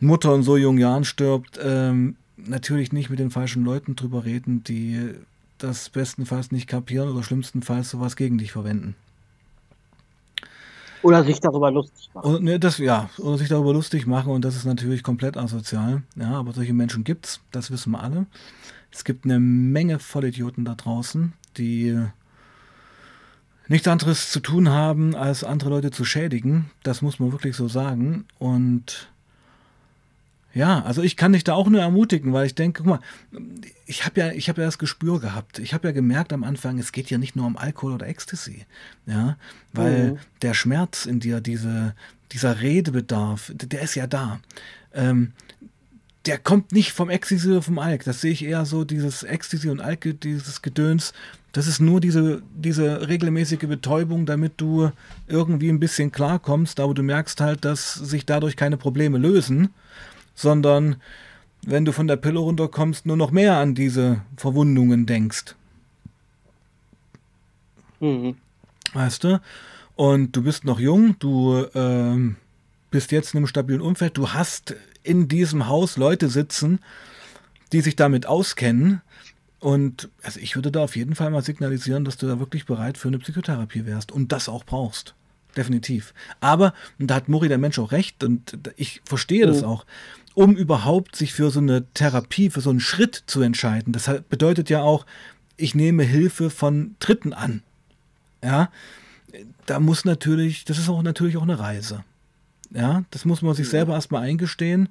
Mutter 0.00 0.34
in 0.34 0.42
so 0.42 0.56
jungen 0.56 0.78
Jahren 0.78 1.04
stirbt, 1.04 1.58
ähm, 1.62 2.16
natürlich 2.36 2.92
nicht 2.92 3.10
mit 3.10 3.18
den 3.18 3.30
falschen 3.30 3.64
Leuten 3.64 3.96
drüber 3.96 4.24
reden, 4.24 4.64
die 4.64 5.14
das 5.58 5.90
bestenfalls 5.90 6.52
nicht 6.52 6.66
kapieren 6.66 7.10
oder 7.10 7.22
schlimmstenfalls 7.22 7.90
sowas 7.90 8.16
gegen 8.16 8.38
dich 8.38 8.52
verwenden. 8.52 8.94
Oder 11.02 11.24
sich 11.24 11.40
darüber 11.40 11.70
lustig 11.70 12.10
machen. 12.14 12.28
Oder, 12.28 12.40
ne, 12.40 12.60
das, 12.60 12.78
ja, 12.78 13.08
oder 13.18 13.38
sich 13.38 13.48
darüber 13.48 13.72
lustig 13.72 14.06
machen 14.06 14.32
und 14.32 14.44
das 14.44 14.56
ist 14.56 14.64
natürlich 14.64 15.02
komplett 15.02 15.36
asozial. 15.36 16.02
Ja, 16.16 16.32
aber 16.32 16.52
solche 16.52 16.74
Menschen 16.74 17.04
gibt 17.04 17.26
es, 17.26 17.40
das 17.52 17.70
wissen 17.70 17.92
wir 17.92 18.02
alle. 18.02 18.26
Es 18.90 19.04
gibt 19.04 19.24
eine 19.24 19.38
Menge 19.38 19.98
Vollidioten 19.98 20.64
da 20.64 20.74
draußen, 20.74 21.32
die 21.56 21.98
nichts 23.68 23.86
anderes 23.86 24.30
zu 24.30 24.40
tun 24.40 24.68
haben, 24.68 25.14
als 25.14 25.44
andere 25.44 25.70
Leute 25.70 25.90
zu 25.92 26.04
schädigen. 26.04 26.70
Das 26.82 27.02
muss 27.02 27.20
man 27.20 27.32
wirklich 27.32 27.56
so 27.56 27.68
sagen. 27.68 28.26
Und 28.38 29.10
ja, 30.52 30.82
also 30.82 31.02
ich 31.02 31.16
kann 31.16 31.32
dich 31.32 31.44
da 31.44 31.54
auch 31.54 31.68
nur 31.68 31.80
ermutigen, 31.80 32.32
weil 32.32 32.46
ich 32.46 32.54
denke, 32.54 32.82
guck 32.82 32.86
mal, 32.86 33.00
ich 33.86 34.04
habe 34.04 34.20
ja, 34.20 34.32
ich 34.32 34.48
habe 34.48 34.60
ja 34.60 34.66
das 34.66 34.78
Gespür 34.78 35.20
gehabt. 35.20 35.58
Ich 35.58 35.74
habe 35.74 35.88
ja 35.88 35.92
gemerkt 35.92 36.32
am 36.32 36.44
Anfang, 36.44 36.78
es 36.78 36.92
geht 36.92 37.10
ja 37.10 37.18
nicht 37.18 37.36
nur 37.36 37.46
um 37.46 37.56
Alkohol 37.56 37.92
oder 37.92 38.06
Ecstasy, 38.06 38.66
ja, 39.06 39.36
weil 39.72 40.12
mhm. 40.12 40.18
der 40.42 40.54
Schmerz 40.54 41.06
in 41.06 41.20
dir, 41.20 41.40
diese, 41.40 41.94
dieser 42.32 42.60
Redebedarf, 42.60 43.52
der 43.54 43.82
ist 43.82 43.94
ja 43.94 44.06
da. 44.06 44.40
Ähm, 44.92 45.32
der 46.26 46.36
kommt 46.36 46.72
nicht 46.72 46.92
vom 46.92 47.08
Ecstasy 47.08 47.48
oder 47.48 47.62
vom 47.62 47.78
Alk. 47.78 48.04
Das 48.04 48.20
sehe 48.20 48.32
ich 48.32 48.44
eher 48.44 48.66
so, 48.66 48.84
dieses 48.84 49.22
Ecstasy 49.22 49.70
und 49.70 49.80
Alk, 49.80 50.20
dieses 50.20 50.60
Gedöns, 50.60 51.14
das 51.52 51.66
ist 51.66 51.80
nur 51.80 52.00
diese, 52.00 52.42
diese 52.54 53.08
regelmäßige 53.08 53.66
Betäubung, 53.66 54.24
damit 54.24 54.52
du 54.58 54.90
irgendwie 55.26 55.68
ein 55.68 55.80
bisschen 55.80 56.12
klarkommst, 56.12 56.78
aber 56.78 56.94
du 56.94 57.02
merkst 57.02 57.40
halt, 57.40 57.64
dass 57.64 57.94
sich 57.94 58.24
dadurch 58.24 58.56
keine 58.56 58.76
Probleme 58.76 59.18
lösen, 59.18 59.70
sondern 60.40 60.96
wenn 61.66 61.84
du 61.84 61.92
von 61.92 62.06
der 62.06 62.16
Pille 62.16 62.38
runterkommst, 62.38 63.04
nur 63.04 63.16
noch 63.16 63.30
mehr 63.30 63.56
an 63.56 63.74
diese 63.74 64.22
Verwundungen 64.36 65.04
denkst. 65.04 65.54
Mhm. 68.00 68.36
Weißt 68.94 69.24
du? 69.24 69.40
Und 69.96 70.34
du 70.34 70.42
bist 70.42 70.64
noch 70.64 70.80
jung, 70.80 71.16
du 71.18 71.66
ähm, 71.74 72.36
bist 72.90 73.12
jetzt 73.12 73.34
in 73.34 73.38
einem 73.38 73.46
stabilen 73.46 73.82
Umfeld, 73.82 74.16
du 74.16 74.30
hast 74.30 74.74
in 75.02 75.28
diesem 75.28 75.68
Haus 75.68 75.98
Leute 75.98 76.30
sitzen, 76.30 76.80
die 77.72 77.82
sich 77.82 77.96
damit 77.96 78.24
auskennen, 78.24 79.02
und 79.58 80.08
also 80.22 80.40
ich 80.40 80.56
würde 80.56 80.72
da 80.72 80.82
auf 80.82 80.96
jeden 80.96 81.14
Fall 81.14 81.28
mal 81.28 81.44
signalisieren, 81.44 82.06
dass 82.06 82.16
du 82.16 82.26
da 82.26 82.38
wirklich 82.38 82.64
bereit 82.64 82.96
für 82.96 83.08
eine 83.08 83.18
Psychotherapie 83.18 83.84
wärst 83.84 84.10
und 84.10 84.32
das 84.32 84.48
auch 84.48 84.64
brauchst. 84.64 85.14
Definitiv. 85.54 86.14
Aber, 86.40 86.72
und 86.98 87.08
da 87.08 87.16
hat 87.16 87.28
Mori 87.28 87.48
der 87.48 87.58
Mensch 87.58 87.78
auch 87.78 87.92
recht, 87.92 88.24
und 88.24 88.58
ich 88.76 89.02
verstehe 89.04 89.46
das 89.46 89.62
oh. 89.62 89.66
auch, 89.66 89.86
um 90.40 90.56
überhaupt 90.56 91.16
sich 91.16 91.32
für 91.32 91.50
so 91.50 91.60
eine 91.60 91.84
Therapie, 91.92 92.50
für 92.50 92.60
so 92.60 92.70
einen 92.70 92.80
Schritt 92.80 93.22
zu 93.26 93.42
entscheiden, 93.42 93.92
das 93.92 94.10
bedeutet 94.28 94.70
ja 94.70 94.82
auch, 94.82 95.06
ich 95.56 95.74
nehme 95.74 96.02
Hilfe 96.02 96.50
von 96.50 96.96
Dritten 96.98 97.32
an. 97.32 97.62
Ja, 98.42 98.70
da 99.66 99.80
muss 99.80 100.04
natürlich, 100.04 100.64
das 100.64 100.78
ist 100.78 100.88
auch 100.88 101.02
natürlich 101.02 101.36
auch 101.36 101.42
eine 101.42 101.58
Reise. 101.58 102.04
Ja, 102.70 103.04
das 103.10 103.24
muss 103.24 103.42
man 103.42 103.54
sich 103.54 103.68
selber 103.68 103.94
erstmal 103.94 104.22
eingestehen. 104.22 104.88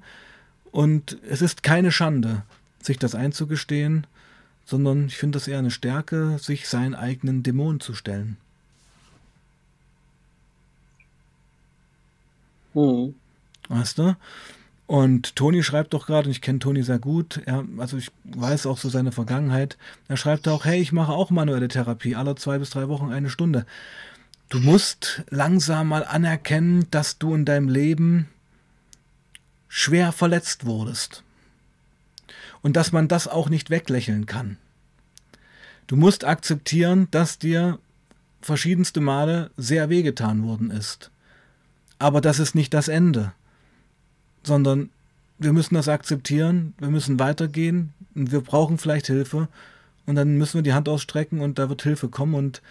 Und 0.70 1.18
es 1.28 1.42
ist 1.42 1.64
keine 1.64 1.90
Schande, 1.90 2.42
sich 2.80 2.98
das 2.98 3.16
einzugestehen 3.16 4.06
sondern 4.70 5.06
ich 5.06 5.16
finde 5.16 5.36
das 5.36 5.48
eher 5.48 5.58
eine 5.58 5.72
Stärke, 5.72 6.38
sich 6.38 6.68
seinen 6.68 6.94
eigenen 6.94 7.42
Dämonen 7.42 7.80
zu 7.80 7.92
stellen. 7.92 8.36
Mhm. 12.74 13.16
Weißt 13.68 13.98
du? 13.98 14.16
Und 14.90 15.36
Toni 15.36 15.62
schreibt 15.62 15.94
doch 15.94 16.06
gerade, 16.06 16.26
und 16.26 16.32
ich 16.32 16.40
kenne 16.40 16.58
Toni 16.58 16.82
sehr 16.82 16.98
gut, 16.98 17.40
er, 17.46 17.64
also 17.78 17.96
ich 17.96 18.10
weiß 18.24 18.66
auch 18.66 18.76
so 18.76 18.88
seine 18.88 19.12
Vergangenheit, 19.12 19.78
er 20.08 20.16
schreibt 20.16 20.48
auch, 20.48 20.64
hey, 20.64 20.80
ich 20.80 20.90
mache 20.90 21.12
auch 21.12 21.30
manuelle 21.30 21.68
Therapie, 21.68 22.16
alle 22.16 22.34
zwei 22.34 22.58
bis 22.58 22.70
drei 22.70 22.88
Wochen 22.88 23.12
eine 23.12 23.30
Stunde. 23.30 23.66
Du 24.48 24.58
musst 24.58 25.22
langsam 25.30 25.86
mal 25.86 26.02
anerkennen, 26.02 26.88
dass 26.90 27.18
du 27.18 27.36
in 27.36 27.44
deinem 27.44 27.68
Leben 27.68 28.28
schwer 29.68 30.10
verletzt 30.10 30.66
wurdest 30.66 31.22
und 32.60 32.74
dass 32.74 32.90
man 32.90 33.06
das 33.06 33.28
auch 33.28 33.48
nicht 33.48 33.70
weglächeln 33.70 34.26
kann. 34.26 34.56
Du 35.86 35.94
musst 35.94 36.24
akzeptieren, 36.24 37.06
dass 37.12 37.38
dir 37.38 37.78
verschiedenste 38.40 39.00
Male 39.00 39.52
sehr 39.56 39.88
wehgetan 39.88 40.42
worden 40.42 40.72
ist. 40.72 41.12
Aber 42.00 42.20
das 42.20 42.40
ist 42.40 42.56
nicht 42.56 42.74
das 42.74 42.88
Ende, 42.88 43.34
sondern 44.42 44.90
wir 45.38 45.52
müssen 45.52 45.74
das 45.74 45.88
akzeptieren, 45.88 46.74
wir 46.78 46.88
müssen 46.88 47.18
weitergehen, 47.18 47.92
und 48.14 48.32
wir 48.32 48.40
brauchen 48.40 48.78
vielleicht 48.78 49.06
Hilfe 49.06 49.48
und 50.06 50.16
dann 50.16 50.36
müssen 50.36 50.54
wir 50.54 50.62
die 50.62 50.72
Hand 50.72 50.88
ausstrecken 50.88 51.40
und 51.40 51.58
da 51.58 51.68
wird 51.68 51.82
Hilfe 51.82 52.08
kommen 52.08 52.34
und 52.34 52.62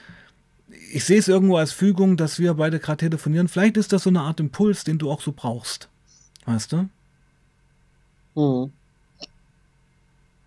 ich 0.92 1.04
sehe 1.04 1.18
es 1.18 1.28
irgendwo 1.28 1.58
als 1.58 1.72
Fügung, 1.72 2.18
dass 2.18 2.40
wir 2.40 2.54
beide 2.56 2.80
gerade 2.80 2.98
telefonieren. 2.98 3.48
Vielleicht 3.48 3.78
ist 3.78 3.92
das 3.92 4.04
so 4.04 4.10
eine 4.10 4.22
Art 4.22 4.40
Impuls, 4.40 4.84
den 4.84 5.00
du 5.00 5.10
auch 5.10 5.22
so 5.22 5.32
brauchst. 5.32 5.90
Weißt 6.46 6.72
du? 6.72 6.90
Mhm. 8.36 8.72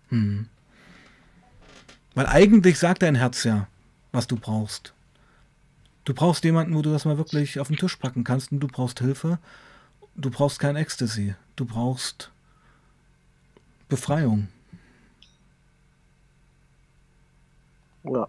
Hm. 0.09 0.47
Weil 2.15 2.27
eigentlich 2.27 2.79
sagt 2.79 3.01
dein 3.01 3.15
Herz 3.15 3.43
ja, 3.43 3.67
was 4.11 4.27
du 4.27 4.35
brauchst. 4.35 4.93
Du 6.05 6.13
brauchst 6.13 6.43
jemanden, 6.43 6.75
wo 6.75 6.81
du 6.81 6.91
das 6.91 7.05
mal 7.05 7.17
wirklich 7.17 7.59
auf 7.59 7.67
den 7.67 7.77
Tisch 7.77 7.95
packen 7.95 8.23
kannst 8.23 8.51
und 8.51 8.59
du 8.59 8.67
brauchst 8.67 8.99
Hilfe. 8.99 9.39
Du 10.15 10.29
brauchst 10.29 10.59
kein 10.59 10.75
Ecstasy. 10.75 11.35
Du 11.55 11.65
brauchst 11.65 12.31
Befreiung. 13.89 14.47
Ja. 18.03 18.27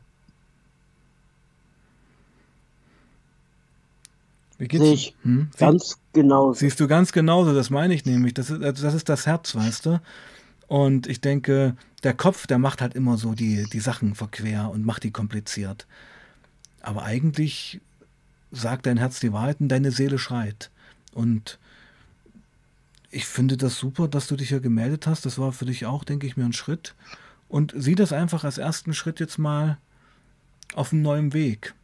Wie 4.58 4.68
geht's? 4.68 4.84
Sehe 4.84 4.94
ich 4.94 5.14
hm? 5.22 5.48
ganz 5.58 5.98
genauso. 6.12 6.58
Siehst 6.60 6.78
du 6.80 6.86
ganz 6.86 7.12
genauso, 7.12 7.54
das 7.54 7.70
meine 7.70 7.94
ich 7.94 8.04
nämlich. 8.04 8.34
Das 8.34 8.50
ist, 8.50 8.60
das 8.60 8.94
ist 8.94 9.08
das 9.08 9.26
Herz, 9.26 9.54
weißt 9.54 9.86
du? 9.86 10.00
Und 10.68 11.06
ich 11.06 11.20
denke, 11.20 11.76
der 12.02 12.14
Kopf, 12.14 12.46
der 12.46 12.58
macht 12.58 12.80
halt 12.80 12.94
immer 12.94 13.16
so 13.16 13.34
die, 13.34 13.64
die 13.64 13.80
Sachen 13.80 14.14
verquer 14.14 14.70
und 14.70 14.84
macht 14.84 15.02
die 15.02 15.10
kompliziert. 15.10 15.86
Aber 16.80 17.02
eigentlich 17.02 17.80
sagt 18.52 18.86
dein 18.86 18.96
Herz 18.96 19.20
die 19.20 19.32
Wahrheit 19.32 19.60
und 19.60 19.68
deine 19.68 19.90
Seele 19.90 20.18
schreit. 20.18 20.70
Und 21.12 21.58
ich 23.14 23.26
finde 23.26 23.56
das 23.56 23.78
super, 23.78 24.08
dass 24.08 24.26
du 24.26 24.36
dich 24.36 24.48
hier 24.48 24.60
gemeldet 24.60 25.06
hast. 25.06 25.24
Das 25.24 25.38
war 25.38 25.52
für 25.52 25.66
dich 25.66 25.86
auch, 25.86 26.02
denke 26.02 26.26
ich 26.26 26.36
mir, 26.36 26.44
ein 26.44 26.52
Schritt. 26.52 26.94
Und 27.48 27.72
sieh 27.76 27.94
das 27.94 28.12
einfach 28.12 28.42
als 28.42 28.58
ersten 28.58 28.92
Schritt 28.92 29.20
jetzt 29.20 29.38
mal 29.38 29.78
auf 30.74 30.92
einem 30.92 31.02
neuen 31.02 31.32
Weg. 31.32 31.74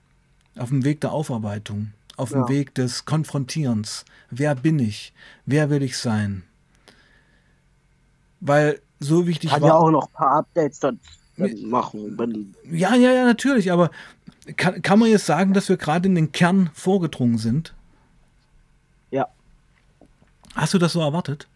Auf 0.57 0.71
dem 0.71 0.85
Weg 0.85 1.01
der 1.01 1.13
Aufarbeitung. 1.13 1.93
Auf 2.17 2.31
dem 2.31 2.43
ja. 2.43 2.49
Weg 2.49 2.75
des 2.75 3.05
Konfrontierens. 3.05 4.05
Wer 4.31 4.57
bin 4.57 4.81
ich? 4.81 5.13
Wer 5.47 5.71
will 5.71 5.83
ich 5.83 5.97
sein? 5.99 6.43
Weil 8.41 8.81
so 8.99 9.29
wichtig 9.29 9.51
Kann 9.51 9.63
war. 9.63 9.69
ja 9.69 9.75
auch 9.75 9.91
noch 9.91 10.09
ein 10.09 10.13
paar 10.13 10.33
Updates 10.33 10.81
dann, 10.81 10.99
machen. 11.63 12.55
Ja, 12.71 12.97
ja, 12.97 13.13
ja, 13.13 13.25
natürlich. 13.25 13.71
Aber 13.71 13.91
kann, 14.57 14.83
kann 14.83 14.99
man 14.99 15.09
jetzt 15.09 15.27
sagen, 15.27 15.55
dass 15.55 15.69
wir 15.69 15.77
gerade 15.77 16.09
in 16.09 16.17
den 16.17 16.33
Kern 16.33 16.71
vorgedrungen 16.75 17.39
sind? 17.39 17.73
Hast 20.55 20.75
du 20.75 20.79
das 20.79 20.93
so 20.93 21.01
erwartet? 21.01 21.49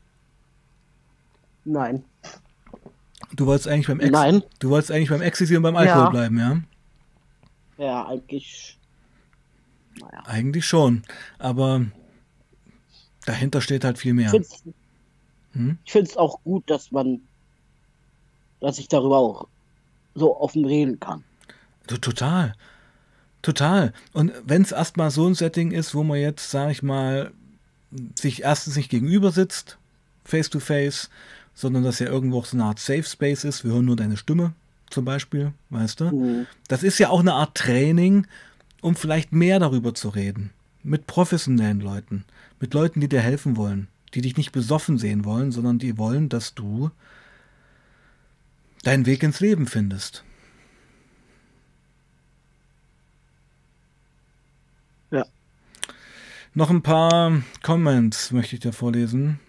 Nein. 1.65 2.05
Du 3.33 3.47
wolltest 3.47 3.69
eigentlich 3.69 3.89
beim 3.89 4.01
Ex 4.01 4.11
Nein. 4.11 4.43
Du 4.59 4.71
wolltest 4.71 4.91
eigentlich 4.93 5.09
beim 5.09 5.23
Ecstasy 5.23 5.57
und 5.57 5.63
beim 5.63 5.77
Alkohol 5.77 6.05
ja. 6.05 6.11
bleiben, 6.11 6.39
ja? 6.39 6.61
Ja, 7.79 8.07
eigentlich. 8.07 8.79
Naja. 9.99 10.23
Eigentlich 10.27 10.67
schon. 10.67 11.03
Aber 11.39 11.85
dahinter 13.25 13.61
steht 13.61 13.85
halt 13.85 13.99
viel 13.99 14.15
mehr. 14.15 14.33
Ich 14.33 15.93
finde 15.93 16.09
es 16.09 16.15
hm? 16.15 16.19
auch 16.19 16.41
gut, 16.43 16.69
dass 16.69 16.93
man, 16.93 17.21
dass 18.61 18.79
ich 18.79 18.89
darüber 18.89 19.19
auch 19.19 19.49
so 20.15 20.37
offen 20.37 20.65
reden 20.65 21.01
kann. 21.01 21.25
Total. 21.87 22.55
Total. 23.43 23.93
Und 24.13 24.33
wenn 24.45 24.63
es 24.63 24.73
erstmal 24.73 25.11
so 25.11 25.27
ein 25.27 25.35
Setting 25.35 25.71
ist, 25.73 25.95
wo 25.95 26.03
man 26.03 26.19
jetzt, 26.19 26.51
sag 26.51 26.71
ich 26.71 26.83
mal, 26.83 27.33
sich 28.15 28.43
erstens 28.43 28.77
nicht 28.77 28.91
gegenüber 28.91 29.31
sitzt, 29.31 29.79
face 30.25 30.51
to 30.51 30.61
face, 30.61 31.11
sondern 31.55 31.85
dass 31.85 31.99
ja 31.99 32.09
irgendwo 32.09 32.39
auch 32.39 32.47
so 32.47 32.57
eine 32.57 32.65
Art 32.65 32.79
Safe 32.79 33.05
Space 33.05 33.45
ist. 33.45 33.65
Wir 33.65 33.73
hören 33.73 33.85
nur 33.85 33.97
deine 33.97 34.17
Stimme 34.17 34.53
zum 34.91 35.05
Beispiel, 35.05 35.53
weißt 35.71 36.01
du? 36.01 36.05
Mhm. 36.05 36.47
Das 36.69 36.83
ist 36.83 36.99
ja 36.99 37.11
auch 37.11 37.21
eine 37.21 37.35
Art 37.35 37.57
Training, 37.57 38.27
um 38.81 38.97
vielleicht 38.97 39.33
mehr 39.33 39.59
darüber 39.59 39.95
zu 39.95 40.09
reden. 40.09 40.51
Mit 40.83 41.07
professionellen 41.07 41.81
Leuten, 41.81 42.25
mit 42.61 42.75
Leuten, 42.75 43.01
die 43.01 43.09
dir 43.09 43.21
helfen 43.21 43.57
wollen, 43.57 43.89
die 44.13 44.21
dich 44.21 44.37
nicht 44.37 44.53
besoffen 44.53 44.99
sehen 44.99 45.25
wollen, 45.25 45.53
sondern 45.53 45.79
die 45.79 45.97
wollen, 45.97 46.29
dass 46.29 46.55
du 46.55 46.91
deinen 48.83 49.07
Weg 49.07 49.23
ins 49.23 49.41
Leben 49.41 49.67
findest. 49.67 50.25
Ja. 55.11 55.25
Noch 56.57 56.71
ein 56.71 56.83
paar 56.83 57.43
Comments 57.65 58.31
möchte 58.31 58.55
ich 58.55 58.61
dir 58.61 58.73
vorlesen. 58.73 59.41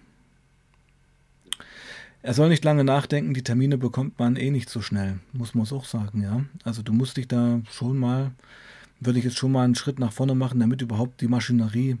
Er 2.20 2.34
soll 2.34 2.48
nicht 2.48 2.64
lange 2.64 2.82
nachdenken, 2.82 3.32
die 3.32 3.44
Termine 3.44 3.78
bekommt 3.78 4.18
man 4.18 4.34
eh 4.34 4.50
nicht 4.50 4.68
so 4.68 4.82
schnell, 4.82 5.20
muss 5.32 5.54
man 5.54 5.62
es 5.62 5.72
auch 5.72 5.84
sagen, 5.84 6.20
ja. 6.20 6.44
Also 6.64 6.82
du 6.82 6.92
musst 6.92 7.16
dich 7.16 7.28
da 7.28 7.60
schon 7.70 7.96
mal, 7.96 8.32
würde 8.98 9.20
ich 9.20 9.24
jetzt 9.24 9.38
schon 9.38 9.52
mal 9.52 9.62
einen 9.62 9.76
Schritt 9.76 10.00
nach 10.00 10.10
vorne 10.10 10.34
machen, 10.34 10.58
damit 10.58 10.82
überhaupt 10.82 11.20
die 11.20 11.28
Maschinerie 11.28 11.96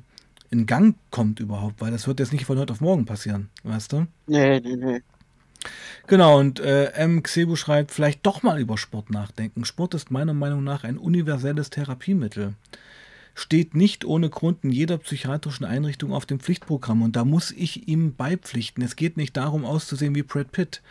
in 0.50 0.66
Gang 0.66 0.96
kommt 1.12 1.38
überhaupt, 1.38 1.80
weil 1.80 1.92
das 1.92 2.08
wird 2.08 2.18
jetzt 2.18 2.32
nicht 2.32 2.46
von 2.46 2.58
heute 2.58 2.72
auf 2.72 2.80
morgen 2.80 3.04
passieren, 3.04 3.48
weißt 3.62 3.92
du? 3.92 4.08
Nee, 4.26 4.58
nee, 4.58 4.74
nee. 4.74 5.02
Genau, 6.08 6.40
und 6.40 6.58
äh, 6.58 6.86
M. 6.94 7.22
Xebu 7.22 7.54
schreibt, 7.54 7.92
vielleicht 7.92 8.26
doch 8.26 8.42
mal 8.42 8.58
über 8.58 8.76
Sport 8.76 9.10
nachdenken. 9.10 9.64
Sport 9.64 9.94
ist 9.94 10.10
meiner 10.10 10.34
Meinung 10.34 10.64
nach 10.64 10.82
ein 10.82 10.98
universelles 10.98 11.70
Therapiemittel 11.70 12.54
steht 13.36 13.74
nicht 13.74 14.06
ohne 14.06 14.30
Grund 14.30 14.64
in 14.64 14.72
jeder 14.72 14.96
psychiatrischen 14.96 15.66
Einrichtung 15.66 16.12
auf 16.12 16.24
dem 16.24 16.40
Pflichtprogramm 16.40 17.02
und 17.02 17.16
da 17.16 17.24
muss 17.26 17.50
ich 17.50 17.86
ihm 17.86 18.14
beipflichten. 18.14 18.82
Es 18.82 18.96
geht 18.96 19.18
nicht 19.18 19.36
darum 19.36 19.66
auszusehen 19.66 20.14
wie 20.14 20.22
Brad 20.22 20.52
Pitt. 20.52 20.82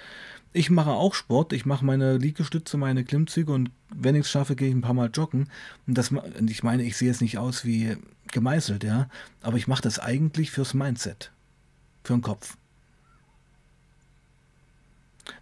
Ich 0.54 0.70
mache 0.70 0.92
auch 0.92 1.16
Sport, 1.16 1.54
ich 1.54 1.66
mache 1.66 1.84
meine 1.84 2.18
Liegestütze, 2.18 2.78
meine 2.78 3.04
Klimmzüge 3.04 3.52
und 3.52 3.72
wenn 3.90 4.14
ich 4.14 4.22
es 4.22 4.30
schaffe, 4.30 4.56
gehe 4.56 4.70
ich 4.70 4.76
ein 4.76 4.82
paar 4.82 4.94
Mal 4.94 5.10
joggen. 5.12 5.50
Und 5.88 5.98
das, 5.98 6.14
ich 6.48 6.62
meine, 6.62 6.84
ich 6.84 6.96
sehe 6.96 7.08
jetzt 7.08 7.22
nicht 7.22 7.40
aus 7.40 7.66
wie 7.66 7.98
gemeißelt, 8.32 8.84
ja, 8.84 9.10
aber 9.42 9.58
ich 9.58 9.68
mache 9.68 9.82
das 9.82 9.98
eigentlich 9.98 10.52
fürs 10.52 10.76
Mindset, 10.76 11.32
für 12.04 12.14
den 12.14 12.22
Kopf. 12.22 12.58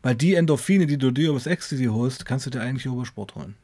Weil 0.02 0.16
die 0.16 0.36
Endorphine, 0.36 0.88
die 0.88 0.98
du 0.98 1.12
dir 1.12 1.32
übers 1.32 1.48
Ecstasy 1.48 1.86
holst, 1.86 2.26
kannst 2.26 2.46
du 2.46 2.50
dir 2.50 2.62
eigentlich 2.62 2.86
über 2.86 3.06
Sport 3.06 3.36
holen. 3.36 3.56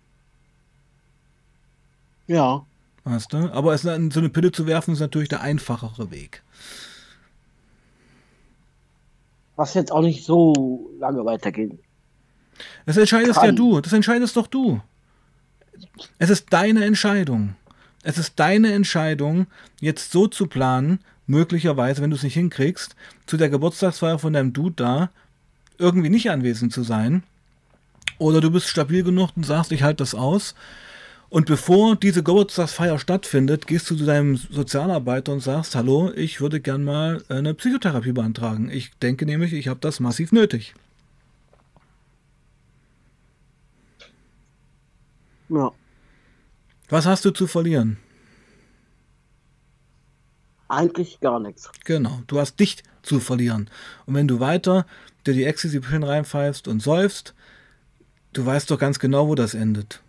Ja, 2.28 2.66
Weißt 3.10 3.34
du? 3.34 3.52
Aber 3.52 3.74
es, 3.74 3.82
so 3.82 3.90
eine 3.90 4.30
Pille 4.30 4.52
zu 4.52 4.68
werfen, 4.68 4.94
ist 4.94 5.00
natürlich 5.00 5.30
der 5.30 5.42
einfachere 5.42 6.12
Weg. 6.12 6.44
Was 9.56 9.74
jetzt 9.74 9.92
auch 9.92 10.02
nicht 10.02 10.24
so 10.24 10.92
lange 11.00 11.26
weitergeht. 11.26 11.72
Das 12.86 12.98
entscheidest 12.98 13.40
kann. 13.40 13.46
ja 13.48 13.52
du. 13.52 13.82
Das 13.82 13.94
entscheidest 13.94 14.38
doch 14.38 14.46
du. 14.46 14.80
Es 16.20 16.30
ist 16.30 16.48
deine 16.52 16.86
Entscheidung. 16.86 17.56
Es 18.04 18.18
ist 18.18 18.40
deine 18.40 18.74
Entscheidung, 18.74 19.48
jetzt 19.82 20.12
so 20.12 20.28
zu 20.28 20.48
planen, 20.48 21.00
möglicherweise, 21.26 22.02
wenn 22.02 22.12
du 22.12 22.16
es 22.16 22.24
nicht 22.24 22.36
hinkriegst, 22.36 22.96
zu 23.26 23.38
der 23.38 23.50
Geburtstagsfeier 23.50 24.20
von 24.20 24.34
deinem 24.34 24.54
Dude 24.54 24.76
da 24.76 25.10
irgendwie 25.78 26.10
nicht 26.10 26.30
anwesend 26.30 26.74
zu 26.74 26.84
sein. 26.84 27.24
Oder 28.20 28.40
du 28.40 28.52
bist 28.52 28.68
stabil 28.68 29.04
genug 29.04 29.32
und 29.36 29.46
sagst, 29.46 29.72
ich 29.72 29.82
halte 29.82 30.04
das 30.04 30.14
aus 30.14 30.54
und 31.30 31.46
bevor 31.46 31.96
diese 31.96 32.24
Geburtstagsfeier 32.24 32.98
stattfindet, 32.98 33.68
gehst 33.68 33.90
du 33.90 33.96
zu 33.96 34.06
deinem 34.06 34.36
Sozialarbeiter 34.36 35.32
und 35.32 35.42
sagst, 35.42 35.76
hallo, 35.76 36.12
ich 36.16 36.42
würde 36.42 36.60
gern 36.60 36.84
mal 36.84 37.24
eine 37.30 37.54
Psychotherapie 37.54 38.14
beantragen. 38.14 38.70
Ich 38.72 38.92
denke 38.98 39.26
nämlich, 39.26 39.54
ich 39.54 39.68
habe 39.68 39.80
das 39.80 40.00
massiv 40.00 40.32
nötig. 40.32 40.74
Ja. 45.50 45.72
Was 46.90 47.06
hast 47.06 47.26
du 47.26 47.32
zu 47.32 47.46
verlieren? 47.46 47.98
Eigentlich 50.68 51.20
gar 51.20 51.40
nichts. 51.40 51.70
Genau, 51.86 52.22
du 52.28 52.40
hast 52.40 52.60
dich 52.60 52.84
zu 53.04 53.20
verlieren. 53.20 53.70
Und 54.06 54.16
wenn 54.16 54.28
du 54.28 54.40
weiter 54.40 54.86
dir 55.26 55.34
die 55.34 55.44
Ecstasy-Pillen 55.44 56.04
reinpfeifst 56.04 56.68
und 56.68 56.82
säufst, 56.82 57.36
du 58.34 58.46
weißt 58.46 58.70
doch 58.72 58.80
ganz 58.80 58.98
genau, 59.00 59.28
wo 59.28 59.36
das 59.36 59.54
endet. 59.54 60.02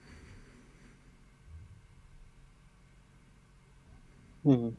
Mhm. 4.42 4.76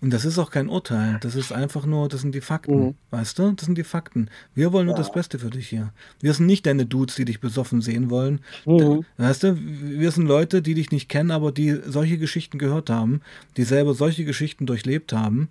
Und 0.00 0.12
das 0.12 0.24
ist 0.24 0.38
auch 0.38 0.50
kein 0.50 0.68
Urteil. 0.68 1.18
Das 1.20 1.34
ist 1.34 1.52
einfach 1.52 1.86
nur, 1.86 2.08
das 2.08 2.20
sind 2.20 2.34
die 2.34 2.40
Fakten. 2.40 2.88
Mhm. 2.88 2.94
Weißt 3.10 3.38
du? 3.38 3.52
Das 3.52 3.66
sind 3.66 3.78
die 3.78 3.84
Fakten. 3.84 4.28
Wir 4.54 4.72
wollen 4.72 4.86
nur 4.86 4.94
ja. 4.94 4.98
das 4.98 5.12
Beste 5.12 5.38
für 5.38 5.50
dich 5.50 5.68
hier. 5.68 5.92
Wir 6.20 6.34
sind 6.34 6.46
nicht 6.46 6.66
deine 6.66 6.86
Dudes, 6.86 7.16
die 7.16 7.24
dich 7.24 7.40
besoffen 7.40 7.80
sehen 7.80 8.10
wollen. 8.10 8.40
Mhm. 8.66 9.04
Weißt 9.16 9.42
du? 9.42 9.56
Wir 9.56 10.10
sind 10.10 10.26
Leute, 10.26 10.62
die 10.62 10.74
dich 10.74 10.90
nicht 10.90 11.08
kennen, 11.08 11.30
aber 11.30 11.52
die 11.52 11.80
solche 11.86 12.18
Geschichten 12.18 12.58
gehört 12.58 12.90
haben, 12.90 13.22
die 13.56 13.64
selber 13.64 13.94
solche 13.94 14.24
Geschichten 14.24 14.66
durchlebt 14.66 15.12
haben 15.12 15.48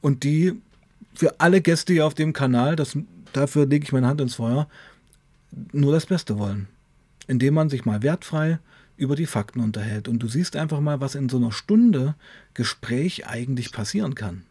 und 0.00 0.24
die 0.24 0.54
für 1.14 1.40
alle 1.40 1.60
Gäste 1.60 1.92
hier 1.92 2.06
auf 2.06 2.14
dem 2.14 2.32
Kanal, 2.32 2.76
das, 2.76 2.96
dafür 3.32 3.66
lege 3.66 3.84
ich 3.84 3.92
meine 3.92 4.06
Hand 4.06 4.20
ins 4.20 4.36
Feuer, 4.36 4.68
nur 5.72 5.92
das 5.92 6.06
Beste 6.06 6.38
wollen. 6.38 6.68
Indem 7.26 7.54
man 7.54 7.68
sich 7.68 7.84
mal 7.84 8.02
wertfrei 8.02 8.58
über 9.00 9.16
die 9.16 9.26
Fakten 9.26 9.60
unterhält. 9.60 10.08
Und 10.08 10.18
du 10.18 10.28
siehst 10.28 10.56
einfach 10.56 10.80
mal, 10.80 11.00
was 11.00 11.14
in 11.14 11.28
so 11.28 11.38
einer 11.38 11.52
Stunde 11.52 12.14
Gespräch 12.52 13.26
eigentlich 13.26 13.72
passieren 13.72 14.14
kann. 14.14 14.44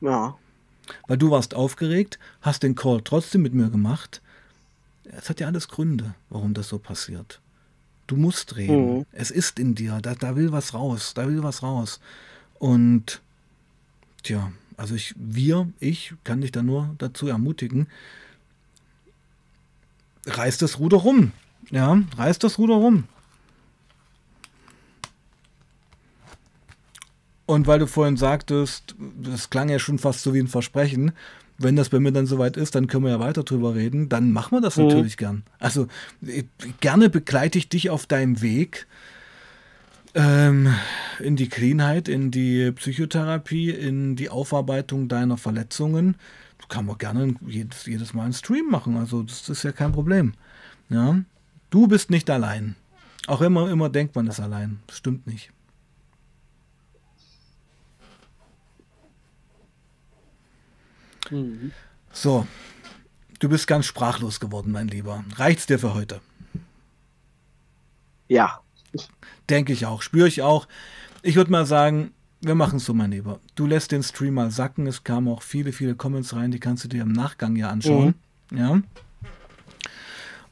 Ja. 0.00 0.36
Weil 1.06 1.16
du 1.16 1.30
warst 1.30 1.54
aufgeregt, 1.54 2.18
hast 2.40 2.64
den 2.64 2.74
Call 2.74 3.02
trotzdem 3.04 3.42
mit 3.42 3.54
mir 3.54 3.70
gemacht. 3.70 4.20
Es 5.04 5.30
hat 5.30 5.38
ja 5.38 5.46
alles 5.46 5.68
Gründe, 5.68 6.14
warum 6.28 6.54
das 6.54 6.68
so 6.68 6.78
passiert. 6.78 7.40
Du 8.08 8.16
musst 8.16 8.56
reden. 8.56 8.98
Mhm. 8.98 9.06
Es 9.12 9.30
ist 9.30 9.60
in 9.60 9.76
dir. 9.76 10.00
Da, 10.02 10.14
da 10.14 10.34
will 10.34 10.50
was 10.50 10.74
raus. 10.74 11.14
Da 11.14 11.28
will 11.28 11.42
was 11.44 11.62
raus. 11.62 12.00
Und 12.58 13.20
tja, 14.24 14.50
also 14.76 14.96
ich, 14.96 15.14
wir, 15.16 15.68
ich 15.78 16.14
kann 16.24 16.40
dich 16.40 16.50
da 16.50 16.62
nur 16.62 16.94
dazu 16.98 17.28
ermutigen, 17.28 17.86
reiß 20.28 20.58
das 20.58 20.78
Ruder 20.78 20.98
rum. 20.98 21.32
Ja, 21.70 22.00
reiß 22.16 22.38
das 22.38 22.58
Ruder 22.58 22.74
rum. 22.74 23.04
Und 27.46 27.66
weil 27.66 27.78
du 27.78 27.86
vorhin 27.86 28.16
sagtest, 28.18 28.94
das 29.22 29.48
klang 29.48 29.70
ja 29.70 29.78
schon 29.78 29.98
fast 29.98 30.22
so 30.22 30.34
wie 30.34 30.38
ein 30.38 30.48
Versprechen, 30.48 31.12
wenn 31.56 31.76
das 31.76 31.88
bei 31.88 31.98
mir 31.98 32.12
dann 32.12 32.26
soweit 32.26 32.56
ist, 32.56 32.74
dann 32.74 32.86
können 32.86 33.04
wir 33.04 33.10
ja 33.10 33.20
weiter 33.20 33.42
drüber 33.42 33.74
reden, 33.74 34.08
dann 34.08 34.32
machen 34.32 34.56
wir 34.56 34.60
das 34.60 34.76
mhm. 34.76 34.88
natürlich 34.88 35.16
gern. 35.16 35.42
Also 35.58 35.88
gerne 36.80 37.10
begleite 37.10 37.58
ich 37.58 37.68
dich 37.68 37.90
auf 37.90 38.06
deinem 38.06 38.42
Weg 38.42 38.86
ähm, 40.14 40.74
in 41.18 41.36
die 41.36 41.48
Cleanheit, 41.48 42.08
in 42.08 42.30
die 42.30 42.70
Psychotherapie, 42.72 43.70
in 43.70 44.14
die 44.14 44.28
Aufarbeitung 44.28 45.08
deiner 45.08 45.36
Verletzungen. 45.36 46.16
Kann 46.68 46.86
man 46.86 46.98
gerne 46.98 47.34
jedes, 47.46 47.86
jedes 47.86 48.12
Mal 48.14 48.24
einen 48.24 48.32
Stream 48.32 48.68
machen, 48.70 48.96
also 48.96 49.22
das 49.22 49.48
ist 49.48 49.62
ja 49.62 49.72
kein 49.72 49.92
Problem. 49.92 50.34
Ja? 50.88 51.20
Du 51.70 51.86
bist 51.86 52.10
nicht 52.10 52.28
allein. 52.28 52.76
Auch 53.26 53.40
immer, 53.40 53.70
immer 53.70 53.88
denkt 53.90 54.14
man 54.14 54.26
ist 54.26 54.40
allein. 54.40 54.80
Das 54.86 54.96
stimmt 54.96 55.26
nicht. 55.26 55.50
Mhm. 61.30 61.72
So, 62.10 62.46
du 63.38 63.48
bist 63.48 63.66
ganz 63.66 63.86
sprachlos 63.86 64.40
geworden, 64.40 64.72
mein 64.72 64.88
Lieber. 64.88 65.24
Reicht's 65.36 65.66
dir 65.66 65.78
für 65.78 65.94
heute? 65.94 66.20
Ja. 68.28 68.60
Denke 69.48 69.72
ich 69.72 69.86
auch, 69.86 70.02
spüre 70.02 70.28
ich 70.28 70.42
auch. 70.42 70.66
Ich 71.22 71.36
würde 71.36 71.50
mal 71.50 71.66
sagen, 71.66 72.12
wir 72.40 72.54
machen 72.54 72.76
es 72.76 72.84
so, 72.84 72.94
mein 72.94 73.10
Lieber. 73.10 73.40
Du 73.54 73.66
lässt 73.66 73.92
den 73.92 74.02
Stream 74.02 74.34
mal 74.34 74.50
sacken. 74.50 74.86
Es 74.86 75.04
kamen 75.04 75.28
auch 75.28 75.42
viele, 75.42 75.72
viele 75.72 75.94
Comments 75.94 76.34
rein, 76.34 76.50
die 76.50 76.60
kannst 76.60 76.84
du 76.84 76.88
dir 76.88 77.02
im 77.02 77.12
Nachgang 77.12 77.56
ja 77.56 77.68
anschauen. 77.68 78.14
Mhm. 78.50 78.58
Ja. 78.58 78.80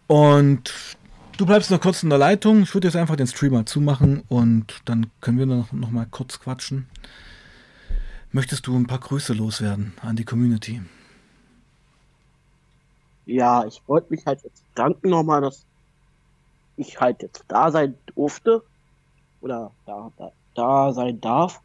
Und 0.08 0.72
du 1.36 1.46
bleibst 1.46 1.70
noch 1.70 1.80
kurz 1.80 2.02
in 2.02 2.10
der 2.10 2.18
Leitung. 2.18 2.62
Ich 2.62 2.74
würde 2.74 2.88
jetzt 2.88 2.96
einfach 2.96 3.16
den 3.16 3.26
Stream 3.26 3.52
mal 3.52 3.64
zumachen 3.64 4.22
und 4.28 4.80
dann 4.84 5.06
können 5.20 5.38
wir 5.38 5.46
noch, 5.46 5.72
noch 5.72 5.90
mal 5.90 6.06
kurz 6.10 6.40
quatschen. 6.40 6.86
Möchtest 8.32 8.66
du 8.66 8.76
ein 8.76 8.86
paar 8.86 9.00
Grüße 9.00 9.32
loswerden 9.32 9.94
an 10.02 10.16
die 10.16 10.24
Community? 10.24 10.82
Ja, 13.24 13.64
ich 13.64 13.82
wollte 13.86 14.10
mich 14.10 14.26
halt 14.26 14.42
jetzt 14.42 14.62
danken 14.74 15.10
nochmal, 15.10 15.40
dass 15.40 15.64
ich 16.76 17.00
halt 17.00 17.22
jetzt 17.22 17.44
da 17.48 17.70
sein 17.70 17.94
durfte. 18.14 18.62
Oder 19.40 19.70
da, 19.86 20.12
da, 20.16 20.32
da 20.54 20.92
sein 20.92 21.20
darf. 21.20 21.60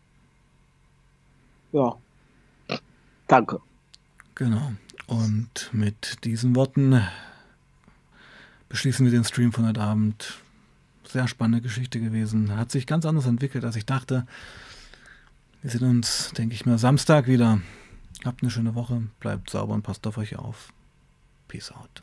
Ja. 1.71 1.95
Danke. 3.27 3.59
Genau. 4.35 4.73
Und 5.07 5.69
mit 5.71 6.23
diesen 6.23 6.55
Worten 6.55 7.01
beschließen 8.69 9.05
wir 9.05 9.11
den 9.11 9.23
Stream 9.23 9.51
von 9.51 9.67
heute 9.67 9.81
Abend. 9.81 10.39
Sehr 11.07 11.27
spannende 11.27 11.61
Geschichte 11.61 11.99
gewesen. 11.99 12.55
Hat 12.55 12.71
sich 12.71 12.87
ganz 12.87 13.05
anders 13.05 13.25
entwickelt, 13.25 13.65
als 13.65 13.75
ich 13.75 13.85
dachte. 13.85 14.25
Wir 15.61 15.71
sehen 15.71 15.89
uns, 15.89 16.31
denke 16.31 16.55
ich 16.55 16.65
mal, 16.65 16.77
Samstag 16.77 17.27
wieder. 17.27 17.61
Habt 18.23 18.41
eine 18.41 18.51
schöne 18.51 18.75
Woche, 18.75 19.03
bleibt 19.19 19.49
sauber 19.49 19.73
und 19.73 19.81
passt 19.81 20.07
auf 20.07 20.17
euch 20.17 20.37
auf. 20.37 20.71
Peace 21.47 21.71
out. 21.71 22.01